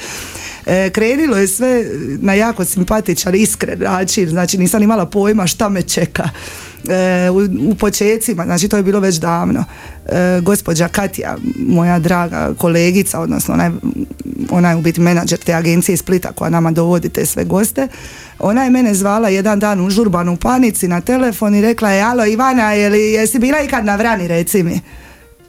E, 0.66 0.90
krenilo 0.90 1.36
je 1.36 1.48
sve 1.48 1.84
na 2.20 2.34
jako 2.34 2.64
simpatičan, 2.64 3.34
iskren 3.34 3.78
način, 3.80 4.28
znači 4.28 4.58
nisam 4.58 4.82
imala 4.82 5.06
pojma 5.06 5.46
šta 5.46 5.68
me 5.68 5.82
čeka. 5.82 6.28
E, 6.88 7.30
u, 7.30 7.70
u 7.70 7.74
počecima, 7.74 8.44
znači 8.44 8.68
to 8.68 8.76
je 8.76 8.82
bilo 8.82 9.00
već 9.00 9.16
davno. 9.16 9.64
E, 10.06 10.40
gospođa 10.42 10.88
Katja, 10.88 11.36
moja 11.68 11.98
draga 11.98 12.54
kolegica, 12.58 13.20
odnosno 13.20 13.54
ona 13.54 13.64
je, 13.64 13.72
ona 14.50 14.70
je 14.70 14.76
u 14.76 14.80
biti 14.80 15.00
menadžer 15.00 15.38
te 15.38 15.54
agencije 15.54 15.94
iz 15.94 16.00
Splita 16.00 16.32
koja 16.32 16.50
nama 16.50 16.70
dovodi 16.70 17.08
te 17.08 17.26
sve 17.26 17.44
goste. 17.44 17.88
Ona 18.38 18.64
je 18.64 18.70
mene 18.70 18.94
zvala 18.94 19.28
jedan 19.28 19.58
dan 19.58 19.86
u 19.86 19.90
žurbanu 19.90 20.36
panici 20.36 20.88
na 20.88 21.00
telefon 21.00 21.54
i 21.54 21.60
rekla 21.60 21.90
je, 21.90 22.02
alo 22.02 22.26
Ivana, 22.26 22.72
jesi 22.72 23.38
bila 23.38 23.60
ikad 23.60 23.84
na 23.84 23.96
vrani, 23.96 24.28
reci 24.28 24.62
mi. 24.62 24.80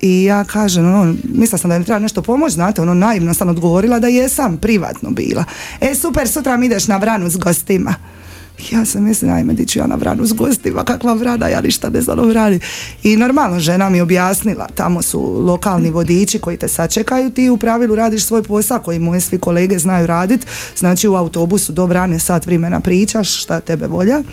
I 0.01 0.23
ja 0.23 0.43
kažem, 0.43 0.85
ono, 0.85 1.15
mislila 1.23 1.57
sam 1.57 1.69
da 1.69 1.79
mi 1.79 1.85
treba 1.85 1.99
nešto 1.99 2.21
pomoći, 2.21 2.53
znate, 2.53 2.81
ono, 2.81 2.93
naivno 2.93 3.33
sam 3.33 3.49
odgovorila 3.49 3.99
da 3.99 4.07
jesam 4.07 4.57
privatno 4.57 5.09
bila. 5.09 5.43
E, 5.81 5.95
super, 5.95 6.27
sutra 6.27 6.57
mi 6.57 6.65
ideš 6.65 6.87
na 6.87 6.97
vranu 6.97 7.29
s 7.29 7.37
gostima. 7.37 7.95
Ja 8.71 8.85
sam 8.85 9.03
mislim, 9.03 9.33
ajme, 9.33 9.53
di 9.53 9.65
ću 9.65 9.79
ja 9.79 9.87
na 9.87 9.95
vranu 9.95 10.25
s 10.25 10.33
gostima, 10.33 10.83
kakva 10.83 11.13
vrana, 11.13 11.47
ja 11.47 11.61
ništa 11.61 11.89
ne 11.89 12.01
znam 12.01 12.29
vrani. 12.29 12.59
I 13.03 13.17
normalno, 13.17 13.59
žena 13.59 13.89
mi 13.89 14.01
objasnila, 14.01 14.67
tamo 14.75 15.01
su 15.01 15.21
lokalni 15.21 15.89
vodiči 15.89 16.39
koji 16.39 16.57
te 16.57 16.67
sačekaju, 16.67 17.29
ti 17.29 17.49
u 17.49 17.57
pravilu 17.57 17.95
radiš 17.95 18.23
svoj 18.23 18.43
posao 18.43 18.79
koji 18.79 18.99
moji 18.99 19.21
svi 19.21 19.39
kolege 19.39 19.79
znaju 19.79 20.07
raditi, 20.07 20.47
znači 20.77 21.07
u 21.07 21.15
autobusu 21.15 21.73
do 21.73 21.85
vrane 21.85 22.19
sat 22.19 22.45
vremena 22.45 22.79
pričaš 22.79 23.41
šta 23.41 23.59
tebe 23.59 23.87
volja 23.87 24.23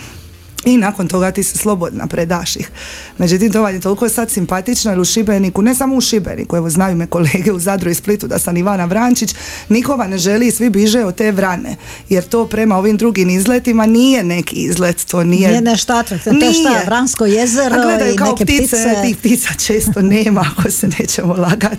i 0.66 0.76
nakon 0.76 1.08
toga 1.08 1.30
ti 1.30 1.42
se 1.42 1.58
slobodna 1.58 2.06
predaš 2.06 2.56
ih. 2.56 2.70
Međutim, 3.18 3.52
to 3.52 3.62
vam 3.62 3.74
je 3.74 3.80
toliko 3.80 4.08
sad 4.08 4.30
simpatično 4.30 4.90
jer 4.90 5.00
u 5.00 5.04
Šibeniku, 5.04 5.62
ne 5.62 5.74
samo 5.74 5.96
u 5.96 6.00
Šibeniku, 6.00 6.56
evo 6.56 6.70
znaju 6.70 6.96
me 6.96 7.06
kolege 7.06 7.52
u 7.52 7.58
Zadru 7.58 7.90
i 7.90 7.94
Splitu 7.94 8.26
da 8.26 8.38
sam 8.38 8.56
Ivana 8.56 8.84
Vrančić, 8.84 9.34
nikova 9.68 10.06
ne 10.06 10.18
želi 10.18 10.46
i 10.46 10.50
svi 10.50 10.70
biže 10.70 11.04
od 11.04 11.14
te 11.14 11.32
vrane, 11.32 11.76
jer 12.08 12.24
to 12.24 12.46
prema 12.46 12.76
ovim 12.76 12.96
drugim 12.96 13.30
izletima 13.30 13.86
nije 13.86 14.24
neki 14.24 14.56
izlet, 14.56 15.04
to 15.04 15.24
nije... 15.24 15.48
Nije 15.48 15.60
nešto 15.60 15.92
atraktivno, 15.92 16.40
to 16.40 16.46
je 16.46 16.52
šta, 16.52 16.82
Vransko 16.86 17.26
jezero 17.26 17.82
gledaju, 17.82 18.14
i 18.14 18.16
kao 18.16 18.30
neke 18.30 18.44
ptice, 18.44 18.62
ptice. 18.62 19.02
Tih 19.02 19.16
ptica 19.16 19.54
često 19.66 20.02
nema, 20.02 20.44
ako 20.58 20.70
se 20.70 20.88
nećemo 20.98 21.34
lagat. 21.34 21.78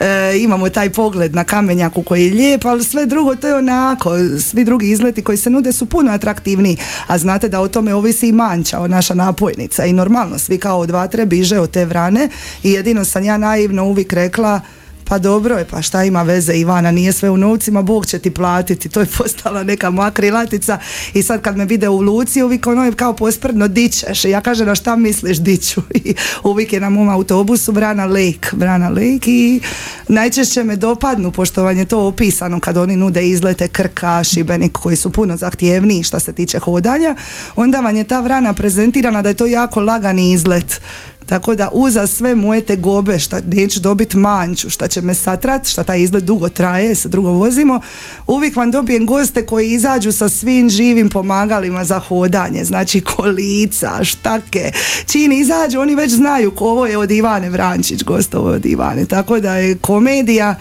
E, 0.00 0.38
imamo 0.38 0.68
taj 0.68 0.90
pogled 0.90 1.34
na 1.34 1.44
kamenjaku 1.44 2.02
koji 2.02 2.26
je 2.26 2.34
lijep, 2.34 2.64
ali 2.64 2.84
sve 2.84 3.06
drugo 3.06 3.36
to 3.36 3.48
je 3.48 3.54
onako, 3.54 4.10
svi 4.50 4.64
drugi 4.64 4.90
izleti 4.90 5.22
koji 5.22 5.38
se 5.38 5.50
nude 5.50 5.72
su 5.72 5.86
puno 5.86 6.12
atraktivniji, 6.12 6.76
a 7.06 7.18
znate 7.18 7.48
da 7.48 7.60
o 7.60 7.68
tome 7.68 7.94
ovisi 7.94 8.17
i 8.22 8.32
manča, 8.32 8.86
naša 8.86 9.14
napojnica 9.14 9.84
i 9.84 9.92
normalno 9.92 10.38
svi 10.38 10.58
kao 10.58 10.78
od 10.78 10.90
vatre 10.90 11.26
biže 11.26 11.58
od 11.58 11.70
te 11.70 11.84
vrane 11.84 12.28
i 12.62 12.72
jedino 12.72 13.04
sam 13.04 13.24
ja 13.24 13.38
naivno 13.38 13.84
uvijek 13.84 14.12
rekla 14.12 14.60
pa 15.08 15.18
dobro 15.18 15.58
je, 15.58 15.64
pa 15.64 15.82
šta 15.82 16.04
ima 16.04 16.22
veze 16.22 16.54
Ivana, 16.54 16.90
nije 16.90 17.12
sve 17.12 17.30
u 17.30 17.36
novcima, 17.36 17.82
Bog 17.82 18.06
će 18.06 18.18
ti 18.18 18.30
platiti, 18.30 18.88
to 18.88 19.00
je 19.00 19.06
postala 19.18 19.62
neka 19.62 19.90
moja 19.90 20.10
krilatica. 20.10 20.78
I 21.14 21.22
sad 21.22 21.42
kad 21.42 21.56
me 21.56 21.64
vide 21.64 21.88
u 21.88 22.00
luci 22.00 22.42
uvijek 22.42 22.66
ono 22.66 22.84
je 22.84 22.92
kao 22.92 23.12
posprdno 23.12 23.68
dičeš 23.68 24.24
i 24.24 24.30
ja 24.30 24.40
kažem 24.40 24.66
na 24.66 24.74
šta 24.74 24.96
misliš 24.96 25.38
diću? 25.38 25.80
I 26.04 26.14
uvijek 26.44 26.72
je 26.72 26.80
na 26.80 26.90
mom 26.90 27.08
autobusu 27.08 27.72
Brana 27.72 28.06
Lake, 28.06 28.48
Brana 28.52 28.88
Lake 28.88 29.30
i 29.30 29.60
najčešće 30.08 30.64
me 30.64 30.76
dopadnu 30.76 31.32
pošto 31.32 31.64
vam 31.64 31.78
je 31.78 31.84
to 31.84 32.06
opisano 32.06 32.60
kad 32.60 32.76
oni 32.76 32.96
nude 32.96 33.28
izlete 33.28 33.68
Krka, 33.68 34.24
Šibenik 34.24 34.72
koji 34.72 34.96
su 34.96 35.12
puno 35.12 35.36
zahtjevniji 35.36 36.02
što 36.02 36.20
se 36.20 36.32
tiče 36.32 36.58
hodanja, 36.58 37.16
onda 37.56 37.80
vam 37.80 37.96
je 37.96 38.04
ta 38.04 38.20
vrana 38.20 38.52
prezentirana 38.52 39.22
da 39.22 39.28
je 39.28 39.34
to 39.34 39.46
jako 39.46 39.80
lagani 39.80 40.32
izlet 40.32 40.80
tako 41.28 41.54
da 41.54 41.68
uza 41.72 42.06
sve 42.06 42.34
moje 42.34 42.60
te 42.60 42.76
gobe 42.76 43.18
šta 43.18 43.40
neću 43.46 43.80
dobiti 43.80 44.16
manču, 44.16 44.70
šta 44.70 44.88
će 44.88 45.00
me 45.00 45.14
satrat, 45.14 45.66
šta 45.66 45.84
taj 45.84 46.00
izgled 46.00 46.24
dugo 46.24 46.48
traje, 46.48 46.94
se 46.94 47.08
drugo 47.08 47.30
vozimo, 47.30 47.80
uvijek 48.26 48.56
vam 48.56 48.70
dobijem 48.70 49.06
goste 49.06 49.46
koji 49.46 49.70
izađu 49.70 50.12
sa 50.12 50.28
svim 50.28 50.70
živim 50.70 51.08
pomagalima 51.08 51.84
za 51.84 51.98
hodanje, 51.98 52.64
znači 52.64 53.00
kolica, 53.00 54.04
štake, 54.04 54.72
čini 55.06 55.38
izađu, 55.38 55.80
oni 55.80 55.94
već 55.94 56.12
znaju 56.12 56.50
ko 56.50 56.64
ovo 56.64 56.86
je 56.86 56.98
od 56.98 57.10
Ivane 57.10 57.50
Vrančić, 57.50 58.04
gostovo 58.04 58.50
od 58.50 58.66
Ivane, 58.66 59.04
tako 59.04 59.40
da 59.40 59.56
je 59.56 59.78
komedija 59.78 60.54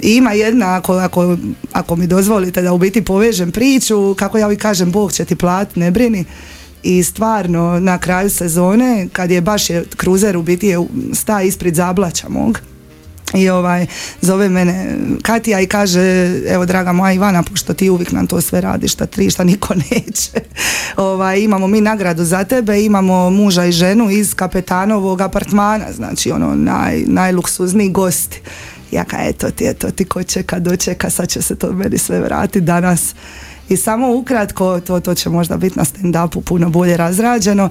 i 0.00 0.16
ima 0.16 0.32
jedna, 0.32 0.76
ako, 0.76 0.94
ako, 0.94 1.36
ako 1.72 1.96
mi 1.96 2.06
dozvolite 2.06 2.62
da 2.62 2.72
u 2.72 2.78
biti 2.78 3.04
povežem 3.04 3.52
priču, 3.52 4.14
kako 4.14 4.38
ja 4.38 4.46
uvijek 4.46 4.62
kažem, 4.62 4.92
Bog 4.92 5.12
će 5.12 5.24
ti 5.24 5.36
plat, 5.36 5.76
ne 5.76 5.90
brini, 5.90 6.24
i 6.84 7.02
stvarno 7.02 7.80
na 7.80 7.98
kraju 7.98 8.30
sezone 8.30 9.08
kad 9.12 9.30
je 9.30 9.40
baš 9.40 9.70
je 9.70 9.84
kruzer 9.96 10.36
u 10.36 10.42
biti 10.42 10.66
je 10.66 10.78
sta 11.12 11.42
ispred 11.42 11.74
zablaća 11.74 12.28
mog 12.28 12.60
i 13.34 13.48
ovaj 13.48 13.86
zove 14.20 14.48
mene 14.48 14.96
Katija 15.22 15.60
i 15.60 15.66
kaže 15.66 16.00
evo 16.48 16.66
draga 16.66 16.92
moja 16.92 17.12
Ivana 17.12 17.42
pošto 17.42 17.74
ti 17.74 17.90
uvijek 17.90 18.12
nam 18.12 18.26
to 18.26 18.40
sve 18.40 18.60
radiš 18.60 18.92
šta 18.92 19.06
tri 19.06 19.30
šta 19.30 19.44
niko 19.44 19.74
neće 19.90 20.30
ovaj, 20.96 21.40
imamo 21.40 21.66
mi 21.66 21.80
nagradu 21.80 22.24
za 22.24 22.44
tebe 22.44 22.84
imamo 22.84 23.30
muža 23.30 23.64
i 23.64 23.72
ženu 23.72 24.10
iz 24.10 24.34
kapetanovog 24.34 25.20
apartmana 25.20 25.92
znači 25.92 26.30
ono 26.30 26.54
naj, 26.54 27.02
najluksuzniji 27.06 27.90
gosti 27.90 28.40
ja 28.90 29.04
ka 29.04 29.16
eto 29.20 29.50
ti 29.50 29.64
eto 29.66 29.90
ti 29.90 30.04
ko 30.04 30.22
čeka 30.22 30.58
dočeka 30.58 31.10
sad 31.10 31.28
će 31.28 31.42
se 31.42 31.56
to 31.56 31.72
meni 31.72 31.98
sve 31.98 32.20
vratiti 32.20 32.60
danas 32.60 33.14
i 33.68 33.76
samo 33.76 34.16
ukratko, 34.16 34.80
to, 34.80 35.00
to 35.00 35.14
će 35.14 35.28
možda 35.28 35.56
biti 35.56 35.78
na 35.78 35.84
stand-upu 35.84 36.40
puno 36.40 36.70
bolje 36.70 36.96
razrađeno, 36.96 37.70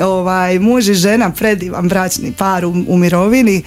ovaj, 0.00 0.58
muž 0.58 0.88
i 0.88 0.94
žena, 0.94 1.30
predivan 1.30 1.88
bračni 1.88 2.32
par 2.32 2.64
u, 2.64 2.74
u 2.88 2.96
mirovini, 2.96 3.62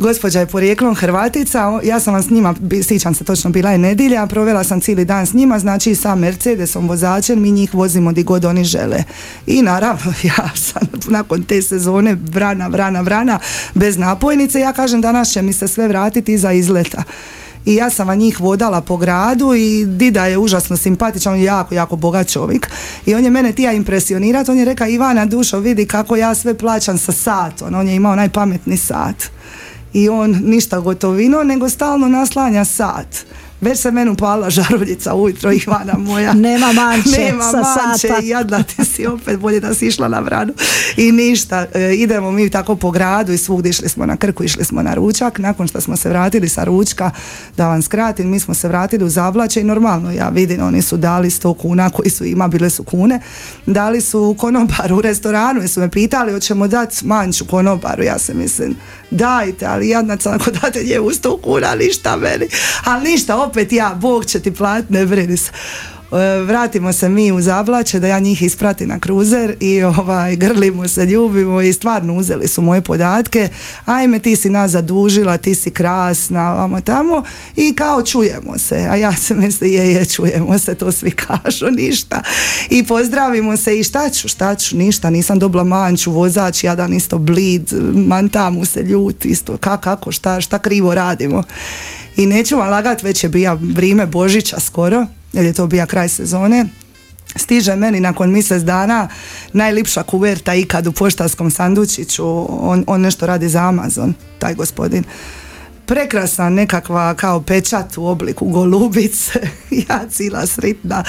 Gospođa 0.00 0.40
je 0.40 0.46
porijeklom 0.46 0.94
Hrvatica, 0.94 1.80
ja 1.84 2.00
sam 2.00 2.14
vam 2.14 2.22
s 2.22 2.30
njima, 2.30 2.54
sjećam 2.82 3.14
se 3.14 3.24
točno, 3.24 3.50
bila 3.50 3.70
je 3.70 3.78
nedjelja, 3.78 4.26
provela 4.26 4.64
sam 4.64 4.80
cijeli 4.80 5.04
dan 5.04 5.26
s 5.26 5.32
njima, 5.32 5.58
znači 5.58 5.94
sa 5.94 6.14
Mercedesom 6.14 6.88
vozačem, 6.88 7.42
mi 7.42 7.50
njih 7.50 7.74
vozimo 7.74 8.12
di 8.12 8.22
god 8.22 8.44
oni 8.44 8.64
žele. 8.64 9.04
I 9.46 9.62
naravno, 9.62 10.12
ja 10.36 10.50
sam 10.54 10.82
nakon 11.08 11.42
te 11.42 11.62
sezone 11.62 12.16
vrana, 12.22 12.68
vrana, 12.68 13.00
vrana, 13.00 13.38
bez 13.74 13.96
napojnice, 13.96 14.60
ja 14.60 14.72
kažem 14.72 15.00
danas 15.00 15.32
će 15.32 15.42
mi 15.42 15.52
se 15.52 15.68
sve 15.68 15.88
vratiti 15.88 16.32
iza 16.32 16.52
izleta 16.52 17.02
i 17.64 17.74
ja 17.74 17.90
sam 17.90 18.18
njih 18.18 18.40
vodala 18.40 18.80
po 18.80 18.96
gradu 18.96 19.54
i 19.54 19.86
Dida 19.86 20.26
je 20.26 20.38
užasno 20.38 20.76
simpatičan, 20.76 21.32
on 21.32 21.38
je 21.38 21.44
jako, 21.44 21.74
jako 21.74 21.96
bogat 21.96 22.28
čovjek. 22.28 22.70
I 23.06 23.14
on 23.14 23.24
je 23.24 23.30
mene 23.30 23.52
tija 23.52 23.72
impresionirat, 23.72 24.48
on 24.48 24.58
je 24.58 24.64
rekao 24.64 24.88
Ivana 24.88 25.26
dušo 25.26 25.58
vidi 25.58 25.86
kako 25.86 26.16
ja 26.16 26.34
sve 26.34 26.54
plaćam 26.54 26.98
sa 26.98 27.12
satom, 27.12 27.74
on 27.74 27.88
je 27.88 27.94
imao 27.94 28.16
najpametni 28.16 28.76
sat. 28.76 29.30
I 29.92 30.08
on 30.08 30.40
ništa 30.44 30.80
gotovino 30.80 31.42
nego 31.42 31.68
stalno 31.68 32.08
naslanja 32.08 32.64
sat 32.64 33.24
Već 33.60 33.78
se 33.80 33.90
meni 33.90 34.10
upala 34.10 34.50
žaruljica 34.50 35.14
ujutro 35.14 35.52
Ivana 35.52 35.94
moja. 35.98 36.32
Nema 36.32 36.72
manče 36.72 37.20
Nema 37.24 37.42
sa 37.42 37.56
manče, 37.56 38.08
sata. 38.08 38.20
jadna 38.24 38.62
ti 38.62 38.84
si 38.84 39.06
opet 39.06 39.38
bolje 39.38 39.60
da 39.60 39.74
si 39.74 39.86
išla 39.86 40.08
na 40.08 40.20
vranu. 40.20 40.52
I 40.96 41.12
ništa, 41.12 41.66
e, 41.74 41.94
idemo 41.94 42.30
mi 42.30 42.50
tako 42.50 42.76
po 42.76 42.90
gradu 42.90 43.32
i 43.32 43.38
svugdje 43.38 43.70
išli 43.70 43.88
smo 43.88 44.06
na 44.06 44.16
Krku, 44.16 44.44
išli 44.44 44.64
smo 44.64 44.82
na 44.82 44.94
ručak. 44.94 45.38
Nakon 45.38 45.68
što 45.68 45.80
smo 45.80 45.96
se 45.96 46.08
vratili 46.08 46.48
sa 46.48 46.64
ručka, 46.64 47.10
da 47.56 47.68
vam 47.68 47.82
skratim, 47.82 48.30
mi 48.30 48.40
smo 48.40 48.54
se 48.54 48.68
vratili 48.68 49.04
u 49.04 49.08
zavlače 49.08 49.60
i 49.60 49.64
normalno 49.64 50.10
ja 50.10 50.28
vidim, 50.28 50.62
oni 50.62 50.82
su 50.82 50.96
dali 50.96 51.30
100 51.30 51.56
kuna 51.56 51.90
koji 51.90 52.10
su 52.10 52.24
ima, 52.24 52.48
bile 52.48 52.70
su 52.70 52.84
kune, 52.84 53.20
dali 53.66 54.00
su 54.00 54.36
konobaru 54.38 54.96
u 54.96 55.00
restoranu 55.00 55.62
i 55.62 55.68
su 55.68 55.80
me 55.80 55.90
pitali 55.90 56.32
hoćemo 56.32 56.68
dati 56.68 57.06
manču 57.06 57.44
konobaru, 57.44 58.02
ja 58.02 58.18
se 58.18 58.34
mislim 58.34 58.76
dajte, 59.10 59.66
ali 59.66 59.88
jadnaca 59.88 60.30
ako 60.34 60.50
date 60.50 60.84
njemu 60.84 61.10
100 61.10 61.40
kuna, 61.40 61.74
ništa 61.74 62.16
meni, 62.16 62.46
ali 62.84 63.10
ništa, 63.10 63.36
opet 63.50 63.72
ja, 63.72 63.94
Bog 64.00 64.26
će 64.26 64.40
ti 64.40 64.54
platiti, 64.54 64.92
ne 64.92 65.06
brini 65.06 65.36
se. 65.36 65.50
E, 66.12 66.42
vratimo 66.42 66.92
se 66.92 67.08
mi 67.08 67.32
u 67.32 67.40
zavlače 67.40 68.00
da 68.00 68.06
ja 68.06 68.18
njih 68.18 68.42
ispratim 68.42 68.88
na 68.88 68.98
kruzer 68.98 69.56
i 69.60 69.82
ovaj 69.82 70.36
grlimo 70.36 70.88
se, 70.88 71.06
ljubimo 71.06 71.60
i 71.60 71.72
stvarno 71.72 72.14
uzeli 72.14 72.48
su 72.48 72.62
moje 72.62 72.80
podatke. 72.80 73.48
Ajme 73.84 74.18
ti 74.18 74.36
si 74.36 74.50
nas 74.50 74.70
zadužila, 74.70 75.36
ti 75.36 75.54
si 75.54 75.70
krasna 75.70 76.52
vamo 76.52 76.80
tamo 76.80 77.22
i 77.56 77.74
kao 77.74 78.02
čujemo 78.02 78.58
se, 78.58 78.86
a 78.90 78.96
ja 78.96 79.12
se 79.12 79.34
mislim 79.34 79.72
je, 79.72 79.92
je 79.92 80.04
čujemo 80.04 80.58
se, 80.58 80.74
to 80.74 80.92
svi 80.92 81.10
kažu 81.10 81.66
ništa. 81.82 82.22
I 82.70 82.82
pozdravimo 82.86 83.56
se 83.56 83.78
i 83.78 83.84
šta 83.84 84.10
ću, 84.10 84.28
šta 84.28 84.54
ću, 84.54 84.76
ništa, 84.76 85.10
nisam 85.10 85.38
dobila 85.38 85.64
manču, 85.64 86.12
vozač 86.12 86.64
jadan 86.64 86.92
isto 86.92 87.18
blid, 87.18 87.72
manta 87.94 88.50
mu 88.50 88.64
se 88.64 88.82
ljut 88.82 89.24
isto, 89.24 89.56
ka, 89.56 89.76
kako, 89.76 90.12
šta, 90.12 90.40
šta 90.40 90.58
krivo 90.58 90.94
radimo 90.94 91.42
i 92.16 92.26
neću 92.26 92.56
vam 92.56 92.70
lagat, 92.70 93.02
već 93.02 93.24
je 93.24 93.30
bija 93.30 93.58
vrijeme 93.60 94.06
Božića 94.06 94.60
skoro, 94.60 95.06
jer 95.32 95.44
je 95.44 95.52
to 95.52 95.66
bija 95.66 95.86
kraj 95.86 96.08
sezone. 96.08 96.66
Stiže 97.36 97.76
meni 97.76 98.00
nakon 98.00 98.32
mjesec 98.32 98.62
dana 98.62 99.08
najlipša 99.52 100.02
kuverta 100.02 100.54
ikad 100.54 100.86
u 100.86 100.92
poštarskom 100.92 101.50
sandučiću, 101.50 102.46
on, 102.68 102.84
on 102.86 103.00
nešto 103.00 103.26
radi 103.26 103.48
za 103.48 103.68
Amazon, 103.68 104.14
taj 104.38 104.54
gospodin. 104.54 105.04
Prekrasna 105.90 106.50
nekakva 106.50 107.14
kao 107.14 107.40
pečat 107.40 107.98
u 107.98 108.06
obliku 108.06 108.48
golubice, 108.48 109.40
ja 109.88 110.00
cila 110.10 110.46
sritna, 110.46 111.04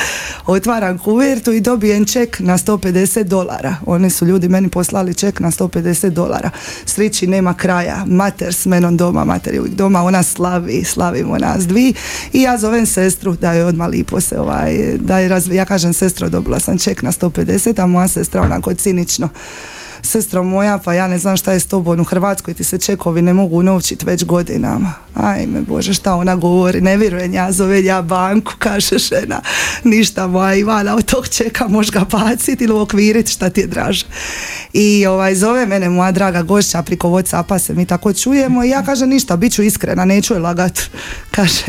otvaram 0.46 0.98
kuvertu 0.98 1.52
i 1.52 1.62
dobijem 1.62 2.06
ček 2.06 2.40
na 2.40 2.58
150 2.58 3.24
dolara. 3.24 3.76
Oni 3.86 4.10
su 4.10 4.26
ljudi 4.26 4.50
meni 4.50 4.70
poslali 4.70 5.14
ček 5.14 5.40
na 5.40 5.52
150 5.52 6.10
dolara. 6.10 6.50
Srići 6.86 7.28
nema 7.28 7.54
kraja, 7.54 8.06
mater 8.08 8.54
s 8.54 8.66
menom 8.66 8.98
doma, 8.98 9.26
mater 9.26 9.54
je 9.54 9.60
uvijek 9.60 9.76
doma, 9.76 10.04
ona 10.04 10.24
slavi, 10.24 10.84
slavimo 10.84 11.38
nas 11.38 11.68
dvi. 11.68 11.94
I 12.34 12.42
ja 12.42 12.58
zovem 12.58 12.86
sestru 12.86 13.36
da 13.36 13.54
je 13.54 13.66
odmah 13.66 13.90
lipo 13.90 14.22
se 14.22 14.40
ovaj, 14.40 14.98
da 14.98 15.20
je 15.20 15.28
razvi, 15.28 15.56
ja 15.56 15.66
kažem 15.66 15.94
sestro 15.94 16.30
dobila 16.30 16.60
sam 16.60 16.78
ček 16.78 17.02
na 17.02 17.12
150, 17.12 17.82
a 17.84 17.86
moja 17.86 18.08
sestra 18.08 18.42
onako 18.42 18.74
cinično 18.74 19.30
sestro 20.02 20.44
moja, 20.44 20.78
pa 20.78 20.94
ja 20.94 21.08
ne 21.08 21.18
znam 21.18 21.38
šta 21.38 21.54
je 21.54 21.60
s 21.60 21.66
tobom 21.66 22.00
u 22.00 22.04
Hrvatskoj, 22.04 22.54
ti 22.54 22.64
se 22.64 22.78
čekovi 22.78 23.22
ne 23.22 23.34
mogu 23.34 23.58
unovčiti 23.58 24.06
već 24.06 24.26
godinama. 24.26 24.94
Ajme 25.16 25.62
Bože, 25.62 25.94
šta 25.94 26.16
ona 26.16 26.36
govori, 26.36 26.82
ne 26.82 26.98
vjerujem 26.98 27.34
ja, 27.34 27.52
zove 27.52 27.84
ja 27.84 28.02
banku, 28.02 28.52
kaže 28.60 28.98
žena, 28.98 29.42
ništa 29.84 30.28
moja 30.28 30.56
Ivana, 30.56 30.96
od 30.96 31.06
tog 31.06 31.28
čeka 31.28 31.68
možeš 31.68 31.92
ga 31.92 32.06
baciti 32.12 32.64
ili 32.64 32.74
uokviriti 32.74 33.32
šta 33.32 33.50
ti 33.50 33.62
je 33.62 33.68
draže. 33.68 34.06
I 34.74 35.06
ovaj, 35.06 35.36
zove 35.36 35.66
mene 35.66 35.90
moja 35.90 36.12
draga 36.12 36.42
gošća 36.42 36.82
priko 36.82 37.08
Whatsappa 37.08 37.60
se 37.60 37.74
mi 37.74 37.86
tako 37.86 38.14
čujemo 38.14 38.64
i 38.64 38.70
ja 38.70 38.84
kažem 38.84 39.10
ništa, 39.10 39.38
bit 39.38 39.54
ću 39.54 39.64
iskrena, 39.64 40.06
neću 40.06 40.34
je 40.34 40.40
lagat. 40.40 40.80
Kaže, 41.36 41.66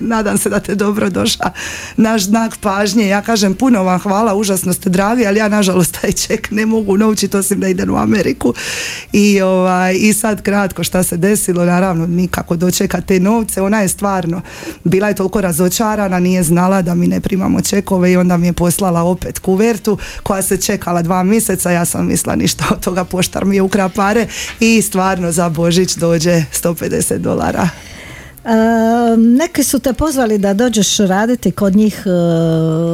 nadam 0.00 0.38
se 0.38 0.50
da 0.50 0.60
te 0.60 0.74
dobro 0.74 1.10
došla 1.10 1.52
naš 1.96 2.24
znak 2.24 2.56
pažnje. 2.60 3.08
Ja 3.08 3.22
kažem, 3.22 3.54
puno 3.54 3.82
vam 3.82 3.98
hvala, 3.98 4.34
užasno 4.34 4.72
ste 4.72 4.90
dragi, 4.90 5.26
ali 5.26 5.38
ja 5.38 5.48
nažalost 5.48 5.98
taj 6.00 6.12
ček 6.12 6.50
ne 6.50 6.66
mogu 6.66 6.96
naučiti 6.96 7.36
osim 7.36 7.60
da 7.60 7.67
idem 7.70 7.94
u 7.94 7.96
Ameriku. 7.96 8.54
I, 9.12 9.40
ovaj, 9.40 9.96
I 10.00 10.12
sad 10.12 10.42
kratko 10.42 10.84
šta 10.84 11.02
se 11.02 11.16
desilo, 11.16 11.64
naravno 11.64 12.06
nikako 12.06 12.56
dočeka 12.56 13.00
te 13.00 13.20
novce. 13.20 13.62
Ona 13.62 13.80
je 13.80 13.88
stvarno 13.88 14.40
bila 14.84 15.08
je 15.08 15.14
toliko 15.14 15.40
razočarana, 15.40 16.18
nije 16.18 16.42
znala 16.42 16.82
da 16.82 16.94
mi 16.94 17.06
ne 17.06 17.20
primamo 17.20 17.60
čekove 17.60 18.12
i 18.12 18.16
onda 18.16 18.36
mi 18.36 18.46
je 18.46 18.52
poslala 18.52 19.02
opet 19.02 19.38
kuvertu 19.38 19.98
koja 20.22 20.42
se 20.42 20.56
čekala 20.56 21.02
dva 21.02 21.22
mjeseca. 21.22 21.70
Ja 21.70 21.84
sam 21.84 22.06
mislila 22.06 22.36
ništa 22.36 22.64
od 22.70 22.80
toga, 22.80 23.04
poštar 23.04 23.44
mi 23.44 23.56
je 23.56 23.62
ukra 23.62 23.88
pare 23.88 24.26
i 24.60 24.82
stvarno 24.82 25.32
za 25.32 25.48
Božić 25.48 25.94
dođe 25.94 26.44
150 26.62 27.18
dolara. 27.18 27.68
E, 28.44 29.16
neki 29.16 29.64
su 29.64 29.78
te 29.78 29.92
pozvali 29.92 30.38
da 30.38 30.54
dođeš 30.54 30.96
raditi 30.96 31.50
kod 31.50 31.76
njih 31.76 32.02
e, 32.06 32.10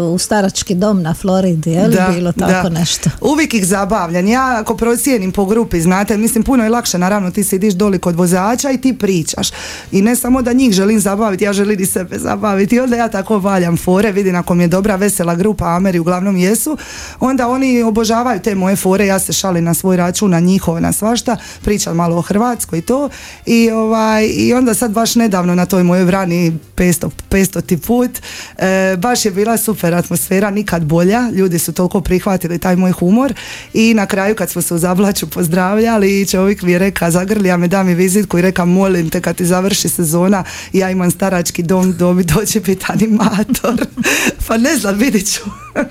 u 0.09 0.19
starački 0.19 0.75
dom 0.75 1.03
na 1.03 1.15
Floridi, 1.15 1.71
je 1.71 1.87
li 1.87 1.97
bilo 2.15 2.33
tako 2.33 2.69
da. 2.69 2.79
nešto? 2.81 3.11
Uvijek 3.21 3.55
ih 3.55 3.67
zabavljam. 3.67 4.27
Ja 4.27 4.57
ako 4.61 4.77
procijenim 4.77 5.33
po 5.33 5.45
grupi, 5.45 5.81
znate, 5.81 6.17
mislim 6.17 6.45
puno 6.45 6.65
je 6.65 6.71
lakše, 6.71 6.99
naravno 6.99 7.31
ti 7.31 7.45
sidiš 7.45 7.75
doli 7.75 7.99
kod 7.99 8.17
vozača 8.17 8.71
i 8.71 8.81
ti 8.81 8.99
pričaš. 8.99 9.49
I 9.93 10.03
ne 10.03 10.17
samo 10.17 10.43
da 10.43 10.53
njih 10.53 10.73
želim 10.73 11.01
zabaviti, 11.01 11.45
ja 11.45 11.53
želim 11.53 11.81
i 11.81 11.87
sebe 11.87 12.19
zabaviti. 12.19 12.77
I 12.77 12.81
onda 12.81 12.97
ja 12.97 13.09
tako 13.09 13.39
valjam 13.39 13.77
fore, 13.77 14.13
vidim 14.13 14.37
ako 14.37 14.55
mi 14.55 14.65
je 14.65 14.69
dobra 14.69 14.97
vesela 14.97 15.35
grupa, 15.35 15.65
Ameri 15.65 15.99
uglavnom 15.99 16.37
jesu, 16.37 16.77
onda 17.21 17.49
oni 17.49 17.83
obožavaju 17.83 18.41
te 18.41 18.55
moje 18.55 18.77
fore, 18.77 19.07
ja 19.07 19.19
se 19.19 19.33
šalim 19.33 19.65
na 19.65 19.75
svoj 19.75 19.97
račun, 19.97 20.31
na 20.31 20.41
njihove, 20.41 20.81
na 20.81 20.93
svašta, 20.93 21.37
pričam 21.63 21.97
malo 21.97 22.17
o 22.17 22.23
Hrvatskoj 22.23 22.79
i 22.79 22.83
to. 22.83 23.09
I, 23.47 23.71
ovaj, 23.71 24.27
i 24.27 24.55
onda 24.55 24.75
sad 24.75 24.93
baš 24.93 25.15
nedavno 25.35 25.55
na 25.55 25.67
toj 25.67 25.83
mojoj 25.83 26.05
vrani 26.05 26.59
500, 26.77 27.11
500 27.31 27.77
put. 27.87 28.11
E, 28.59 28.97
baš 28.99 29.25
je 29.25 29.31
bila 29.31 29.57
super 29.57 29.95
atmosfera, 29.95 30.51
nikad 30.51 30.85
bolja. 30.85 31.31
Ljudi 31.31 31.59
su 31.59 31.73
toliko 31.73 32.01
prihvatili 32.01 32.59
taj 32.59 32.77
moj 32.77 32.93
humor 32.93 33.35
i 33.73 33.95
na 33.95 34.07
kraju 34.07 34.35
kad 34.35 34.51
smo 34.51 34.63
se 34.63 34.75
u 34.75 34.79
Zablaću 34.79 35.31
pozdravljali 35.31 36.21
i 36.21 36.27
čovjek 36.27 36.63
mi 36.63 36.73
je 36.73 36.79
reka 36.79 37.11
zagrlija 37.11 37.57
me 37.57 37.69
da 37.69 37.83
mi 37.83 37.95
vizitku 37.95 38.39
i 38.39 38.43
reka 38.43 38.65
molim 38.65 39.11
te 39.11 39.21
kad 39.21 39.37
ti 39.37 39.47
završi 39.47 39.89
sezona 39.89 40.45
ja 40.73 40.91
imam 40.91 41.11
starački 41.11 41.63
dom, 41.63 41.93
dom 41.93 42.21
i 42.21 42.25
doći 42.35 42.61
biti 42.61 42.87
animator. 42.89 43.87
pa 44.47 44.57
ne 44.57 44.77
znam, 44.77 44.99
vidit 44.99 45.33
ću. 45.33 45.41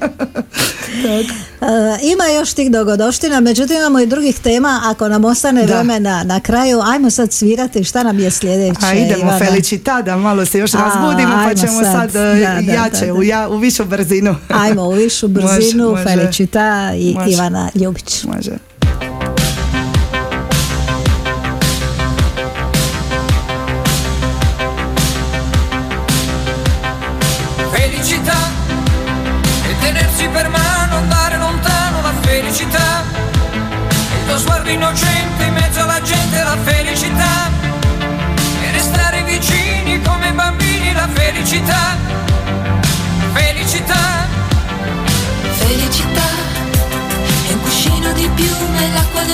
E, 1.64 2.08
ima 2.12 2.24
još 2.40 2.54
tih 2.54 2.72
dogodoština, 2.72 3.40
međutim 3.40 3.78
imamo 3.78 4.00
i 4.00 4.06
drugih 4.06 4.40
tema, 4.40 4.82
ako 4.84 5.08
nam 5.10 5.26
ostane 5.26 5.66
Da. 5.66 5.74
vremena 5.74 6.24
na 6.24 6.40
kraju, 6.40 6.82
ajmo 6.82 7.10
sad 7.10 7.34
svirati 7.34 7.84
šta 7.84 8.04
nam 8.04 8.20
je 8.20 8.32
sljedeće. 8.32 8.86
A 8.86 8.94
idemo 8.94 9.33
Ivana? 9.36 9.46
Felicitada, 9.46 10.18
malo 10.18 10.46
se 10.46 10.60
još 10.60 10.74
A, 10.74 10.78
razbudimo 10.78 11.34
pa 11.46 11.56
ćemo 11.56 11.84
sad, 11.84 12.12
sad. 12.12 12.16
e, 12.16 12.40
Da, 12.40 12.62
da, 12.62 12.72
jače, 12.74 13.00
da, 13.00 13.06
da. 13.06 13.14
U, 13.14 13.24
ja, 13.24 13.50
u 13.50 13.58
višu 13.58 13.86
brzinu. 13.86 14.36
Ajmo 14.50 14.84
u 14.84 14.92
višu 14.92 15.28
brzinu, 15.38 15.90
Može, 15.90 16.04
može. 16.04 16.04
Felicita 16.04 16.92
i. 16.96 17.16
Ivana 17.30 17.70
Ljubić. 17.76 18.24
Može. 18.24 18.52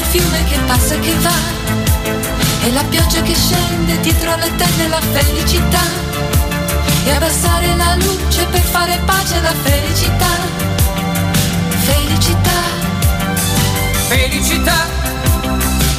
Fiume 0.09 0.43
che 0.45 0.57
passa 0.65 0.95
e 0.95 0.99
che 0.99 1.15
va. 1.19 1.37
E 2.63 2.71
la 2.71 2.83
pioggia 2.85 3.21
che 3.21 3.35
scende 3.35 3.99
dietro 3.99 4.35
le 4.35 4.55
tende 4.55 4.87
la 4.87 4.99
felicità. 4.99 5.81
E 7.05 7.11
abbassare 7.11 7.75
la 7.75 7.95
luce 7.95 8.45
per 8.45 8.61
fare 8.61 8.99
pace 9.05 9.37
alla 9.37 9.53
felicità. 9.53 10.31
Felicità, 11.85 12.59
Felicità. 14.07 14.87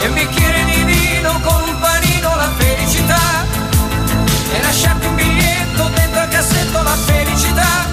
E 0.00 0.06
un 0.08 0.14
bicchiere 0.14 0.64
di 0.64 0.82
vino 0.82 1.40
con 1.40 1.62
un 1.68 1.78
panino 1.78 2.34
la 2.34 2.52
felicità. 2.56 3.46
E 4.52 4.60
lasciarti 4.60 5.06
un 5.06 5.14
biglietto 5.14 5.88
dentro 5.94 6.20
al 6.20 6.28
cassetto 6.28 6.82
la 6.82 6.96
felicità. 7.06 7.86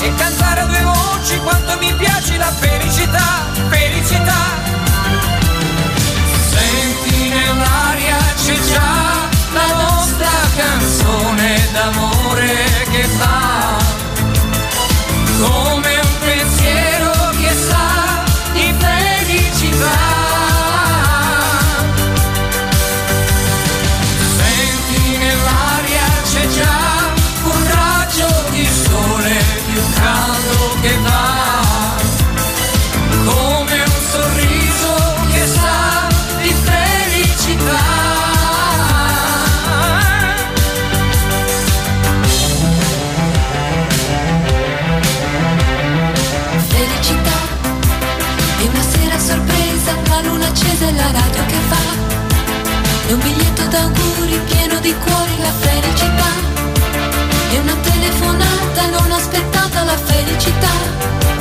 E 0.00 0.14
cantare 0.14 0.60
a 0.60 0.66
due 0.66 0.82
voci 0.82 1.38
quanto 1.38 1.76
mi 1.78 1.92
piace 1.94 2.36
la. 2.36 2.52
Felicità. 2.52 3.57
C'è 8.48 8.58
già 8.60 9.28
la 9.52 9.74
nostra 9.74 10.30
canzone 10.56 11.37
Felicità. 60.06 61.37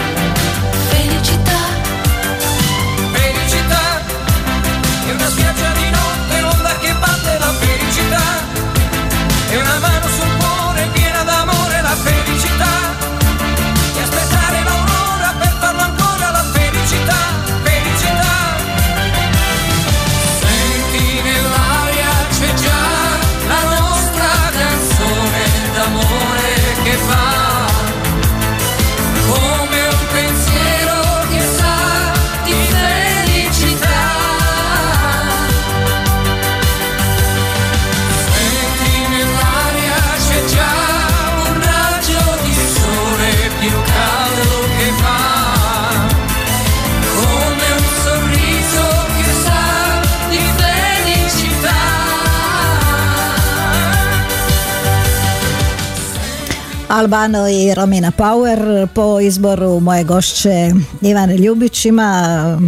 Albano 56.98 57.48
i 57.48 57.74
Romina 57.76 58.12
Power 58.12 58.88
po 58.93 59.20
izboru 59.20 59.80
moje 59.80 60.04
gošće 60.04 60.72
Ivane 61.02 61.38
Ljubić 61.38 61.86
ima 61.86 62.60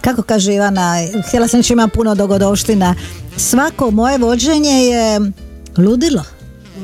kako 0.00 0.22
kaže 0.22 0.54
Ivana, 0.54 0.94
htjela 1.28 1.48
sam 1.48 1.60
ima 1.70 1.88
puno 1.88 2.14
dogodovština. 2.14 2.94
Svako 3.36 3.90
moje 3.90 4.18
vođenje 4.18 4.70
je 4.70 5.20
ludilo. 5.78 6.24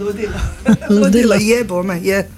Ludilo. 0.00 0.32
Ludilo. 0.90 1.00
Ludilo 1.00 1.34
je 1.34 1.64
bome, 1.64 2.00
je. 2.02 2.30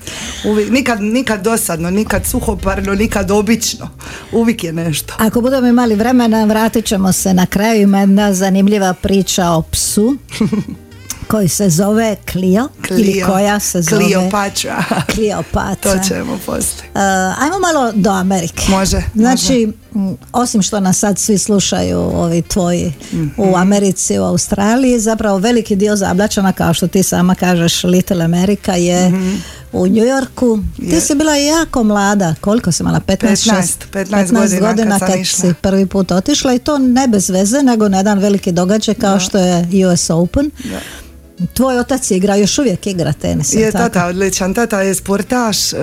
Uvijek, 0.44 0.70
nikad, 0.70 1.00
nikad 1.00 1.42
dosadno, 1.42 1.90
nikad 1.90 2.26
suhoparno, 2.26 2.94
nikad 2.94 3.30
obično. 3.30 3.88
Uvijek 4.32 4.64
je 4.64 4.72
nešto. 4.72 5.14
Ako 5.18 5.40
budemo 5.40 5.66
imali 5.66 5.94
vremena, 5.94 6.44
vratit 6.44 6.84
ćemo 6.84 7.12
se 7.12 7.34
na 7.34 7.46
kraju. 7.46 7.82
Ima 7.82 8.00
jedna 8.00 8.34
zanimljiva 8.34 8.94
priča 8.94 9.50
o 9.50 9.62
psu 9.62 10.16
koji 11.32 11.48
se 11.48 11.70
zove 11.70 12.16
Clio, 12.26 12.68
ili 12.90 13.22
koja 13.22 13.60
se 13.60 13.82
zove 13.82 14.04
Kleopatra. 14.06 14.84
Kleopatra. 15.06 15.92
to 15.94 16.08
ćemo 16.08 16.38
poslije. 16.46 16.90
Uh, 16.94 17.00
ajmo 17.38 17.58
malo 17.62 17.92
do 17.94 18.10
Amerike. 18.10 18.62
Može, 18.68 19.02
Znači, 19.14 19.62
m, 19.94 20.16
osim 20.32 20.62
što 20.62 20.80
nas 20.80 20.98
sad 20.98 21.18
svi 21.18 21.38
slušaju 21.38 21.98
ovi 21.98 22.42
tvoji 22.42 22.92
Mhm. 23.12 23.28
u 23.38 23.56
Americi, 23.56 24.18
u 24.18 24.24
Australiji, 24.24 25.00
zapravo 25.00 25.38
veliki 25.38 25.76
dio 25.76 25.96
zablačana, 25.96 26.52
kao 26.52 26.74
što 26.74 26.86
ti 26.86 27.02
sama 27.02 27.34
kažeš, 27.34 27.84
Little 27.84 28.24
America 28.24 28.72
je 28.72 29.08
Mhm. 29.08 29.34
u 29.72 29.86
New 29.86 30.04
Yorku. 30.06 30.58
Ti 30.78 30.84
Je. 30.84 31.00
si 31.00 31.14
bila 31.14 31.36
jako 31.36 31.82
mlada, 31.84 32.34
koliko 32.40 32.72
si 32.72 32.82
imala? 32.82 33.00
15, 33.00 33.48
15, 33.86 33.86
15 33.92 34.60
godina 34.60 34.98
kad 35.00 35.18
išla. 35.18 35.40
si 35.40 35.54
prvi 35.54 35.86
put 35.86 36.10
otišla 36.10 36.54
i 36.54 36.58
to 36.58 36.78
ne 36.78 37.08
bez 37.08 37.30
veze, 37.30 37.62
nego 37.62 37.88
na 37.88 37.96
jedan 37.96 38.18
veliki 38.18 38.52
događaj 38.52 38.94
kao 38.94 39.20
što 39.20 39.38
je 39.38 39.86
US 39.86 40.10
Open. 40.10 40.50
Tvoj 41.54 41.78
otac 41.78 42.10
je 42.10 42.16
igrao, 42.16 42.36
još 42.36 42.58
uvijek 42.58 42.86
igra 42.86 43.12
tenis. 43.12 43.54
Je 43.54 43.70
tako? 43.70 43.84
tata 43.84 44.06
odličan, 44.06 44.54
tata 44.54 44.80
je 44.80 44.94
sportaš, 44.94 45.72
e, 45.72 45.76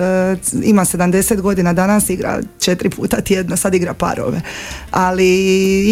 ima 0.62 0.84
70 0.84 1.40
godina, 1.40 1.72
danas 1.72 2.10
igra 2.10 2.40
četiri 2.58 2.90
puta 2.90 3.20
tjedno, 3.20 3.56
sad 3.56 3.74
igra 3.74 3.94
parove, 3.94 4.40
ali 4.90 5.28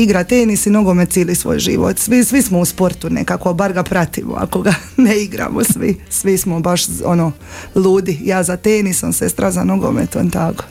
igra 0.03 0.25
tenis 0.25 0.67
i 0.67 0.71
nogomet 0.71 1.11
cijeli 1.11 1.35
svoj 1.35 1.59
život. 1.59 1.99
Svi, 1.99 2.25
svi 2.25 2.43
smo 2.43 2.61
u 2.61 2.65
sportu 2.65 3.11
nekako, 3.11 3.55
bar 3.55 3.73
ga 3.73 3.83
pratimo, 3.83 4.35
ako 4.35 4.63
ga 4.63 4.75
ne 4.97 5.17
igramo 5.23 5.65
svi, 5.65 6.01
svi 6.11 6.39
smo 6.39 6.61
baš 6.61 6.83
ono 7.05 7.33
ludi. 7.75 8.19
Ja 8.23 8.43
za 8.43 8.57
tenisom, 8.57 9.13
sestra 9.13 9.51
za 9.51 9.65
nogometom, 9.65 10.31
tako. 10.31 10.65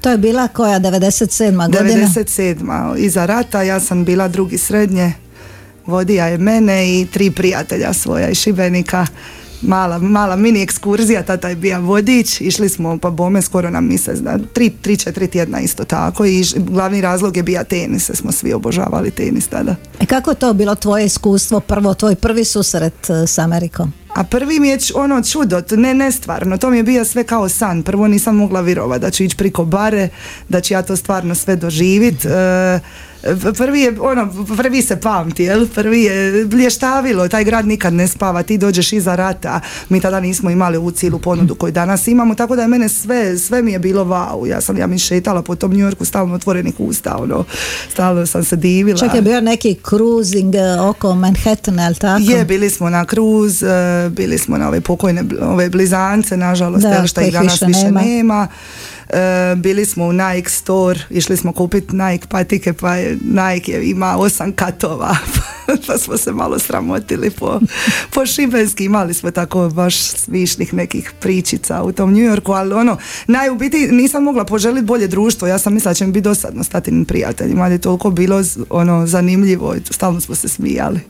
To 0.00 0.10
je 0.10 0.18
bila 0.18 0.48
koja, 0.48 0.80
97. 0.80 1.66
godina? 1.66 2.06
97. 2.08 2.96
Iza 2.96 3.26
rata 3.26 3.62
ja 3.62 3.80
sam 3.80 4.04
bila 4.04 4.28
drugi 4.28 4.58
srednje, 4.58 5.12
vodija 5.86 6.26
je 6.26 6.38
mene 6.38 7.00
i 7.00 7.06
tri 7.06 7.30
prijatelja 7.30 7.92
svoja 7.92 8.28
iz 8.28 8.38
Šibenika. 8.38 9.06
Mala, 9.62 9.98
mala 9.98 10.36
mini 10.36 10.62
ekskurzija, 10.62 11.22
tata 11.22 11.48
je 11.48 11.56
bio 11.56 11.80
vodič, 11.80 12.40
išli 12.40 12.68
smo 12.68 12.98
pa 12.98 13.10
bome 13.10 13.42
skoro 13.42 13.70
na 13.70 13.80
mjesec, 13.80 14.18
da, 14.18 14.38
tri, 14.52 14.70
tri, 14.70 14.96
četiri 14.96 15.28
tjedna 15.28 15.60
isto 15.60 15.84
tako 15.84 16.24
i 16.24 16.44
glavni 16.56 17.00
razlog 17.00 17.36
je 17.36 17.42
bio 17.42 17.64
tenis, 17.64 18.10
smo 18.14 18.32
svi 18.32 18.52
obožavali 18.52 19.10
tenis 19.10 19.48
tada. 19.48 19.76
E 20.00 20.06
kako 20.06 20.30
je 20.30 20.36
to 20.36 20.52
bilo 20.52 20.74
tvoje 20.74 21.06
iskustvo, 21.06 21.60
prvo, 21.60 21.94
tvoj 21.94 22.14
prvi 22.14 22.44
susret 22.44 23.10
e, 23.10 23.26
s 23.26 23.38
Amerikom? 23.38 23.92
A 24.14 24.24
prvi 24.24 24.60
mi 24.60 24.68
je 24.68 24.78
ono 24.94 25.22
čudo, 25.22 25.60
to 25.60 25.76
ne 25.76 25.94
nestvarno, 25.94 26.58
to 26.58 26.70
mi 26.70 26.76
je 26.76 26.82
bio 26.82 27.04
sve 27.04 27.24
kao 27.24 27.48
san. 27.48 27.82
Prvo 27.82 28.08
nisam 28.08 28.36
mogla 28.36 28.60
vjerovati 28.60 29.00
da 29.00 29.10
ću 29.10 29.24
ići 29.24 29.36
priko 29.36 29.64
bare, 29.64 30.08
da 30.48 30.60
ću 30.60 30.74
ja 30.74 30.82
to 30.82 30.96
stvarno 30.96 31.34
sve 31.34 31.56
doživit. 31.56 32.24
E, 32.24 32.80
prvi 33.56 33.80
je, 33.80 34.00
ono, 34.00 34.46
prvi 34.56 34.82
se 34.82 35.00
pamti, 35.00 35.42
jel? 35.42 35.66
Prvi 35.74 36.02
je 36.02 36.44
blještavilo, 36.44 37.28
taj 37.28 37.44
grad 37.44 37.66
nikad 37.66 37.94
ne 37.94 38.08
spava, 38.08 38.42
ti 38.42 38.58
dođeš 38.58 38.92
iza 38.92 39.14
rata, 39.14 39.60
mi 39.88 40.00
tada 40.00 40.20
nismo 40.20 40.50
imali 40.50 40.76
ovu 40.76 40.90
cijelu 40.90 41.18
ponudu 41.18 41.54
koju 41.54 41.72
danas 41.72 42.06
imamo, 42.08 42.34
tako 42.34 42.56
da 42.56 42.62
je 42.62 42.68
mene 42.68 42.88
sve, 42.88 43.38
sve 43.38 43.62
mi 43.62 43.72
je 43.72 43.78
bilo 43.78 44.04
wow, 44.04 44.46
ja 44.46 44.60
sam, 44.60 44.78
ja 44.78 44.86
mi 44.86 44.98
šetala 44.98 45.42
po 45.42 45.54
tom 45.54 45.70
New 45.70 45.90
Yorku 45.90 46.04
stalno 46.04 46.34
otvorenih 46.34 46.74
usta, 46.78 47.16
ono, 47.16 47.44
stalno 47.92 48.26
sam 48.26 48.44
se 48.44 48.56
divila. 48.56 48.98
Čak 48.98 49.14
je 49.14 49.22
bio 49.22 49.40
neki 49.40 49.76
cruising 49.88 50.54
e, 50.54 50.80
oko 50.80 51.14
Manhattana, 51.14 51.84
jel 51.84 51.94
tako? 51.94 52.22
Je, 52.22 52.44
bili 52.44 52.70
smo 52.70 52.90
na 52.90 53.04
kruz, 53.04 53.62
e, 53.62 54.03
bili 54.10 54.38
smo 54.38 54.58
na 54.58 54.68
ove 54.68 54.80
pokojne 54.80 55.24
ove 55.40 55.70
blizance, 55.70 56.36
nažalost, 56.36 56.82
Da, 56.82 57.06
šta 57.06 57.22
ih 57.22 57.32
danas 57.32 57.62
više 57.62 57.84
nema. 57.84 58.00
nema. 58.00 58.48
E, 59.08 59.54
bili 59.56 59.86
smo 59.86 60.04
u 60.04 60.12
Nike 60.12 60.50
store, 60.50 61.00
išli 61.10 61.36
smo 61.36 61.52
kupiti 61.52 61.96
Nike 61.96 62.26
patike, 62.28 62.72
pa 62.72 62.96
je 62.96 63.18
Nike 63.22 63.72
je, 63.72 63.90
ima 63.90 64.16
osam 64.16 64.52
katova, 64.52 65.16
pa 65.86 65.98
smo 65.98 66.16
se 66.16 66.32
malo 66.32 66.58
sramotili 66.58 67.30
po, 67.30 67.60
po 68.10 68.26
šibenski, 68.26 68.84
imali 68.84 69.14
smo 69.14 69.30
tako 69.30 69.68
baš 69.68 69.96
svišnih 70.00 70.74
nekih 70.74 71.12
pričica 71.20 71.82
u 71.82 71.92
tom 71.92 72.12
New 72.12 72.22
Yorku, 72.22 72.52
ali 72.52 72.74
ono, 72.74 72.96
naj, 73.26 73.50
u 73.50 73.54
biti 73.54 73.88
nisam 73.92 74.22
mogla 74.22 74.44
poželiti 74.44 74.86
bolje 74.86 75.06
društvo, 75.06 75.48
ja 75.48 75.58
sam 75.58 75.74
mislila 75.74 75.90
da 75.90 75.94
će 75.94 76.06
mi 76.06 76.12
biti 76.12 76.24
dosadno 76.24 76.64
s 76.64 76.68
tatinim 76.68 77.04
prijateljima, 77.04 77.64
ali 77.64 77.74
je 77.74 77.78
toliko 77.78 78.10
bilo 78.10 78.42
ono, 78.70 79.06
zanimljivo, 79.06 79.74
stalno 79.90 80.20
smo 80.20 80.34
se 80.34 80.48
smijali. 80.48 81.00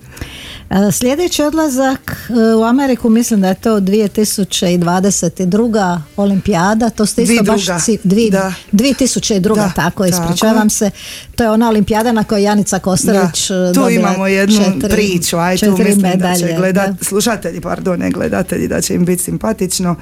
Sljedeći 0.93 1.43
odlazak 1.43 2.01
e, 2.31 2.55
u 2.55 2.65
Ameriku, 2.65 3.11
mislim 3.11 3.41
da 3.41 3.49
je 3.49 3.55
to 3.55 3.81
2022. 3.81 5.75
olimpijada, 6.17 6.91
to 6.91 7.07
ste 7.07 7.23
isto 7.23 7.35
baš 7.37 7.47
Dvidruga, 7.57 7.81
ci- 7.81 7.99
dvi, 8.05 8.31
da. 8.31 8.53
2002. 8.73 9.41
Da, 9.47 9.55
tako, 9.67 9.73
tako. 9.75 10.05
ispričavam 10.05 10.71
se. 10.71 10.91
To 11.35 11.45
je 11.45 11.51
ona 11.51 11.69
olimpijada 11.69 12.13
na 12.13 12.25
kojoj 12.25 12.43
Janica 12.43 12.79
Kostelić 12.79 13.49
Da, 13.51 13.73
tu 13.75 13.89
imamo 13.91 14.27
jednu 14.27 14.57
četiri- 14.57 14.91
priču, 14.91 15.39
aj 15.39 15.59
tu 15.59 15.77
mislim 15.79 16.13
da 16.15 16.37
će 16.37 16.53
gledat, 16.55 16.91
da. 16.91 17.05
slušatelji, 17.05 17.61
pardon, 17.61 17.99
ne 17.99 18.11
gledatelji, 18.11 18.69
da 18.69 18.81
će 18.81 18.95
im 18.95 19.05
biti 19.05 19.23
simpatično. 19.23 19.97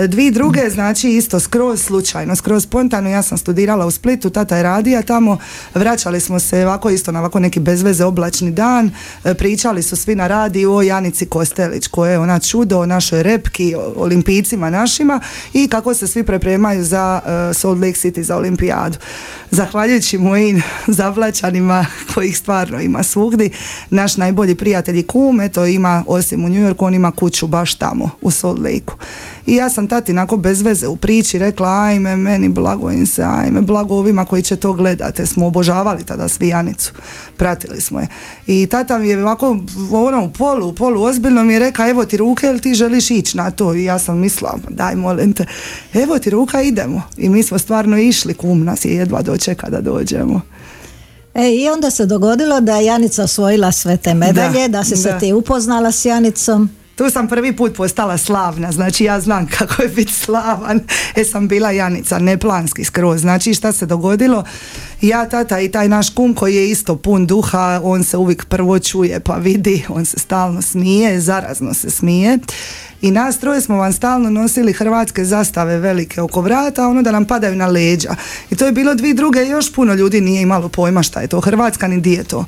E, 0.00 0.08
Dvi 0.08 0.30
druge, 0.30 0.70
znači 0.70 1.10
isto 1.10 1.40
skroz 1.40 1.82
slučajno, 1.82 2.36
skroz 2.36 2.62
spontano, 2.62 3.08
ja 3.08 3.22
sam 3.22 3.38
studirala 3.38 3.86
u 3.86 3.90
Splitu, 3.90 4.30
tata 4.30 4.56
je 4.56 4.62
radija 4.62 5.02
tamo, 5.02 5.38
vraćali 5.74 6.20
smo 6.20 6.38
se 6.38 6.66
ovako 6.66 6.90
isto 6.90 7.12
na 7.12 7.20
ovako 7.20 7.40
neki 7.40 7.60
bezveze 7.60 8.04
oblačni 8.04 8.50
dan, 8.50 8.90
e, 9.24 9.34
pričali 9.34 9.82
su 9.82 9.96
svi 9.96 10.14
na 10.14 10.26
radiju 10.26 10.74
o 10.74 10.82
Janici 10.82 11.26
Kostelić, 11.26 11.86
koja 11.86 12.12
je 12.12 12.18
ona 12.18 12.38
čudo 12.38 12.78
o 12.78 12.86
našoj 12.86 13.22
repki, 13.22 13.74
o 13.74 13.92
olimpijcima 13.96 14.70
našima 14.70 15.20
i 15.52 15.68
kako 15.68 15.94
se 15.94 16.06
svi 16.06 16.22
pripremaju 16.22 16.84
za 16.84 17.20
e, 17.24 17.54
Salt 17.54 17.78
Lake 17.78 17.98
City, 17.98 18.20
za 18.20 18.36
olimpijadu. 18.36 18.98
Zahvaljujući 19.50 20.18
mojim 20.18 20.62
zavlačanima 20.98 21.86
kojih 22.14 22.38
stvarno 22.38 22.80
ima 22.80 23.02
svugdje, 23.02 23.50
naš 23.90 24.16
najbolji 24.16 24.54
prijatelj 24.54 24.98
i 24.98 25.02
kum, 25.02 25.40
eto 25.40 25.66
ima, 25.66 26.04
osim 26.06 26.44
u 26.44 26.48
New 26.48 26.68
Yorku, 26.68 26.86
on 26.86 26.94
ima 26.94 27.12
kuću 27.12 27.46
baš 27.46 27.74
tamo, 27.74 28.10
u 28.20 28.30
Salt 28.30 28.58
Lakeu. 28.58 28.96
I 29.50 29.54
ja 29.54 29.70
sam 29.70 29.88
tati 29.88 30.12
onako 30.12 30.36
bez 30.36 30.62
veze 30.62 30.86
u 30.86 30.96
priči 30.96 31.38
rekla, 31.38 31.68
ajme, 31.80 32.16
meni 32.16 32.48
blago 32.48 32.90
im 32.90 33.06
se, 33.06 33.22
ajme, 33.24 33.60
blago 33.60 33.94
ovima 33.94 34.24
koji 34.24 34.42
će 34.42 34.56
to 34.56 34.72
gledati. 34.72 35.26
Smo 35.26 35.46
obožavali 35.46 36.04
tada 36.04 36.28
svi 36.28 36.48
Janicu, 36.48 36.92
pratili 37.36 37.80
smo 37.80 38.00
je. 38.00 38.06
I 38.46 38.66
tata 38.66 38.98
mi 38.98 39.08
je 39.08 39.22
ovako, 39.22 39.56
ono, 39.92 40.24
u 40.24 40.30
polu, 40.30 40.68
u 40.68 40.72
polu 40.72 41.02
ozbiljno 41.02 41.44
mi 41.44 41.52
je 41.52 41.58
rekao, 41.58 41.88
evo 41.88 42.04
ti 42.04 42.16
ruke, 42.16 42.46
jel 42.46 42.58
ti 42.58 42.74
želiš 42.74 43.10
ići 43.10 43.36
na 43.36 43.50
to? 43.50 43.74
I 43.74 43.84
ja 43.84 43.98
sam 43.98 44.18
mislila, 44.18 44.58
"Ma 44.64 44.70
daj 44.70 44.96
molim 44.96 45.32
te, 45.32 45.46
evo 45.94 46.18
ti 46.18 46.30
ruka, 46.30 46.62
idemo. 46.62 47.02
I 47.16 47.28
mi 47.28 47.42
smo 47.42 47.58
stvarno 47.58 47.98
išli, 47.98 48.34
kum 48.34 48.64
nas 48.64 48.84
je 48.84 48.94
jedva 48.94 49.22
dočeka 49.22 49.70
da 49.70 49.80
dođemo. 49.80 50.40
E, 51.34 51.50
I 51.50 51.68
onda 51.68 51.90
se 51.90 52.06
dogodilo 52.06 52.60
da 52.60 52.76
je 52.76 52.84
Janica 52.84 53.22
osvojila 53.24 53.72
sve 53.72 53.96
te 53.96 54.14
medalje, 54.14 54.60
da, 54.60 54.78
Da, 54.78 54.84
si 54.84 54.96
se 54.96 55.12
da. 55.12 55.18
ti 55.18 55.32
upoznala 55.32 55.92
s 55.92 56.04
Janicom. 56.04 56.70
Tu 57.00 57.10
sam 57.10 57.28
prvi 57.28 57.56
put 57.56 57.74
postala 57.76 58.18
slavna, 58.18 58.72
znači 58.72 59.04
ja 59.04 59.20
znam 59.20 59.46
kako 59.58 59.82
je 59.82 59.88
biti 59.88 60.12
slavan, 60.12 60.80
jer 61.16 61.26
sam 61.28 61.48
bila 61.48 61.70
Janica, 61.70 62.18
neplanski 62.18 62.84
skroz. 62.84 63.20
Znači 63.20 63.54
šta 63.54 63.72
se 63.72 63.86
dogodilo? 63.86 64.44
Ja, 65.00 65.28
tata 65.28 65.60
i 65.60 65.68
taj 65.68 65.88
naš 65.88 66.10
kum 66.10 66.34
koji 66.34 66.54
je 66.54 66.70
isto 66.70 66.96
pun 66.96 67.26
duha, 67.26 67.80
on 67.84 68.04
se 68.04 68.16
uvijek 68.16 68.44
prvo 68.44 68.78
čuje 68.78 69.20
pa 69.20 69.36
vidi, 69.36 69.84
on 69.88 70.04
se 70.04 70.18
stalno 70.18 70.62
smije, 70.62 71.20
zarazno 71.20 71.74
se 71.74 71.90
smije. 71.90 72.38
I 73.02 73.10
nas 73.10 73.38
troje 73.38 73.60
smo 73.60 73.76
vam 73.76 73.92
stalno 73.92 74.30
nosili 74.30 74.72
hrvatske 74.72 75.24
zastave 75.24 75.78
velike 75.78 76.20
oko 76.20 76.40
vrata, 76.40 76.88
ono 76.88 77.02
da 77.02 77.12
nam 77.12 77.24
padaju 77.24 77.56
na 77.56 77.66
leđa. 77.66 78.14
I 78.50 78.56
to 78.56 78.66
je 78.66 78.72
bilo 78.72 78.94
dvi 78.94 79.14
druge, 79.14 79.40
još 79.40 79.72
puno 79.72 79.94
ljudi 79.94 80.20
nije 80.20 80.42
imalo 80.42 80.68
pojma 80.68 81.02
šta 81.02 81.20
je 81.20 81.28
to 81.28 81.40
Hrvatska 81.40 81.88
ni 81.88 82.00
di 82.00 82.12
je 82.12 82.24
to. 82.24 82.44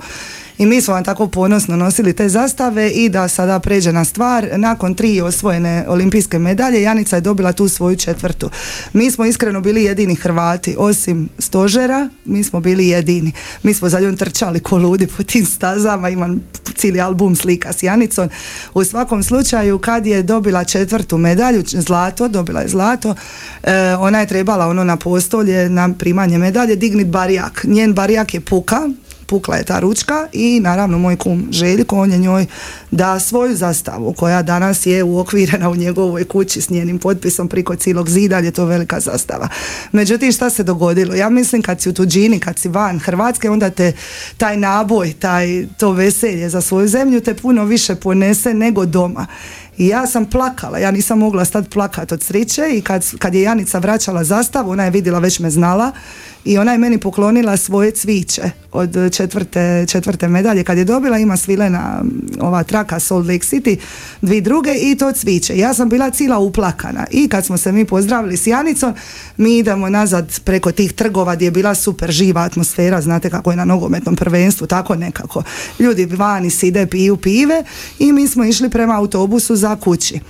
I 0.63 0.67
mi 0.67 0.81
smo 0.81 0.95
vam 0.95 1.05
tako 1.05 1.27
ponosno 1.29 1.77
nosili 1.77 2.13
te 2.13 2.29
zastave 2.29 2.91
i 2.91 3.09
da 3.09 3.29
sada 3.29 3.61
pređe 3.61 3.93
na 3.93 4.05
stvar, 4.05 4.49
nakon 4.57 4.95
tri 4.95 5.21
osvojene 5.21 5.85
olimpijske 5.89 6.39
medalje, 6.39 6.83
Janica 6.83 7.17
je 7.17 7.21
dobila 7.21 7.53
tu 7.53 7.69
svoju 7.69 7.97
četvrtu. 7.97 8.51
Mi 8.93 9.11
smo 9.11 9.25
iskreno 9.25 9.61
bili 9.61 9.85
jedini 9.85 10.15
Hrvati, 10.15 10.77
osim 10.79 11.29
stožera, 11.39 12.09
mi 12.25 12.45
smo 12.45 12.61
bili 12.61 12.89
jedini. 12.89 13.33
Mi 13.63 13.75
smo 13.75 13.89
za 13.89 14.01
njom 14.01 14.17
trčali 14.17 14.61
ko 14.61 14.79
ludi 14.79 15.07
po 15.07 15.23
tim 15.23 15.47
stazama, 15.47 16.09
imam 16.09 16.41
cijeli 16.75 17.01
album 17.01 17.37
slika 17.37 17.73
s 17.73 17.83
Janicom. 17.83 18.29
U 18.75 18.85
svakom 18.85 19.23
slučaju, 19.23 19.79
kad 19.79 20.07
je 20.07 20.23
dobila 20.23 20.65
četvrtu 20.65 21.19
medalju, 21.19 21.63
zlato, 21.67 22.29
dobila 22.29 22.61
je 22.61 22.69
zlato, 22.69 23.15
e, 23.63 23.97
ona 23.97 24.21
je 24.21 24.27
trebala 24.27 24.67
ono 24.67 24.85
na 24.85 24.97
postolje, 24.97 25.69
na 25.69 25.95
primanje 25.99 26.39
medalje, 26.39 26.77
dignit 26.77 27.09
barijak. 27.09 27.65
Njen 27.65 27.95
barijak 27.95 28.35
je 28.35 28.41
puka, 28.41 28.89
pukla 29.33 29.57
je 29.57 29.65
ta 29.65 29.81
ručka 29.81 30.29
i 30.33 30.61
naravno 30.61 30.99
moj 30.99 31.17
kum 31.17 31.49
Željko, 31.51 31.97
on 31.97 32.13
je 32.13 32.19
njoj 32.19 32.47
da 32.91 33.21
svoju 33.21 33.57
zastavu 33.57 34.13
koja 34.13 34.43
danas 34.43 34.87
je 34.87 35.05
uokvirena 35.05 35.71
u 35.71 35.77
njegovoj 35.77 36.25
kući 36.25 36.61
s 36.61 36.71
njenim 36.71 36.99
potpisom 36.99 37.49
priko 37.49 37.77
cijelog 37.77 38.11
zida, 38.11 38.39
je 38.39 38.51
to 38.51 38.65
velika 38.65 39.01
zastava. 39.01 39.49
Međutim, 39.93 40.33
šta 40.33 40.51
se 40.51 40.63
dogodilo? 40.63 41.15
Ja 41.15 41.29
mislim 41.29 41.63
kad 41.63 41.81
si 41.81 41.89
u 41.89 41.93
tuđini, 41.93 42.41
kad 42.41 42.59
si 42.59 42.69
van 42.69 42.99
Hrvatske, 42.99 43.51
onda 43.51 43.71
te 43.71 43.93
taj 44.37 44.57
naboj, 44.57 45.13
taj, 45.13 45.67
to 45.79 45.93
veselje 45.93 46.49
za 46.49 46.61
svoju 46.61 46.89
zemlju 46.89 47.21
te 47.21 47.35
puno 47.35 47.65
više 47.65 47.95
ponese 47.95 48.55
nego 48.55 48.87
doma. 48.87 49.27
I 49.79 49.87
ja 49.87 50.07
sam 50.07 50.25
plakala, 50.27 50.79
ja 50.79 50.91
nisam 50.91 51.19
mogla 51.19 51.45
stati 51.45 51.71
plakat 51.71 52.13
od 52.13 52.23
sriće 52.23 52.63
i 52.75 52.81
kad, 52.81 53.05
kad 53.19 53.35
je 53.35 53.43
Janica 53.43 53.79
vraćala 53.79 54.25
zastavu, 54.25 54.71
ona 54.71 54.85
je 54.85 54.91
vidjela, 54.91 55.19
već 55.19 55.39
me 55.39 55.51
znala 55.51 55.93
i 56.45 56.59
ona 56.59 56.73
je 56.73 56.79
meni 56.79 56.99
poklonila 56.99 57.57
svoje 57.57 57.91
cviće 57.91 58.43
od 58.73 58.97
četvrte, 59.13 59.87
četvrte 59.89 60.29
medalje. 60.29 60.65
Kad 60.65 60.79
je 60.79 60.85
dobila 60.85 61.19
ima 61.19 61.37
svilena 61.37 62.05
ova 62.41 62.63
traka 62.63 63.01
Salt 63.01 63.27
Lake 63.27 63.45
City, 63.47 63.77
dvi 64.23 64.41
druge 64.41 64.75
i 64.75 64.97
to 64.97 65.13
cviće. 65.13 65.59
Ja 65.59 65.75
sam 65.75 65.89
bila 65.89 66.11
cijela 66.11 66.39
uplakana 66.39 67.07
i 67.11 67.29
kad 67.29 67.47
smo 67.47 67.57
se 67.57 67.73
mi 67.73 67.85
pozdravili 67.85 68.37
s 68.37 68.47
Janicom, 68.47 68.95
mi 69.37 69.59
idemo 69.59 69.89
nazad 69.89 70.41
preko 70.45 70.73
tih 70.73 70.93
trgova 70.93 71.35
gdje 71.35 71.47
je 71.47 71.51
bila 71.51 71.75
super 71.75 72.11
živa 72.11 72.43
atmosfera, 72.43 73.01
znate 73.01 73.31
kako 73.31 73.51
je 73.51 73.57
na 73.57 73.65
nogometnom 73.65 74.17
prvenstvu, 74.17 74.67
tako 74.67 74.95
nekako. 74.95 75.43
Ljudi 75.79 76.05
vani 76.07 76.51
side, 76.51 76.87
piju 76.87 77.17
pive 77.17 77.65
i 77.99 78.13
mi 78.13 78.29
smo 78.29 78.45
išli 78.45 78.71
prema 78.71 78.99
autobusu 78.99 79.57
za 79.63 79.77
kući 79.77 80.21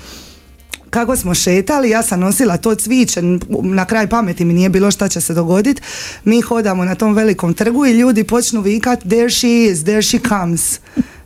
kako 0.93 1.17
smo 1.17 1.35
šetali, 1.35 1.91
ja 1.91 2.03
sam 2.03 2.21
nosila 2.21 2.57
to 2.57 2.75
cviće, 2.75 3.21
na 3.63 3.85
kraj 3.85 4.07
pameti 4.07 4.45
mi 4.45 4.55
nije 4.55 4.69
bilo 4.69 4.91
šta 4.91 5.09
će 5.09 5.21
se 5.21 5.35
dogoditi. 5.35 5.83
Mi 6.25 6.41
hodamo 6.41 6.85
na 6.85 6.95
tom 6.95 7.15
velikom 7.15 7.55
trgu 7.55 7.87
i 7.87 7.93
ljudi 7.93 8.25
počnu 8.25 8.61
vikat 8.61 9.01
there 9.01 9.31
she 9.31 9.49
is, 9.49 9.85
there 9.85 10.03
she 10.03 10.19
comes. 10.29 10.81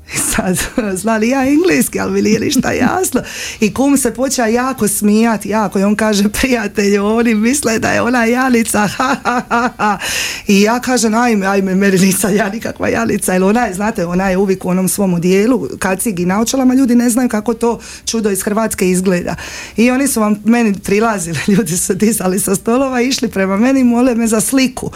Sad, 0.34 0.58
znali 0.94 1.28
ja 1.28 1.46
engleski, 1.46 2.00
ali 2.00 2.12
mi 2.12 2.22
nije 2.22 2.40
ništa 2.40 2.72
jasno. 2.72 3.22
I 3.60 3.74
kum 3.74 3.96
se 3.96 4.14
počeo 4.14 4.46
jako 4.46 4.88
smijati, 4.88 5.48
jako. 5.48 5.78
I 5.78 5.84
on 5.84 5.96
kaže, 5.96 6.28
prijatelju, 6.28 7.06
oni 7.06 7.34
misle 7.34 7.78
da 7.78 7.90
je 7.90 8.02
ona 8.02 8.24
ha. 9.78 9.98
I 10.46 10.62
ja 10.62 10.80
kažem, 10.80 11.14
ajme, 11.14 11.46
ajme, 11.46 11.74
meni 11.74 11.98
ja 12.28 12.48
nikakva 12.48 12.88
Janica, 12.88 13.32
jer 13.32 13.44
ona 13.44 13.66
je, 13.66 13.74
znate, 13.74 14.06
ona 14.06 14.30
je 14.30 14.36
uvijek 14.36 14.64
u 14.64 14.68
onom 14.68 14.88
svom 14.88 15.20
dijelu, 15.20 15.68
kacig 15.78 16.20
i 16.20 16.26
naočalama, 16.26 16.74
ljudi 16.74 16.94
ne 16.94 17.10
znaju 17.10 17.28
kako 17.28 17.54
to 17.54 17.80
čudo 18.04 18.30
iz 18.30 18.42
Hrvatske 18.42 18.90
izgleda. 18.90 19.34
I 19.76 19.90
oni 19.90 20.08
su 20.08 20.20
vam 20.20 20.36
meni 20.44 20.74
prilazili, 20.84 21.38
ljudi 21.56 21.76
su 21.76 21.94
dizali 21.94 22.40
sa 22.40 22.54
stolova, 22.54 23.00
išli 23.00 23.28
prema 23.28 23.56
meni, 23.56 23.84
mole 23.84 24.14
me 24.14 24.26
za 24.26 24.40
sliku. 24.40 24.90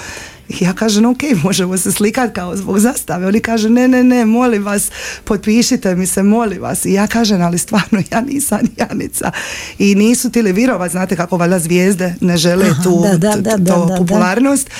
Ja 0.60 0.72
kažem, 0.72 1.04
ok, 1.04 1.22
možemo 1.42 1.78
se 1.78 1.92
slikati 1.92 2.34
kao 2.34 2.56
zbog 2.56 2.78
zastave. 2.78 3.26
Oni 3.26 3.40
kaže, 3.40 3.70
ne, 3.70 3.88
ne, 3.88 4.04
ne, 4.04 4.24
molim 4.24 4.64
vas, 4.64 4.90
potpišite 5.24 5.94
mi 5.94 6.06
se, 6.06 6.22
molim 6.22 6.62
vas. 6.62 6.84
I 6.84 6.92
ja 6.92 7.06
kažem, 7.06 7.42
ali 7.42 7.58
stvarno, 7.58 8.02
ja 8.12 8.20
nisam 8.20 8.60
Janica. 8.76 9.30
I 9.78 9.94
nisu 9.94 10.30
tili 10.30 10.52
virovat, 10.52 10.90
znate 10.90 11.16
kako 11.16 11.36
valjda 11.36 11.58
zvijezde 11.58 12.14
ne 12.20 12.36
žele 12.36 12.66
Aha, 12.70 12.82
tu 12.82 13.02
da, 13.18 13.36
da, 13.36 13.56
da, 13.56 13.74
to 13.74 13.94
popularnost. 13.98 14.70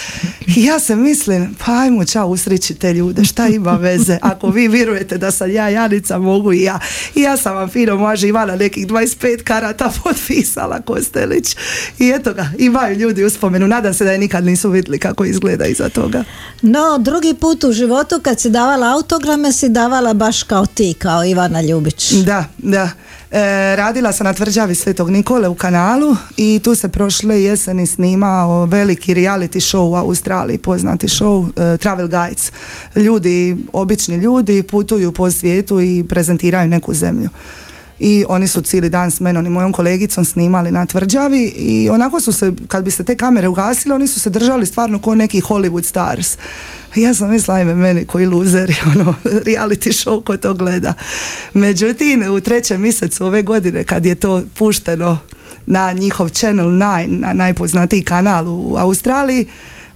I 0.57 0.65
ja 0.65 0.81
se 0.81 0.97
mislim, 0.97 1.55
pa 1.65 1.73
ajmo 1.73 2.05
čao 2.05 2.29
usreći 2.29 2.75
te 2.75 2.93
ljude, 2.93 3.25
šta 3.25 3.49
ima 3.49 3.73
veze? 3.73 4.19
Ako 4.23 4.49
vi 4.49 4.69
virujete 4.69 5.19
da 5.19 5.31
sam 5.31 5.51
ja 5.51 5.69
Janica, 5.69 6.19
mogu 6.19 6.53
i 6.53 6.63
ja. 6.63 6.79
I 7.15 7.21
ja 7.21 7.37
sam 7.37 7.57
vam 7.57 7.69
fino 7.69 7.97
moja 7.97 8.17
živana 8.17 8.57
nekih 8.57 8.87
25 8.87 9.43
karata 9.43 9.93
potpisala 10.03 10.81
Kostelić. 10.81 11.57
I 11.99 12.11
eto 12.11 12.35
ga, 12.35 12.51
imaju 12.59 12.97
ljudi 12.97 13.25
uspomenu. 13.25 13.69
Nadam 13.69 13.95
se 13.95 14.05
da 14.05 14.13
je 14.13 14.19
nikad 14.19 14.45
nisu 14.45 14.71
vidjeli 14.71 14.99
kako 14.99 15.25
izgleda 15.25 15.60
iza 15.67 15.89
toga. 15.89 16.25
No, 16.63 16.99
drugi 16.99 17.35
put 17.35 17.65
u 17.65 17.73
životu 17.73 18.21
kad 18.23 18.41
si 18.41 18.51
davala 18.51 18.95
autograme 18.95 19.53
si 19.53 19.69
davala 19.69 20.15
baš 20.15 20.43
kao 20.43 20.67
ti, 20.67 20.95
kao 20.99 21.25
Ivana 21.25 21.61
Ljubić. 21.61 22.13
Da, 22.13 22.45
da. 22.59 22.91
E, 23.31 23.77
radila 23.77 24.13
sam 24.13 24.25
na 24.25 24.33
tvrđavi 24.33 24.75
Svetog 24.75 25.11
Nikole 25.11 25.49
u 25.49 25.55
kanalu 25.55 26.17
i 26.37 26.61
tu 26.65 26.75
se 26.75 26.89
prošle 26.89 27.43
jeseni 27.43 27.87
snimao 27.87 28.65
veliki 28.65 29.15
reality 29.15 29.61
show 29.61 29.91
u 29.91 29.95
Australiji, 29.95 30.59
poznati 30.59 31.09
show 31.09 31.49
e, 31.75 31.77
Travel 31.77 32.09
Guides. 32.09 32.53
Ljudi, 32.97 33.57
obični 33.73 34.17
ljudi 34.17 34.63
putuju 34.63 35.13
po 35.13 35.31
svijetu 35.31 35.81
i 35.81 36.05
prezentiraju 36.09 36.69
neku 36.69 36.95
zemlju. 36.95 37.29
I 38.01 38.25
oni 38.29 38.49
su 38.49 38.63
cijeli 38.63 38.89
dan 38.89 39.11
s 39.11 39.21
menom 39.21 39.47
i 39.47 39.51
mojom 39.51 39.73
kolegicom 39.73 40.25
snimali 40.25 40.71
na 40.71 40.87
tvrđavi 40.87 41.45
i 41.57 41.91
onako 41.91 42.21
su 42.21 42.33
se, 42.33 42.53
kad 42.69 42.85
bi 42.85 42.91
se 42.91 43.05
te 43.05 43.17
kamere 43.17 43.49
ugasile, 43.49 43.95
oni 43.95 44.07
su 44.07 44.21
se 44.21 44.31
držali 44.31 44.67
stvarno 44.67 44.99
kao 44.99 45.15
neki 45.15 45.41
Hollywood 45.41 45.85
stars. 45.85 46.37
Ja 46.95 47.15
sam 47.15 47.31
mislila, 47.31 47.57
ajme 47.57 47.75
meni 47.75 48.05
koji 48.05 48.27
luzeri, 48.27 48.75
ono, 48.95 49.15
reality 49.25 50.05
show 50.05 50.25
ko 50.25 50.37
to 50.37 50.55
gleda. 50.55 50.95
Međutim, 51.55 52.23
u 52.33 52.41
trećem 52.41 52.81
mjesecu 52.81 53.27
ove 53.27 53.43
godine, 53.43 53.85
kad 53.85 54.07
je 54.07 54.15
to 54.15 54.43
pušteno 54.59 55.19
na 55.67 55.93
njihov 55.93 56.29
Channel 56.29 56.67
9, 56.67 57.07
na 57.07 57.33
najpoznatiji 57.33 58.03
kanal 58.03 58.49
u 58.49 58.77
Australiji, 58.79 59.47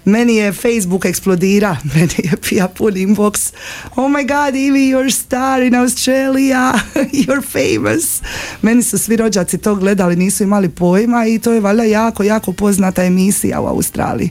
meni 0.04 0.36
je 0.36 0.52
Facebook 0.52 1.04
eksplodira, 1.04 1.76
meni 1.94 2.14
je 2.18 2.36
pija 2.48 2.68
pun 2.68 2.96
inbox. 2.96 3.52
Oh 3.96 4.10
my 4.10 4.22
god, 4.26 4.54
Ivi, 4.54 4.92
you're 4.92 5.10
star 5.10 5.62
in 5.62 5.74
Australia, 5.74 6.72
you're 7.24 7.42
famous. 7.42 8.22
Meni 8.62 8.82
su 8.82 8.98
svi 8.98 9.16
rođaci 9.16 9.58
to 9.58 9.74
gledali, 9.74 10.16
nisu 10.16 10.42
imali 10.42 10.68
pojma 10.68 11.26
i 11.26 11.38
to 11.38 11.52
je 11.52 11.60
valjda 11.60 11.84
jako, 11.84 12.22
jako 12.22 12.52
poznata 12.52 13.04
emisija 13.04 13.60
u 13.60 13.66
Australiji. 13.66 14.30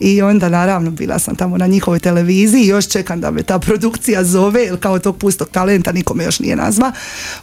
I 0.00 0.22
onda 0.22 0.48
naravno 0.48 0.90
bila 0.90 1.18
sam 1.18 1.36
tamo 1.36 1.58
na 1.58 1.66
njihovoj 1.66 1.98
televiziji 1.98 2.62
i 2.62 2.66
još 2.66 2.88
čekam 2.88 3.20
da 3.20 3.30
me 3.30 3.42
ta 3.42 3.58
produkcija 3.58 4.24
zove 4.24 4.62
jer 4.64 4.80
kao 4.80 4.98
tog 4.98 5.16
pustog 5.18 5.48
talenta 5.48 5.92
nikome 5.92 6.24
još 6.24 6.40
nije 6.40 6.56
nazva. 6.56 6.92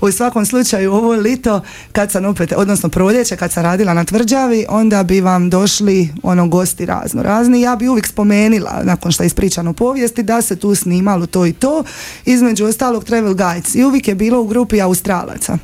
U 0.02 0.12
svakom 0.12 0.46
slučaju 0.46 0.94
ovo 0.94 1.12
lito 1.12 1.62
kad 1.92 2.12
sam 2.12 2.26
opet, 2.26 2.54
odnosno 2.58 2.90
proljeće 2.90 3.36
kad 3.36 3.52
sam 3.52 3.64
radila 3.64 3.94
na 3.94 4.04
tvrđavi 4.04 4.66
onda 4.70 5.04
bi 5.04 5.22
vam 5.22 5.50
došli 5.50 6.10
ono 6.24 6.48
gosti 6.48 6.86
razno 6.86 7.24
razni. 7.24 7.62
Ja 7.62 7.76
bi 7.76 7.88
uvijek 7.88 8.08
spomenila 8.08 8.82
nakon 8.84 9.12
što 9.12 9.24
je 9.24 9.28
ispričano 9.28 9.74
povijesti 9.74 10.24
da 10.24 10.42
se 10.42 10.56
tu 10.56 10.76
snimalo 10.76 11.26
to 11.26 11.46
i 11.46 11.54
to. 11.54 11.84
Između 12.26 12.66
ostalog 12.66 13.04
Travel 13.04 13.34
Guides 13.34 13.76
i 13.76 13.84
uvijek 13.84 14.08
je 14.08 14.16
bilo 14.16 14.42
u 14.42 14.48
grupi 14.48 14.82
Australaca 14.82 15.58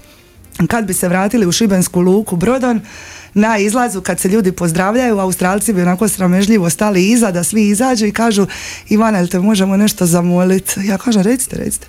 kad 0.67 0.85
bi 0.85 0.93
se 0.93 1.07
vratili 1.07 1.45
u 1.45 1.51
Šibensku 1.51 2.01
luku 2.01 2.35
Brodon 2.35 2.81
na 3.33 3.57
izlazu 3.57 4.01
kad 4.01 4.19
se 4.19 4.29
ljudi 4.29 4.51
pozdravljaju 4.51 5.19
Australci 5.19 5.73
bi 5.73 5.81
onako 5.81 6.07
sramežljivo 6.07 6.69
stali 6.69 7.09
iza 7.09 7.31
da 7.31 7.43
svi 7.43 7.67
izađu 7.67 8.05
i 8.05 8.11
kažu 8.11 8.47
Ivana 8.89 9.17
jel 9.17 9.27
te 9.27 9.39
možemo 9.39 9.77
nešto 9.77 10.05
zamoliti 10.05 10.79
ja 10.83 10.97
kažem 10.97 11.21
recite 11.21 11.55
recite 11.55 11.87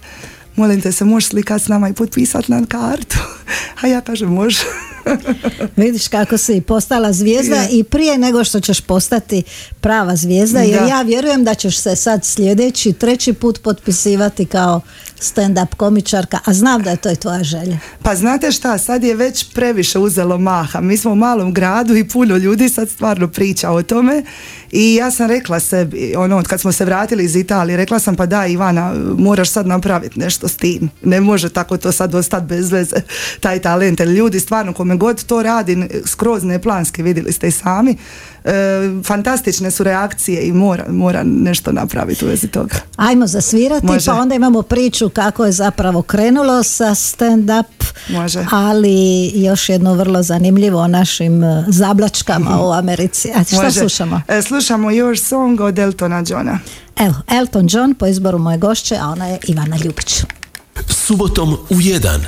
molim 0.57 0.81
te 0.81 0.93
se 0.93 1.05
možeš 1.05 1.29
slikati 1.29 1.65
s 1.65 1.69
nama 1.69 1.89
i 1.89 1.93
potpisati 1.93 2.53
na 2.53 2.67
kartu 2.67 3.19
a 3.83 3.87
ja 3.87 4.01
kažem 4.01 4.29
može 4.29 4.61
Vidiš 5.77 6.09
kako 6.09 6.39
si 6.39 6.61
postala 6.61 7.13
zvijezda 7.13 7.57
Je. 7.57 7.69
i 7.71 7.85
prije 7.85 8.19
nego 8.19 8.45
što 8.45 8.61
ćeš 8.61 8.81
postati 8.81 9.43
prava 9.81 10.17
zvijezda, 10.17 10.61
jer 10.61 10.81
Da. 10.81 10.87
ja 10.87 11.03
vjerujem 11.03 11.45
da 11.45 11.55
ćeš 11.55 11.79
se 11.79 11.97
sad 11.97 12.25
sljedeći, 12.25 12.93
treći 12.93 13.33
put 13.33 13.63
potpisivati 13.63 14.47
kao 14.47 14.81
stand-up 15.21 15.75
komičarka, 15.77 16.39
a 16.45 16.53
znam 16.53 16.83
da 16.83 16.91
je 16.91 16.97
to 16.97 17.11
i 17.11 17.17
tvoja 17.17 17.43
želja. 17.43 17.79
Pa 18.03 18.15
znate 18.15 18.53
šta, 18.53 18.79
sad 18.79 19.05
je 19.05 19.15
već 19.15 19.53
previše 19.55 19.99
uzelo 19.99 20.39
maha. 20.39 20.81
Mi 20.81 20.97
smo 20.97 21.13
u 21.13 21.17
malom 21.17 21.55
gradu 21.55 21.97
i 21.97 22.09
puno 22.09 22.37
ljudi 22.37 22.69
sad 22.69 22.89
stvarno 22.89 23.29
priča 23.29 23.71
o 23.71 23.83
tome 23.83 24.23
i 24.73 24.95
ja 24.95 25.11
sam 25.11 25.29
rekla 25.29 25.61
sebi, 25.61 26.15
ono, 26.17 26.43
kad 26.43 26.61
smo 26.61 26.73
se 26.73 26.85
vratili 26.85 27.25
iz 27.25 27.37
Italije, 27.37 27.77
rekla 27.77 27.99
sam 27.99 28.17
pa 28.17 28.27
da 28.27 28.47
Ivana, 28.47 28.95
moraš 29.19 29.51
sad 29.51 29.67
napraviti 29.67 30.21
nešto 30.21 30.49
s 30.49 30.57
tim. 30.57 30.91
Ne 31.03 31.21
može 31.21 31.49
tako 31.49 31.77
to 31.77 31.93
sad 31.93 32.15
ostati 32.15 32.47
bez 32.47 32.73
veze, 32.73 32.97
taj 33.41 33.59
talent. 33.59 34.01
Jer 34.01 34.09
ljudi 34.09 34.41
stvarno, 34.41 34.73
kome 34.73 34.97
god 34.97 35.25
to 35.25 35.43
radi, 35.43 35.89
skroz 36.07 36.45
neplanski, 36.45 37.03
vidjeli 37.03 37.33
ste 37.33 37.49
i 37.49 37.51
sami, 37.51 37.97
e, 38.45 38.53
fantastične 39.05 39.71
su 39.71 39.85
reakcije 39.85 40.43
i 40.43 40.53
mora, 40.53 40.85
mora 40.89 41.23
nešto 41.25 41.73
napraviti 41.73 42.25
u 42.25 42.29
vezi 42.29 42.49
toga. 42.49 42.75
Ajmo 42.97 43.27
zasvirati, 43.27 43.87
Može. 43.87 44.07
pa 44.07 44.15
onda 44.15 44.35
imamo 44.35 44.63
priču 44.63 45.09
kako 45.09 45.45
je 45.45 45.53
zapravo 45.53 46.03
krenulo 46.03 46.63
sa 46.63 46.95
stand-up, 46.95 47.65
Može. 48.09 48.47
ali 48.51 49.31
još 49.35 49.69
jedno 49.69 49.95
vrlo 49.95 50.23
zanimljivo 50.23 50.81
o 50.81 50.89
našim 50.89 51.45
e, 51.45 51.65
zablačkama 51.69 52.63
u 52.63 52.73
Americi. 52.73 53.31
A 53.35 53.45
šta 53.45 53.63
Može. 53.63 53.81
slušamo? 53.81 54.23
E, 54.29 54.43
slušamo 54.61 54.91
Your 54.91 55.29
Song 55.29 55.61
od 55.61 55.79
Eltona 55.79 56.25
Johna. 56.29 56.59
Evo, 56.97 57.15
Elton 57.29 57.69
John 57.71 57.95
po 57.95 58.07
izboru 58.07 58.39
moje 58.39 58.59
gošće, 58.59 58.97
a 59.01 59.09
ona 59.09 59.27
je 59.27 59.39
Ivana 59.49 59.77
Ljubić. 59.85 60.23
Subotom 60.89 61.53
u 61.53 61.75
1. 61.75 62.19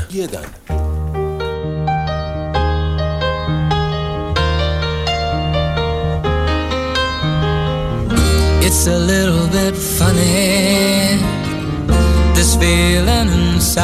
It's 8.62 8.87
a 8.87 8.99
little 8.99 9.47
bit 9.53 9.74
funny, 9.99 11.18
this 12.35 12.55
feeling 12.55 13.55
inside. 13.55 13.83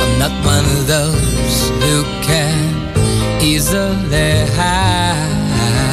I'm 0.00 0.18
not 0.18 0.32
one 0.46 0.66
of 0.78 0.86
those 0.86 1.70
who 1.80 2.04
can 2.26 2.56
easily 3.40 4.46
hide. 4.56 5.45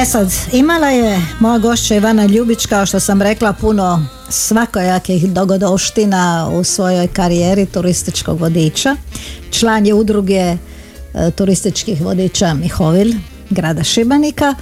E 0.00 0.04
sad, 0.04 0.32
imala 0.52 0.88
je 0.88 1.20
moja 1.40 1.58
gošća 1.58 1.94
Ivana 1.94 2.26
Ljubić, 2.26 2.66
kao 2.66 2.86
što 2.86 3.00
sam 3.00 3.22
rekla, 3.22 3.52
puno 3.52 4.06
svakojakih 4.28 5.32
dogodovština 5.32 6.50
u 6.52 6.64
svojoj 6.64 7.08
karijeri 7.08 7.66
turističkog 7.66 8.40
vodiča. 8.40 8.96
Član 9.50 9.86
je 9.86 9.94
udruge 9.94 10.34
e, 10.34 10.56
turističkih 11.36 12.00
vodiča 12.02 12.54
Mihovil, 12.54 13.12
grada 13.50 13.84
Šibenika. 13.84 14.54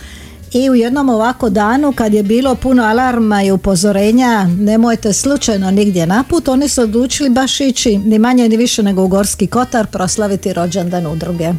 I 0.53 0.71
u 0.71 0.75
jednom 0.75 1.09
ovako 1.09 1.51
danu 1.51 1.93
kad 1.93 2.15
je 2.15 2.23
bilo 2.23 2.55
puno 2.55 2.83
alarma 2.83 3.43
i 3.43 3.51
upozorenja 3.51 4.45
nemojte 4.59 5.13
slučajno 5.13 5.71
nigdje 5.71 6.07
naput, 6.07 6.49
oni 6.49 6.69
su 6.69 6.83
odlučili 6.83 7.31
baš 7.31 7.61
ići 7.61 7.99
ni 7.99 8.19
manje 8.19 8.49
ni 8.49 8.57
više 8.57 8.83
nego 8.83 9.03
u 9.03 9.09
Gorski 9.09 9.47
Kotar 9.47 9.87
proslaviti 9.87 10.53
rođendan 10.53 11.07
udruge. 11.07 11.53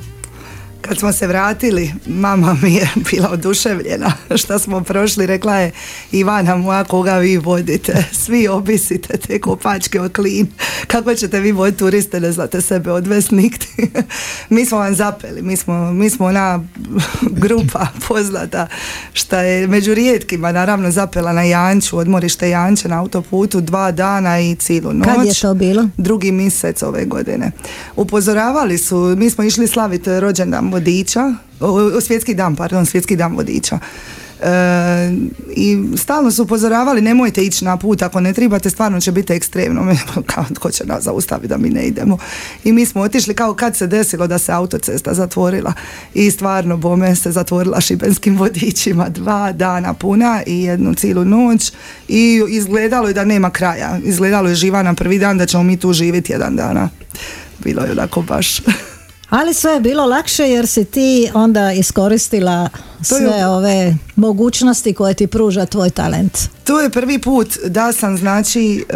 Kad 0.89 0.97
smo 0.97 1.11
se 1.11 1.27
vratili, 1.27 1.93
mama 2.07 2.57
mi 2.61 2.75
je 2.75 2.89
bila 3.11 3.29
oduševljena 3.29 4.11
šta 4.41 4.59
smo 4.59 4.83
prošli, 4.83 5.25
rekla 5.25 5.55
je 5.55 5.71
Ivana 6.11 6.55
moja 6.55 6.83
koga 6.83 7.17
vi 7.17 7.37
vodite, 7.37 8.05
svi 8.25 8.47
obisite 8.47 9.17
te 9.17 9.39
kopačke 9.39 10.01
o 10.01 10.09
klin, 10.09 10.47
kako 10.87 11.15
ćete 11.15 11.39
vi 11.39 11.51
voditi 11.51 11.79
turiste, 11.79 12.19
ne 12.19 12.31
znate 12.31 12.61
sebe 12.61 12.91
odvesti 12.91 13.35
nigdje. 13.35 13.67
mi 14.49 14.65
smo 14.65 14.77
vam 14.77 14.95
zapeli, 14.95 15.41
mi 15.41 15.57
smo, 15.57 15.93
mi 15.93 16.09
smo 16.09 16.25
ona 16.25 16.63
grupa 17.21 17.87
poznata 18.07 18.67
šta 19.13 19.41
je 19.41 19.67
među 19.67 19.93
rijetkima 19.93 20.51
naravno 20.51 20.91
zapela 20.91 21.33
na 21.33 21.43
Janču, 21.43 21.97
odmorište 21.97 22.49
Janče 22.49 22.87
na 22.87 22.99
autoputu 22.99 23.61
dva 23.61 23.91
dana 23.91 24.39
i 24.39 24.55
cijelu 24.55 24.93
noć. 24.93 25.07
Kad 25.07 25.25
je 25.25 25.33
to 25.41 25.53
bilo? 25.53 25.89
drugi 25.97 26.31
mjesec 26.31 26.83
ove 26.83 27.05
godine. 27.05 27.51
Upozoravali 27.95 28.77
su, 28.77 29.15
mi 29.17 29.29
smo 29.29 29.43
išli 29.43 29.67
slaviti 29.67 30.19
rođendan 30.19 30.69
vodiča, 30.79 31.33
o, 31.59 32.01
svjetski 32.01 32.33
dan, 32.33 32.55
pardon, 32.55 32.85
svjetski 32.85 33.15
dan 33.15 33.35
vodiča. 33.35 33.79
E, 34.41 35.11
I 35.55 35.83
stalno 35.97 36.31
su 36.31 36.43
upozoravali 36.43 37.01
nemojte 37.01 37.43
ići 37.43 37.65
na 37.65 37.77
put 37.77 38.01
ako 38.01 38.19
ne 38.19 38.33
trebate, 38.33 38.69
stvarno 38.69 39.01
će 39.01 39.11
biti 39.11 39.33
ekstremno. 39.33 39.95
Kao, 40.33 40.45
tko 40.55 40.71
će 40.71 40.85
nas 40.85 41.03
zaustaviti 41.03 41.47
da 41.47 41.57
mi 41.57 41.69
ne 41.69 41.87
idemo? 41.87 42.17
I 42.63 42.71
mi 42.71 42.85
smo 42.85 43.01
otišli 43.01 43.33
kao 43.33 43.53
kad 43.53 43.77
se 43.77 43.87
desilo 43.87 44.27
da 44.27 44.39
se 44.39 44.51
autocesta 44.51 45.13
zatvorila 45.13 45.73
i 46.13 46.31
stvarno 46.31 46.77
bome 46.77 47.15
se 47.15 47.31
zatvorila 47.31 47.81
šibenskim 47.81 48.37
vodičima 48.37 49.09
dva 49.09 49.51
dana 49.51 49.93
puna 49.93 50.43
i 50.45 50.63
jednu 50.63 50.93
cijelu 50.93 51.25
noć 51.25 51.71
i 52.07 52.41
izgledalo 52.49 53.07
je 53.07 53.13
da 53.13 53.25
nema 53.25 53.49
kraja. 53.49 53.99
Izgledalo 54.03 54.49
je 54.49 54.55
živa 54.55 54.83
na 54.83 54.93
prvi 54.93 55.19
dan 55.19 55.37
da 55.37 55.45
ćemo 55.45 55.63
mi 55.63 55.77
tu 55.77 55.93
živjeti 55.93 56.31
jedan 56.31 56.55
dana. 56.55 56.89
Bilo 57.63 57.83
je 57.83 57.91
onako 57.91 58.21
baš... 58.21 58.61
Ali 59.29 59.53
sve 59.53 59.71
je 59.71 59.79
bilo 59.79 60.05
lakše 60.05 60.43
jer 60.43 60.67
si 60.67 60.85
ti 60.85 61.29
onda 61.33 61.71
iskoristila 61.71 62.69
sve 63.01 63.47
ove 63.47 63.95
mogućnosti 64.15 64.93
koje 64.93 65.13
ti 65.13 65.27
pruža 65.27 65.65
tvoj 65.65 65.89
talent. 65.89 66.37
To 66.69 66.81
je 66.81 66.89
prvi 66.91 67.19
put 67.19 67.57
da 67.65 67.91
sam 67.91 68.17
znači 68.17 68.85
e, 68.89 68.93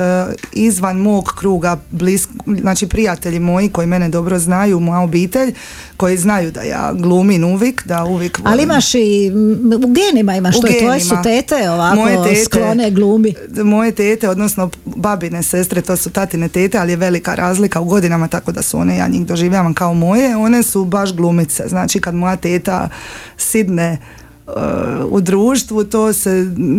izvan 0.53 0.97
mog 0.97 1.34
kruga 1.38 1.78
blisk, 1.91 2.30
znači 2.59 2.88
prijatelji 2.88 3.39
moji 3.39 3.69
koji 3.69 3.88
mene 3.88 4.09
dobro 4.09 4.39
znaju, 4.39 4.80
moja 4.80 4.99
obitelj 4.99 5.53
koji 5.97 6.17
znaju 6.17 6.51
da 6.51 6.61
ja 6.61 6.93
glumim 6.93 7.43
uvijek, 7.45 7.88
da 7.88 8.03
uvijek 8.05 8.39
Ali 8.39 8.47
volim- 8.47 8.63
imaš 8.63 8.95
i 8.95 9.32
u 9.78 9.89
genima 9.89 10.36
imaš 10.36 10.55
U 10.55 10.61
to, 10.61 10.67
tvoje 10.80 10.99
su 10.99 11.15
tete 11.24 11.69
ovako 11.69 11.95
Moje 11.95 12.24
tete. 12.24 12.43
sklone 12.43 12.91
glumi. 12.91 13.34
moje 13.55 13.91
tete, 13.91 14.30
odnosno 14.30 14.69
babine 14.86 15.43
sestre, 15.43 15.82
to 15.82 15.97
su 15.97 16.09
tatine 16.09 16.49
tete, 16.49 16.78
ali 16.78 16.91
je 16.91 16.97
velika 16.97 17.36
razlika 17.36 17.80
u 17.80 17.86
godinama, 17.86 18.28
tako 18.28 18.51
da 18.51 18.61
su 18.61 18.78
one, 18.78 18.97
ja 18.97 19.07
njih 19.07 19.26
doživljavam 19.26 19.74
kao 19.74 19.93
moje, 19.93 20.38
one 20.38 20.63
su 20.63 20.86
baš 20.86 21.13
glumice. 21.13 21.63
Znači 21.67 21.99
kad 21.99 22.15
moja 22.15 22.36
teta 22.36 22.89
sidne 23.38 23.97
u 25.09 25.21
društvu, 25.21 25.83
to 25.83 26.13
se 26.13 26.29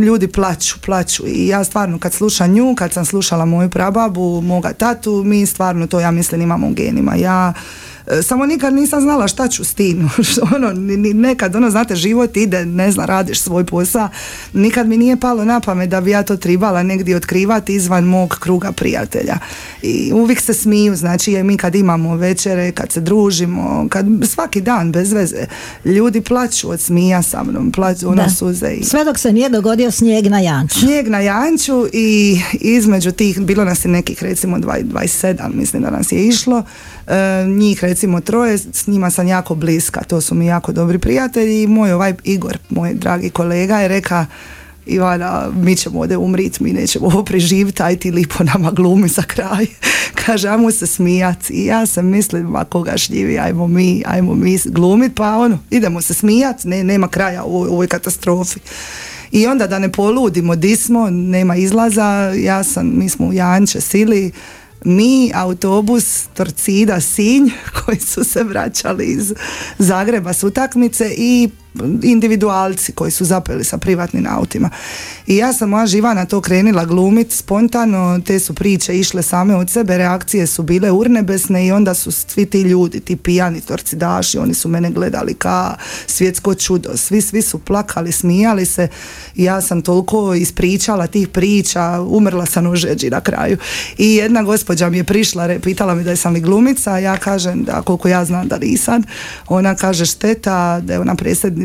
ljudi 0.07 0.29
plaću, 0.29 0.75
plaću 0.85 1.23
i 1.27 1.49
ja 1.49 1.65
stvarno 1.65 1.99
kad 1.99 2.13
slušam 2.13 2.53
nju, 2.53 2.75
kad 2.79 2.93
sam 2.93 3.05
slušala 3.05 3.45
moju 3.45 3.71
prababu, 3.71 4.41
moga 4.41 4.73
tatu, 4.73 5.23
mi 5.25 5.47
stvarno 5.47 5.87
to 5.87 6.01
ja 6.01 6.11
mislim 6.11 6.43
imamo 6.43 6.67
u 6.67 6.73
genima. 6.73 7.15
Ja 7.15 7.53
samo 8.23 8.47
nikad 8.47 8.75
nisam 8.75 9.01
znala 9.01 9.29
šta 9.29 9.49
ću 9.49 9.65
s 9.65 9.75
tim. 9.75 10.11
ono, 10.57 10.73
nekad, 11.15 11.57
ono, 11.57 11.71
znate, 11.71 11.97
život 11.97 12.37
ide, 12.37 12.67
ne 12.67 12.91
znam, 12.93 13.07
radiš 13.07 13.41
svoj 13.41 13.65
posao. 13.65 14.09
Nikad 14.53 14.89
mi 14.89 14.97
nije 14.97 15.17
palo 15.17 15.45
na 15.45 15.61
pamet 15.61 15.91
da 15.91 16.01
bi 16.01 16.11
ja 16.11 16.23
to 16.23 16.37
tribala 16.37 16.83
negdje 16.83 17.17
otkrivati 17.17 17.75
izvan 17.75 18.05
mog 18.05 18.37
kruga 18.41 18.73
prijatelja. 18.73 19.39
I 19.83 20.13
uvijek 20.13 20.41
se 20.41 20.55
smiju, 20.55 20.97
znači, 20.97 21.33
jer 21.33 21.45
mi 21.45 21.57
kad 21.57 21.75
imamo 21.75 22.17
večere, 22.17 22.73
kad 22.73 22.93
se 22.93 23.01
družimo, 23.01 23.87
kad 23.91 24.07
svaki 24.23 24.61
dan, 24.61 24.93
bez 24.93 25.13
veze, 25.13 25.47
ljudi 25.85 26.21
plaću 26.21 26.71
od 26.71 26.81
smija 26.81 27.23
sa 27.23 27.43
mnom, 27.43 27.73
plaću 27.73 28.09
ono 28.09 28.23
Da. 28.23 28.31
suze 28.31 28.73
i... 28.75 28.85
Sve 28.85 29.05
dok 29.05 29.19
se 29.19 29.33
nije 29.33 29.49
dogodio 29.49 29.91
snijeg 29.91 30.27
na 30.27 30.41
Janču. 30.41 30.79
Snijeg 30.79 31.09
na 31.09 31.21
Janču 31.21 31.87
i 31.93 32.41
između 32.53 33.13
tih, 33.13 33.41
bilo 33.41 33.65
nas 33.65 33.85
je 33.85 33.91
nekih 33.91 34.23
recimo 34.23 34.59
20 34.59 34.95
27, 34.95 35.55
mislim 35.55 35.83
da 35.83 35.91
nas 35.91 36.13
je 36.13 36.27
išlo, 36.27 36.63
e, 37.07 37.45
njih 37.49 37.83
recimo 37.95 38.21
troje, 38.21 38.59
s 38.59 38.87
njima 38.87 39.11
sam 39.11 39.27
jako 39.29 39.55
bliska, 39.55 40.03
to 40.03 40.21
su 40.21 40.35
mi 40.35 40.47
jako 40.47 40.73
dobri 40.73 40.99
prijatelji 40.99 41.63
i 41.63 41.67
moj 41.67 41.93
ovaj 41.93 42.15
Igor, 42.25 42.59
moj 42.71 42.95
dragi 42.95 43.31
kolega 43.31 43.77
je 43.77 43.89
reka 43.89 44.27
Ivana, 44.87 45.51
mi 45.55 45.77
ćemo 45.77 46.01
ovdje 46.01 46.17
umrit, 46.17 46.61
mi 46.61 46.73
nećemo 46.73 47.07
ovo 47.07 47.25
preživjeti, 47.25 47.83
aj 47.83 47.97
ti 47.97 48.11
lipo 48.11 48.45
nama 48.45 48.71
glumi 48.71 49.09
za 49.09 49.23
kraj. 49.23 49.67
Kaže, 50.25 50.49
ajmo 50.49 50.71
se 50.71 50.87
smijat. 50.87 51.51
I 51.51 51.65
ja 51.65 51.87
sam 51.87 52.07
mislim, 52.07 52.43
ma 52.43 52.65
koga 52.65 52.97
šljivi, 52.97 53.39
ajmo 53.39 53.67
mi, 53.69 54.03
ajmo 54.07 54.35
mi 54.35 54.59
glumit, 54.65 55.13
pa 55.15 55.37
ono, 55.37 55.59
idemo 55.71 56.01
se 56.01 56.15
smijat, 56.15 56.65
ne, 56.65 56.85
nema 56.85 57.09
kraja 57.09 57.45
u 57.45 57.57
ovoj- 57.57 57.69
ovoj 57.69 57.87
katastrofi. 57.87 58.61
I 59.33 59.47
onda 59.47 59.67
da 59.67 59.79
ne 59.79 59.93
poludimo, 59.93 60.57
di 60.57 60.77
smo, 60.77 61.11
nema 61.11 61.57
izlaza, 61.57 62.05
ja 62.37 62.65
sam, 62.65 62.93
mi 62.95 63.09
smo 63.09 63.27
u 63.27 63.33
Janče 63.33 63.81
sili, 63.81 64.33
mi, 64.85 65.31
autobus, 65.35 66.27
Torcida, 66.35 67.01
Sinj, 67.01 67.51
koji 67.85 68.01
su 68.01 68.25
se 68.25 68.43
vraćali 68.43 69.07
iz 69.07 69.33
Zagreba 69.79 70.33
s 70.33 70.45
utakmice 70.45 71.15
i 71.17 71.49
individualci 72.03 72.93
koji 72.93 73.11
su 73.11 73.25
zapeli 73.25 73.65
sa 73.65 73.79
privatnim 73.79 74.27
autima. 74.31 74.71
I 75.27 75.37
ja 75.37 75.53
sam 75.53 75.69
moja 75.69 75.87
živana 75.87 76.25
to 76.25 76.41
krenila 76.41 76.85
glumit 76.85 77.33
spontano, 77.33 78.21
te 78.27 78.39
su 78.39 78.55
priče 78.55 78.99
išle 78.99 79.23
same 79.23 79.57
od 79.57 79.71
sebe, 79.71 79.99
reakcije 79.99 80.47
su 80.47 80.63
bile 80.63 80.91
urnebesne 80.91 81.67
i 81.67 81.73
onda 81.73 81.95
su 81.95 82.13
svi 82.13 82.47
ti 82.47 82.61
ljudi, 82.61 83.01
ti 83.01 83.17
pijani 83.17 83.61
torcidaši, 83.61 84.39
oni 84.39 84.55
su 84.55 84.69
mene 84.69 84.91
gledali 84.91 85.35
ka 85.35 85.75
svjetsko 86.07 86.55
čudo, 86.55 86.97
svi, 86.97 87.21
svi 87.21 87.43
su 87.43 87.59
plakali, 87.59 88.13
smijali 88.13 88.67
se 88.67 88.89
ja 89.35 89.61
sam 89.61 89.83
toliko 89.83 90.35
ispričala 90.35 91.07
tih 91.07 91.29
priča, 91.29 92.01
umrla 92.09 92.47
sam 92.47 92.67
u 92.67 92.77
žeđi 92.77 93.11
na 93.11 93.21
kraju. 93.21 93.57
I 93.99 94.15
jedna 94.15 94.43
gospođa 94.43 94.91
mi 94.91 94.97
je 94.97 95.05
prišla, 95.05 95.49
pitala 95.63 95.95
mi 95.95 96.05
da 96.05 96.17
sam 96.17 96.35
li 96.35 96.41
glumica, 96.41 96.99
ja 96.99 97.17
kažem 97.17 97.65
da 97.65 97.83
koliko 97.83 98.09
ja 98.09 98.25
znam 98.25 98.49
da 98.49 98.59
nisam. 98.59 99.03
Ona 99.49 99.75
kaže 99.75 100.07
šteta 100.07 100.81
da 100.81 100.93
je 100.93 101.01
ona 101.01 101.15
predsjednica 101.15 101.64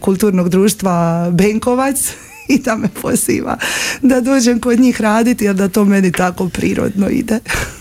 kulturnog 0.00 0.48
društva 0.48 1.28
Benkovac 1.30 2.12
i 2.48 2.58
da 2.58 2.76
me 2.76 2.88
poziva 3.02 3.58
da 4.02 4.20
dođem 4.20 4.60
kod 4.60 4.80
njih 4.80 5.00
raditi 5.00 5.44
jer 5.44 5.54
da 5.54 5.68
to 5.68 5.84
meni 5.84 6.12
tako 6.12 6.48
prirodno 6.48 7.08
ide. 7.08 7.38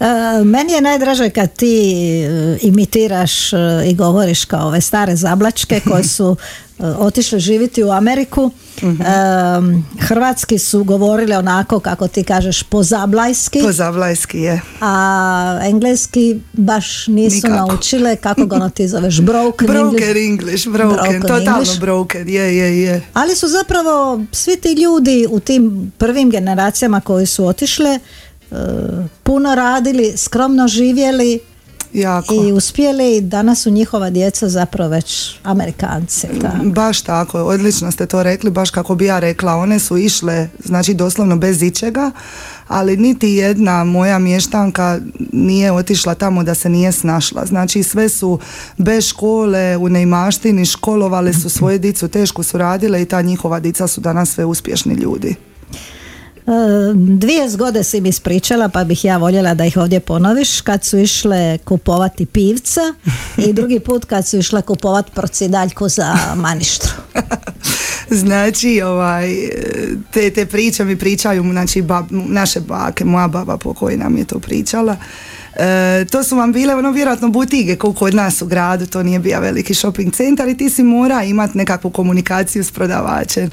E, 0.00 0.04
meni 0.44 0.72
je 0.72 0.80
najdraže 0.80 1.30
kad 1.30 1.52
ti 1.52 1.82
e, 2.20 2.58
imitiraš 2.62 3.52
e, 3.52 3.56
i 3.86 3.94
govoriš 3.94 4.44
kao 4.44 4.66
ove 4.66 4.80
stare 4.80 5.16
zablačke 5.16 5.80
koje 5.80 6.04
su 6.04 6.36
otišle 6.98 7.38
živjeti 7.40 7.84
u 7.84 7.90
Ameriku. 7.90 8.50
E, 8.78 8.84
hrvatski 9.98 10.58
su 10.58 10.84
govorili 10.84 11.34
onako 11.34 11.80
kako 11.80 12.08
ti 12.08 12.24
kažeš 12.24 12.62
pozablajski, 12.62 13.60
To 13.60 13.72
zavlajski 13.72 14.38
je. 14.38 14.60
a 14.80 15.60
engleski 15.62 16.40
baš 16.52 17.06
nisu 17.06 17.36
Nikako. 17.36 17.54
naučile 17.56 18.16
kako 18.16 18.46
ga 18.46 18.56
ono 18.56 18.68
ti 18.68 18.88
zoveš 18.88 19.20
broken, 19.20 19.66
Broken 19.68 19.88
English. 19.98 20.18
English, 20.18 20.68
broken, 20.68 20.96
Broken 20.96 21.20
totalno 21.22 21.50
English. 21.52 21.80
broken, 21.80 22.28
je, 22.28 22.56
je, 22.56 22.82
je. 22.82 23.02
Ali 23.12 23.36
su 23.36 23.48
zapravo 23.48 24.24
svi 24.32 24.56
ti 24.56 24.72
ljudi 24.72 25.26
u 25.30 25.40
tim 25.40 25.92
prvim 25.98 26.30
generacijama 26.30 27.00
koji 27.00 27.26
su 27.26 27.46
otišle 27.46 27.98
puno 29.22 29.54
radili, 29.54 30.16
skromno 30.16 30.68
živjeli 30.68 31.40
Jako. 31.94 32.34
i 32.34 32.52
uspjeli. 32.52 33.20
Danas 33.20 33.62
su 33.62 33.70
njihova 33.70 34.10
djeca 34.10 34.48
zapravo 34.48 34.90
već 34.90 35.34
Amerikanci. 35.42 36.26
Da. 36.40 36.52
Baš 36.64 37.00
tako, 37.00 37.38
odlično 37.38 37.90
ste 37.90 38.06
to 38.06 38.22
rekli, 38.22 38.50
baš 38.50 38.70
kako 38.70 38.94
bi 38.94 39.04
ja 39.04 39.18
rekla, 39.18 39.54
one 39.54 39.78
su 39.78 39.96
išle, 39.96 40.48
znači 40.64 40.94
doslovno 40.94 41.36
bez 41.36 41.62
ičega, 41.62 42.10
ali 42.68 42.96
niti 42.96 43.28
jedna 43.28 43.84
moja 43.84 44.18
mještanka 44.18 45.00
nije 45.32 45.72
otišla 45.72 46.14
tamo 46.14 46.42
da 46.42 46.54
se 46.54 46.68
nije 46.68 46.92
snašla. 46.92 47.46
Znači 47.46 47.82
sve 47.82 48.08
su 48.08 48.38
bez 48.78 49.06
škole, 49.06 49.76
u 49.76 49.88
neimaštini, 49.88 50.66
školovale 50.66 51.32
su 51.32 51.48
svoje 51.48 51.78
dicu, 51.78 52.08
teško 52.08 52.42
su 52.42 52.58
radile 52.58 53.02
i 53.02 53.06
ta 53.06 53.22
njihova 53.22 53.60
dica 53.60 53.86
su 53.86 54.00
danas 54.00 54.30
sve 54.30 54.44
uspješni 54.44 54.94
ljudi. 54.94 55.34
Dvije 56.94 57.48
zgode 57.48 57.84
si 57.84 58.00
mi 58.00 58.08
ispričala 58.08 58.68
pa 58.68 58.84
bih 58.84 59.04
ja 59.04 59.16
voljela 59.16 59.54
da 59.54 59.64
ih 59.64 59.76
ovdje 59.76 60.00
ponoviš 60.00 60.60
kad 60.60 60.84
su 60.84 60.98
išle 60.98 61.58
kupovati 61.58 62.26
pivca 62.26 62.80
i 63.36 63.52
drugi 63.52 63.80
put 63.80 64.04
kad 64.04 64.26
su 64.26 64.38
išle 64.38 64.62
kupovati 64.62 65.10
procidaljku 65.14 65.88
za 65.88 66.16
maništru. 66.36 66.90
Znači, 68.10 68.82
ovaj, 68.82 69.28
te, 70.10 70.30
te 70.30 70.46
priče 70.46 70.84
mi 70.84 70.98
pričaju 70.98 71.42
znači, 71.42 71.82
bab, 71.82 72.06
naše 72.10 72.60
bake, 72.60 73.04
moja 73.04 73.28
baba 73.28 73.56
pokojna 73.56 74.04
nam 74.04 74.16
je 74.16 74.24
to 74.24 74.38
pričala. 74.38 74.96
E, 75.56 76.04
to 76.10 76.24
su 76.24 76.36
vam 76.36 76.52
bile 76.52 76.74
ono 76.74 76.90
vjerojatno 76.90 77.28
butige 77.28 77.76
kao 77.76 77.92
kod 77.92 78.14
nas 78.14 78.42
u 78.42 78.46
gradu, 78.46 78.86
to 78.86 79.02
nije 79.02 79.18
bio 79.18 79.40
veliki 79.40 79.74
shopping 79.74 80.14
centar 80.14 80.48
i 80.48 80.56
ti 80.56 80.70
si 80.70 80.82
mora 80.82 81.22
imati 81.22 81.58
nekakvu 81.58 81.90
komunikaciju 81.90 82.64
s 82.64 82.70
prodavačem. 82.70 83.50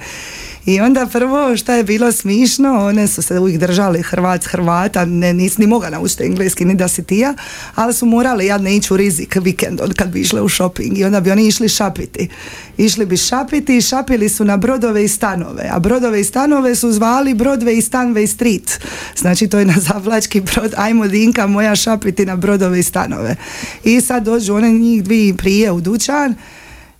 I 0.65 0.81
onda 0.81 1.07
prvo 1.11 1.57
šta 1.57 1.73
je 1.73 1.83
bilo 1.83 2.11
smišno, 2.11 2.85
one 2.85 3.07
su 3.07 3.21
se 3.21 3.39
uvijek 3.39 3.59
držali 3.59 4.01
Hrvat 4.01 4.45
Hrvata, 4.45 5.05
ne, 5.05 5.33
nisi 5.33 5.61
ni 5.61 5.67
mogla 5.67 5.89
naučiti 5.89 6.23
engleski 6.23 6.65
ni 6.65 6.75
da 6.75 6.87
si 6.87 7.03
tija, 7.03 7.33
ali 7.75 7.93
su 7.93 8.05
morali 8.05 8.45
jadne 8.45 8.75
ići 8.75 8.93
u 8.93 8.97
rizik 8.97 9.37
vikend 9.41 9.79
kad 9.95 10.09
bi 10.09 10.21
išle 10.21 10.41
u 10.41 10.49
shopping 10.49 10.97
i 10.97 11.03
onda 11.03 11.19
bi 11.19 11.31
oni 11.31 11.47
išli 11.47 11.69
šapiti. 11.69 12.29
Išli 12.77 13.05
bi 13.05 13.17
šapiti 13.17 13.77
i 13.77 13.81
šapili 13.81 14.29
su 14.29 14.45
na 14.45 14.57
brodove 14.57 15.03
i 15.03 15.07
stanove, 15.07 15.69
a 15.71 15.79
brodove 15.79 16.21
i 16.21 16.23
stanove 16.23 16.75
su 16.75 16.91
zvali 16.91 17.33
Broadway 17.33 17.77
i 17.77 17.81
Stanway 17.81 18.27
Street. 18.27 18.79
Znači 19.17 19.47
to 19.47 19.59
je 19.59 19.65
na 19.65 19.75
zavlački 19.77 20.41
brod, 20.41 20.73
ajmo 20.77 21.07
Dinka 21.07 21.47
moja 21.47 21.75
šapiti 21.75 22.25
na 22.25 22.35
brodove 22.35 22.79
i 22.79 22.83
stanove. 22.83 23.35
I 23.83 24.01
sad 24.01 24.23
dođu 24.23 24.55
one 24.55 24.71
njih 24.71 25.03
dvije 25.03 25.33
prije 25.33 25.71
u 25.71 25.81
dućan 25.81 26.35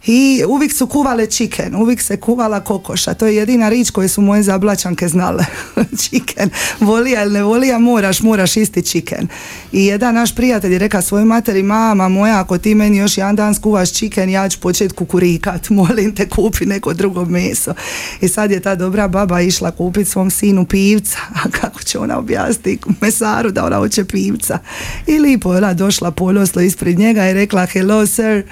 I 0.06 0.44
uvijek 0.48 0.74
su 0.74 0.88
kuvale 0.88 1.26
chicken, 1.26 1.76
uvijek 1.76 2.02
se 2.02 2.18
kuvala 2.18 2.60
kokoša. 2.60 3.14
To 3.14 3.28
je 3.28 3.36
jedina 3.36 3.70
rič 3.70 3.90
koju 3.90 4.10
su 4.10 4.22
moje 4.22 4.44
zablačanke 4.44 5.08
znale. 5.08 5.46
chicken. 6.02 6.50
Volija 6.80 7.24
ili 7.24 7.34
ne 7.34 7.44
volija, 7.44 7.80
moraš, 7.80 8.22
moraš 8.22 8.58
isti 8.58 8.82
chicken. 8.82 9.28
I 9.72 9.86
jedan 9.86 10.16
naš 10.16 10.36
prijatelj 10.36 10.74
je 10.74 10.80
rekao 10.80 11.02
svojoj 11.02 11.26
materi, 11.26 11.64
mama 11.64 12.10
moja, 12.10 12.40
ako 12.40 12.58
ti 12.58 12.76
meni 12.76 12.98
još 12.98 13.18
jedan 13.18 13.36
dan 13.36 13.56
skuvaš 13.56 13.92
chicken, 13.92 14.30
ja 14.30 14.50
ću 14.50 14.60
početi 14.60 14.96
kukurikat. 14.96 15.70
Molim 15.80 16.16
te, 16.16 16.30
kupi 16.30 16.66
neko 16.66 16.94
drugo 16.94 17.26
meso. 17.26 17.74
I 18.22 18.28
sad 18.28 18.52
je 18.52 18.60
ta 18.60 18.76
dobra 18.76 19.08
baba 19.08 19.42
išla 19.42 19.72
kupiti 19.72 20.10
svom 20.10 20.32
sinu 20.32 20.66
pivca. 20.66 21.18
A 21.44 21.50
kako 21.52 21.84
će 21.84 22.00
ona 22.00 22.18
objasniti 22.18 22.80
mesaru 23.02 23.52
da 23.52 23.66
ona 23.66 23.78
hoće 23.78 24.06
pivca? 24.06 24.60
I 25.08 25.20
lipo 25.20 25.54
je 25.54 25.58
ona 25.58 25.74
došla 25.74 26.12
poloslo 26.12 26.62
ispred 26.62 27.00
njega 27.00 27.30
i 27.30 27.34
rekla, 27.34 27.66
hello 27.66 28.06
sir, 28.08 28.44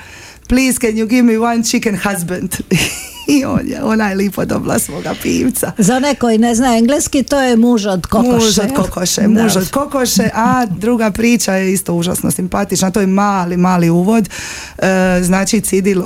please 0.49 0.79
can 0.79 0.97
you 0.97 1.07
give 1.07 1.23
me 1.23 1.37
one 1.37 1.63
chicken 1.63 1.95
husband? 1.95 2.57
I 3.29 3.45
on 3.45 3.67
je, 3.67 3.83
ona 3.83 4.09
je 4.09 4.15
lipo 4.15 4.45
dobila 4.45 4.79
svoga 4.79 5.15
pivca. 5.21 5.71
Za 5.77 5.95
one 5.95 6.15
koji 6.15 6.37
ne 6.37 6.55
zna 6.55 6.77
engleski, 6.77 7.23
to 7.23 7.41
je 7.41 7.57
muž 7.57 7.85
od 7.85 8.05
kokoše. 8.05 8.33
Muž 8.33 8.59
od 8.59 8.75
kokoše, 8.75 9.27
muž 9.27 9.55
od 9.55 9.69
kokoše, 9.69 10.29
a 10.33 10.65
druga 10.65 11.11
priča 11.11 11.53
je 11.53 11.73
isto 11.73 11.93
užasno 11.93 12.31
simpatična, 12.31 12.91
to 12.91 13.01
je 13.01 13.07
mali, 13.07 13.57
mali 13.57 13.89
uvod, 13.89 14.29
e, 14.77 15.19
znači 15.23 15.61
cidilo, 15.61 16.05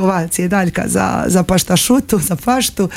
ova 0.00 0.28
cijedaljka 0.28 0.82
za, 0.86 1.24
za 1.26 1.42
paštašutu, 1.42 2.18
za 2.18 2.36
paštu, 2.36 2.88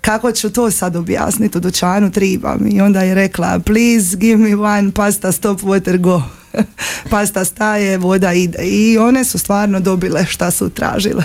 kako 0.00 0.32
ću 0.32 0.50
to 0.50 0.70
sad 0.70 0.96
objasniti 0.96 1.58
u 1.58 1.60
dućanu, 1.60 2.10
tribam. 2.10 2.66
I 2.70 2.80
onda 2.80 3.00
je 3.00 3.14
rekla, 3.14 3.58
please 3.58 4.16
give 4.16 4.36
me 4.36 4.56
one 4.56 4.90
pasta 4.94 5.32
stop 5.32 5.60
water 5.60 5.98
go. 5.98 6.22
pasta 7.10 7.44
staje, 7.44 7.98
voda 7.98 8.32
ide. 8.32 8.58
I 8.62 8.98
one 8.98 9.24
su 9.24 9.38
stvarno 9.38 9.80
dobile 9.80 10.26
šta 10.26 10.50
su 10.50 10.70
tražile. 10.70 11.24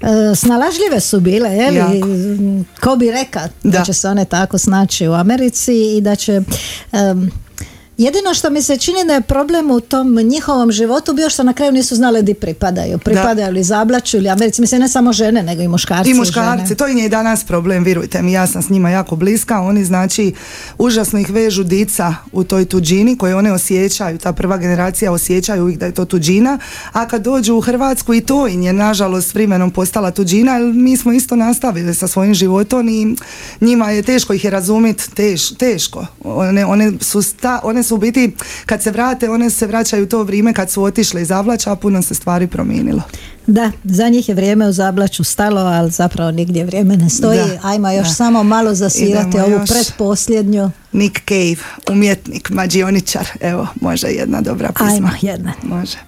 E, 0.00 0.34
snalažljive 0.34 1.00
su 1.00 1.20
bile, 1.20 1.50
je 1.50 1.70
li? 1.70 2.02
Ko 2.80 2.96
bi 2.96 3.10
rekao 3.10 3.42
da. 3.62 3.78
da 3.78 3.84
će 3.84 3.92
se 3.92 4.08
one 4.08 4.24
tako 4.24 4.58
snaći 4.58 5.08
u 5.08 5.12
Americi 5.12 5.96
i 5.96 6.00
da 6.00 6.16
će 6.16 6.42
Jedino 7.98 8.34
što 8.34 8.50
mi 8.50 8.62
se 8.62 8.76
čini 8.76 8.98
da 9.06 9.14
je 9.14 9.20
problem 9.20 9.70
u 9.70 9.80
tom 9.80 10.14
njihovom 10.14 10.72
životu 10.72 11.12
bio 11.12 11.30
što 11.30 11.42
na 11.42 11.52
kraju 11.52 11.72
nisu 11.72 11.96
znali 11.96 12.22
di 12.22 12.34
pripadaju. 12.34 12.98
Pripadaju 12.98 13.52
li 13.52 13.62
Zablaču 13.62 14.16
ili 14.16 14.28
Americi. 14.28 14.60
Mislim, 14.60 14.80
ne 14.80 14.88
samo 14.88 15.12
žene, 15.12 15.42
nego 15.42 15.62
i 15.62 15.68
muškarci. 15.68 16.10
I 16.10 16.14
muškarci, 16.14 16.74
to 16.74 16.88
im 16.88 16.98
je 16.98 17.06
i 17.06 17.08
danas 17.08 17.44
problem, 17.44 17.84
virujte 17.84 18.22
mi. 18.22 18.32
Ja 18.32 18.46
sam 18.46 18.62
s 18.62 18.68
njima 18.68 18.90
jako 18.90 19.16
bliska. 19.16 19.60
Oni 19.60 19.84
znači 19.84 20.34
užasno 20.78 21.18
ih 21.18 21.30
vežu 21.30 21.64
dica 21.64 22.14
u 22.32 22.44
toj 22.44 22.64
tuđini 22.64 23.18
koje 23.18 23.36
one 23.36 23.52
osjećaju. 23.52 24.18
Ta 24.18 24.32
prva 24.32 24.56
generacija 24.56 25.12
osjećaju 25.12 25.62
uvijek 25.62 25.78
da 25.78 25.86
je 25.86 25.94
to 25.94 26.04
tuđina. 26.04 26.58
A 26.92 27.08
kad 27.08 27.22
dođu 27.22 27.54
u 27.54 27.60
Hrvatsku 27.60 28.14
i 28.14 28.20
to 28.20 28.48
im 28.48 28.62
je 28.62 28.72
nažalost 28.72 29.34
vremenom 29.34 29.70
postala 29.70 30.10
tuđina. 30.10 30.56
Jer 30.56 30.72
mi 30.72 30.96
smo 30.96 31.12
isto 31.12 31.36
nastavili 31.36 31.94
sa 31.94 32.08
svojim 32.08 32.34
životom 32.34 32.88
i 32.88 33.16
njima 33.60 33.90
je 33.90 34.02
teško 34.02 34.32
ih 34.32 34.44
je 34.44 34.50
razumjeti. 34.50 35.10
Teš, 35.10 35.54
teško. 35.54 36.06
One, 36.24 36.64
one 36.64 36.92
su 37.00 37.22
sta, 37.22 37.60
one 37.62 37.83
su 37.84 37.94
u 37.94 37.98
biti, 37.98 38.32
kad 38.66 38.82
se 38.82 38.90
vrate, 38.90 39.30
one 39.30 39.50
se 39.50 39.66
vraćaju 39.66 40.04
u 40.04 40.08
to 40.08 40.22
vrijeme 40.22 40.52
kad 40.52 40.70
su 40.70 40.82
otišle 40.82 41.22
iz 41.22 41.28
Zablača, 41.28 41.72
a 41.72 41.76
puno 41.76 42.02
se 42.02 42.14
stvari 42.14 42.46
promijenilo. 42.46 43.02
Da, 43.46 43.70
za 43.84 44.08
njih 44.08 44.28
je 44.28 44.34
vrijeme 44.34 44.68
u 44.68 44.72
Zablaču 44.72 45.24
stalo, 45.24 45.60
ali 45.60 45.90
zapravo 45.90 46.30
nigdje 46.30 46.64
vrijeme 46.64 46.96
ne 46.96 47.10
stoji. 47.10 47.40
Ajmo 47.62 47.90
još 47.90 48.14
samo 48.16 48.42
malo 48.42 48.74
zasirati 48.74 49.38
ovu 49.38 49.60
predposljednju. 49.68 50.70
Nick 50.92 51.18
Cave, 51.28 51.56
umjetnik, 51.90 52.50
mađioničar. 52.50 53.28
Evo, 53.40 53.66
može 53.80 54.06
jedna 54.06 54.40
dobra 54.40 54.68
pisma. 54.68 54.90
Ajmo, 54.94 55.08
jedna. 55.20 55.52
Može. 55.62 55.98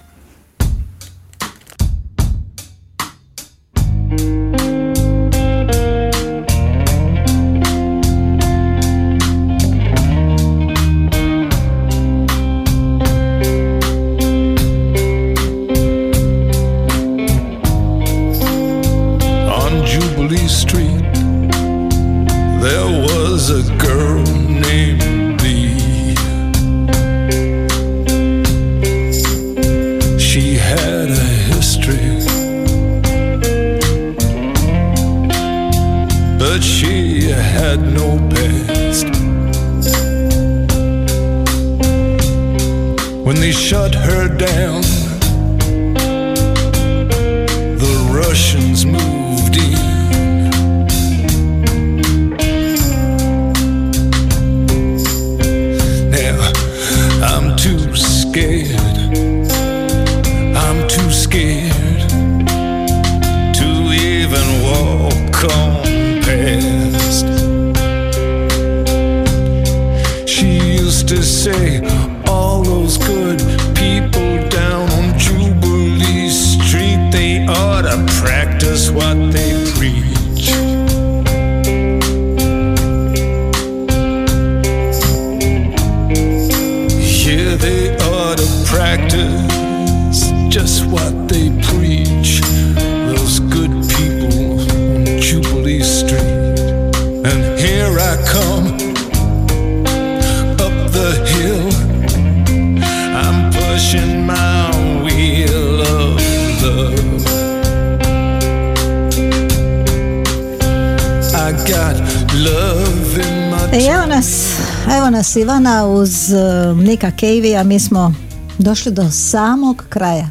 Ivana 115.37 115.87
uz 115.87 116.33
e, 116.33 116.37
Nika 116.75 117.11
a 117.59 117.63
mi 117.63 117.79
smo 117.79 118.13
došli 118.57 118.91
do 118.91 119.11
samog 119.11 119.83
kraja. 119.89 120.29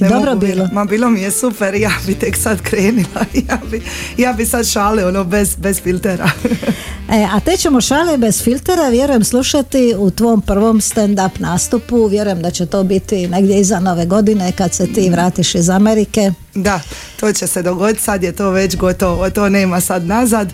Dobro 0.00 0.36
bilo. 0.36 0.68
Ma 0.72 0.84
bilo 0.84 1.10
mi 1.10 1.20
je 1.20 1.30
super, 1.30 1.74
ja 1.74 1.90
bi 2.06 2.14
tek 2.14 2.36
sad 2.36 2.62
krenila, 2.62 3.24
ja 3.48 3.58
bi, 3.70 3.82
ja 4.16 4.32
bi 4.32 4.46
sad 4.46 4.66
šale 4.66 5.06
ono 5.06 5.24
bez, 5.24 5.56
bez 5.56 5.82
filtera. 5.82 6.30
e, 7.08 7.28
a 7.32 7.40
te 7.40 7.56
ćemo 7.56 7.80
šale 7.80 8.18
bez 8.18 8.42
filtera, 8.42 8.88
vjerujem 8.88 9.24
slušati 9.24 9.94
u 9.98 10.10
tvom 10.10 10.40
prvom 10.40 10.80
stand-up 10.80 11.40
nastupu, 11.40 12.06
vjerujem 12.06 12.42
da 12.42 12.50
će 12.50 12.66
to 12.66 12.84
biti 12.84 13.28
negdje 13.28 13.60
iza 13.60 13.80
nove 13.80 14.06
godine 14.06 14.52
kad 14.52 14.74
se 14.74 14.92
ti 14.92 15.10
vratiš 15.10 15.54
iz 15.54 15.70
Amerike. 15.70 16.32
Da, 16.54 16.80
to 17.20 17.32
će 17.32 17.46
se 17.46 17.62
dogoditi, 17.62 18.02
sad 18.02 18.22
je 18.22 18.32
to 18.32 18.50
već 18.50 18.76
gotovo, 18.76 19.30
to 19.30 19.48
nema 19.48 19.80
sad 19.80 20.04
nazad. 20.04 20.48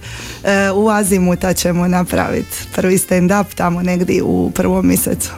E, 0.45 0.71
u 0.71 0.89
Azimuta 0.89 1.53
ćemo 1.53 1.89
napraviti 1.89 2.57
prvi 2.75 2.99
stand-up 2.99 3.55
tamo 3.55 3.83
negdje 3.83 4.23
u 4.23 4.51
prvom 4.55 4.87
mjesecu. 4.87 5.31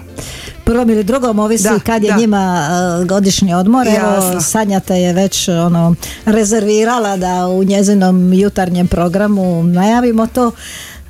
Prvom 0.65 0.91
ili 0.91 1.05
drugom 1.05 1.39
ovisi 1.39 1.69
kad 1.87 2.05
je 2.05 2.15
njima 2.19 2.69
e, 3.03 3.05
godišnji 3.05 3.55
odmor. 3.55 3.87
Evo, 3.89 4.41
Sanja 4.41 4.81
te 4.81 4.95
je 4.95 5.13
već 5.13 5.49
ono, 5.49 5.95
rezervirala 6.25 7.17
da 7.17 7.49
u 7.49 7.65
njezinom 7.65 8.33
jutarnjem 8.33 8.87
programu 8.87 9.63
najavimo 9.63 10.27
to. 10.27 10.53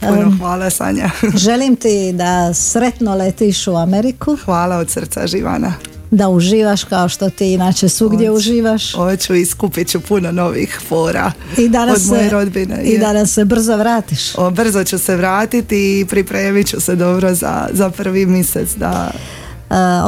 Puno 0.01 0.37
hvala 0.39 0.71
Sanja. 0.71 1.11
želim 1.47 1.77
ti 1.77 2.13
da 2.13 2.55
sretno 2.55 3.15
letiš 3.15 3.67
u 3.67 3.77
Ameriku. 3.77 4.37
Hvala 4.45 4.77
od 4.77 4.91
srca 4.91 5.27
Živana 5.27 5.75
da 6.11 6.29
uživaš 6.29 6.85
kao 6.85 7.09
što 7.09 7.31
ti 7.31 7.53
inače 7.53 7.89
svugdje 7.89 8.31
uživaš. 8.31 8.95
Hoću 8.95 9.35
i 9.35 9.47
skupit 9.47 9.89
ću 9.89 10.01
puno 10.01 10.33
novih 10.33 10.81
fora 10.89 11.33
I 11.59 11.71
od 11.93 12.03
se, 12.03 12.09
moje 12.09 12.31
rodbine. 12.31 12.83
I 12.83 12.99
danas 12.99 13.31
se 13.35 13.45
brzo 13.45 13.77
vratiš. 13.77 14.35
O, 14.39 14.51
brzo 14.51 14.85
ću 14.85 14.99
se 14.99 15.17
vratiti 15.17 16.01
i 16.01 16.05
pripremit 16.05 16.67
ću 16.67 16.81
se 16.81 16.97
dobro 16.97 17.35
za, 17.35 17.69
za 17.73 17.91
prvi 17.91 18.27
mjesec 18.27 18.75
da 18.75 19.11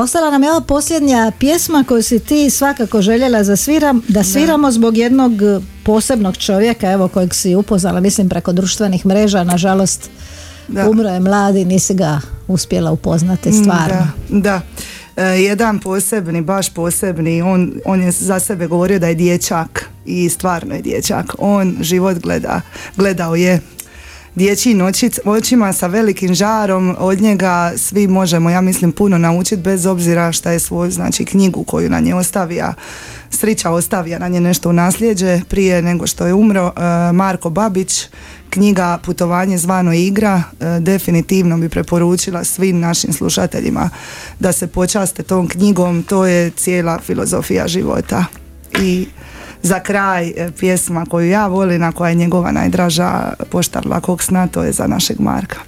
ostala 0.02 0.30
nam 0.30 0.42
je 0.42 0.50
ova 0.50 0.61
posljednja 0.61 1.32
pjesma 1.38 1.84
koju 1.88 2.02
si 2.02 2.18
ti 2.18 2.50
svakako 2.50 3.02
željela 3.02 3.44
za 3.44 3.56
sviram, 3.56 4.02
da 4.09 4.24
sviramo 4.24 4.70
zbog 4.70 4.96
jednog 4.96 5.32
posebnog 5.84 6.36
čovjeka 6.36 6.90
evo 6.92 7.09
kojeg 7.09 7.34
si 7.34 7.54
upoznala 7.54 8.00
mislim 8.00 8.28
preko 8.28 8.52
društvenih 8.52 9.06
mreža 9.06 9.44
nažalost 9.44 10.11
Da. 10.68 10.90
umro 10.90 11.09
je 11.09 11.20
mladi 11.20 11.64
nisi 11.64 11.94
ga 11.94 12.20
uspjela 12.48 12.90
upoznati 12.90 13.52
stvarno 13.52 14.06
Da, 14.28 14.40
da. 14.40 14.61
E, 15.16 15.22
jedan 15.22 15.78
posebni, 15.78 16.42
baš 16.42 16.70
posebni, 16.70 17.42
on, 17.42 17.72
on 17.84 18.02
je 18.02 18.11
za 18.11 18.40
sebe 18.40 18.66
govorio 18.66 18.98
da 18.98 19.06
je 19.06 19.14
dječak 19.14 19.90
i 20.06 20.28
stvarno 20.28 20.74
je 20.74 20.82
dječak. 20.82 21.34
On 21.38 21.76
život 21.80 22.18
gleda, 22.18 22.61
gledao 22.96 23.34
je 23.34 23.61
dječjim 24.34 24.80
očima 25.24 25.72
sa 25.72 25.86
velikim 25.86 26.34
žarom, 26.34 26.96
od 26.98 27.20
njega 27.20 27.72
svi 27.76 28.06
možemo, 28.06 28.50
ja 28.50 28.60
mislim, 28.60 28.92
puno 28.92 29.18
naučiti 29.18 29.62
bez 29.62 29.86
obzira 29.86 30.32
šta 30.32 30.50
je 30.50 30.58
svoju, 30.58 30.90
znači, 30.90 31.24
knjigu 31.24 31.64
koju 31.64 31.90
na 31.90 32.00
nje 32.00 32.14
ostavija, 32.14 32.74
Striča 33.30 33.70
ostavija 33.70 34.18
na 34.18 34.28
nje 34.28 34.40
nešto 34.40 34.70
u 34.70 34.72
nasljeđe 34.72 35.40
prije 35.48 35.82
nego 35.82 36.06
što 36.06 36.26
je 36.26 36.34
umro. 36.34 36.72
E, 36.76 37.12
Marko 37.12 37.50
Babić, 37.50 38.06
knjiga 38.50 38.98
Putovanje 39.04 39.58
zvano 39.58 39.92
igra, 39.92 40.42
e, 40.60 40.80
definitivno 40.80 41.58
bi 41.58 41.68
preporučila 41.68 42.44
svim 42.44 42.80
našim 42.80 43.12
slušateljima 43.12 43.90
da 44.40 44.52
se 44.52 44.66
počaste 44.66 45.22
tom 45.22 45.48
knjigom, 45.48 46.02
to 46.02 46.26
je 46.26 46.50
cijela 46.50 46.98
filozofija 46.98 47.68
života. 47.68 48.24
I 48.82 49.06
za 49.62 49.80
kraj 49.80 50.28
e, 50.28 50.50
pjesma 50.59 51.06
koju 51.11 51.28
ja 51.28 51.46
volim, 51.46 51.82
a 51.82 51.92
koja 51.92 52.09
je 52.09 52.14
njegova 52.14 52.52
najdraža 52.52 53.32
poštar 53.50 53.86
lakog 53.86 54.22
sna, 54.22 54.46
to 54.46 54.62
je 54.62 54.72
za 54.72 54.86
našeg 54.86 55.20
Marka. 55.20 55.59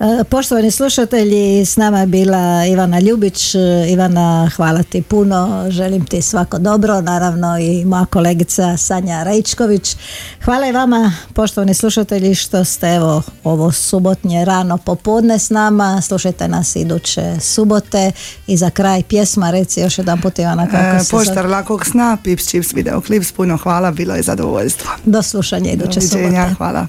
E, 0.00 0.24
Poštovani 0.24 0.70
slušatelji, 0.70 1.64
s 1.64 1.76
nama 1.76 2.00
je 2.00 2.06
bila 2.06 2.66
Ivana 2.66 3.00
Ljubić. 3.00 3.54
E, 3.54 3.58
Ivana, 3.88 4.50
hvala 4.56 4.82
ti 4.82 5.02
puno, 5.02 5.66
želim 5.70 6.04
ti 6.06 6.22
svako 6.22 6.58
dobro, 6.58 7.00
naravno 7.00 7.58
i 7.58 7.84
moja 7.84 8.04
kolegica 8.04 8.76
Sanja 8.76 9.22
Raičković. 9.22 9.96
Hvala 10.44 10.66
i 10.66 10.72
vama, 10.72 11.12
poštovani 11.34 11.74
slušatelji, 11.74 12.34
što 12.34 12.64
ste 12.64 12.88
evo 12.88 13.22
ovo 13.44 13.72
subotnje 13.72 14.44
rano 14.44 14.78
popodne 14.78 15.38
s 15.38 15.50
nama. 15.50 16.00
Slušajte 16.00 16.48
nas 16.48 16.76
iduće 16.76 17.36
subote 17.40 18.12
i 18.46 18.56
za 18.56 18.70
kraj 18.70 19.02
pjesma, 19.02 19.50
reci 19.50 19.80
još 19.80 19.98
jedan 19.98 20.20
put 20.20 20.38
Ivana 20.38 20.66
kako 20.66 20.96
E, 20.96 21.04
se 21.04 21.10
poštar 21.10 21.46
lakog 21.46 21.86
sna, 21.86 22.16
Pips 22.24 22.44
Chips 22.46 22.72
videoklips, 22.74 23.32
puno 23.32 23.56
hvala, 23.56 23.90
bilo 23.90 24.14
je 24.14 24.22
zadovoljstvo. 24.22 24.90
Do 25.04 25.22
slušanja 25.22 25.70
iduće 25.72 26.00
Doviđenja, 26.00 26.42
subote. 26.42 26.54
hvala. 26.54 26.86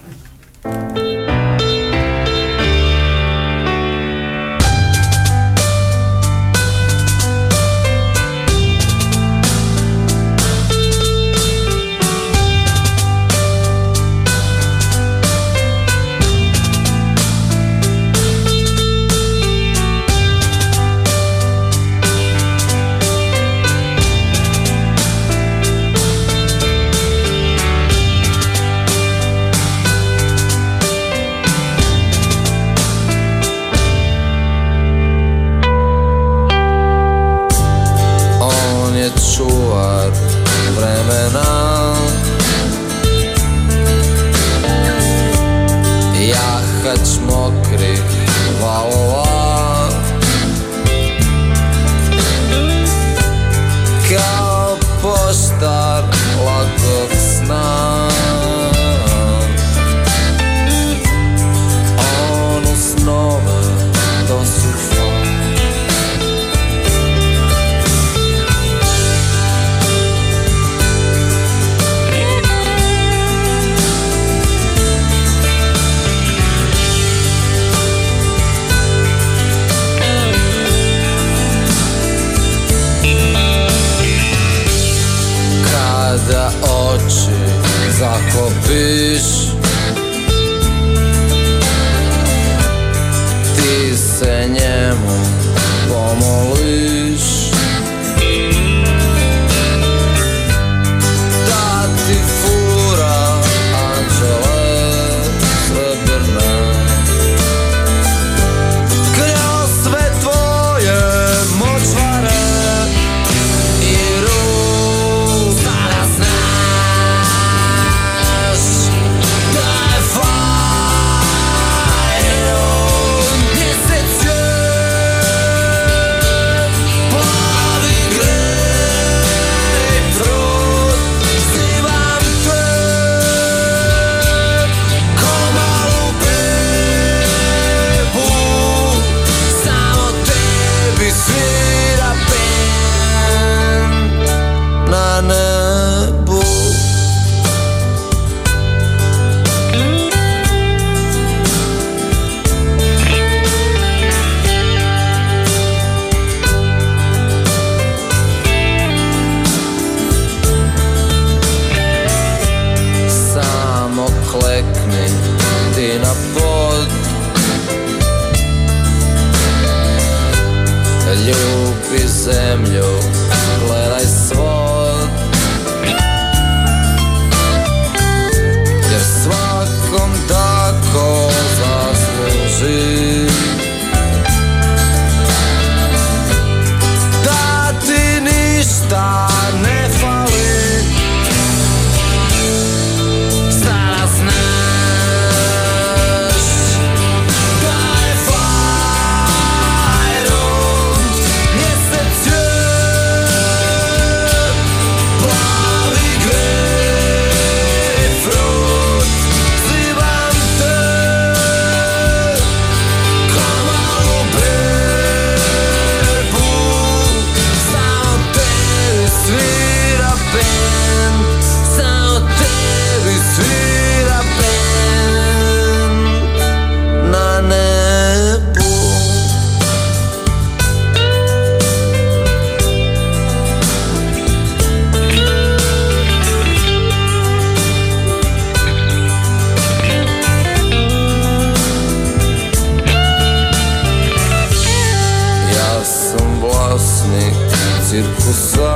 sirkusa 247.93 248.73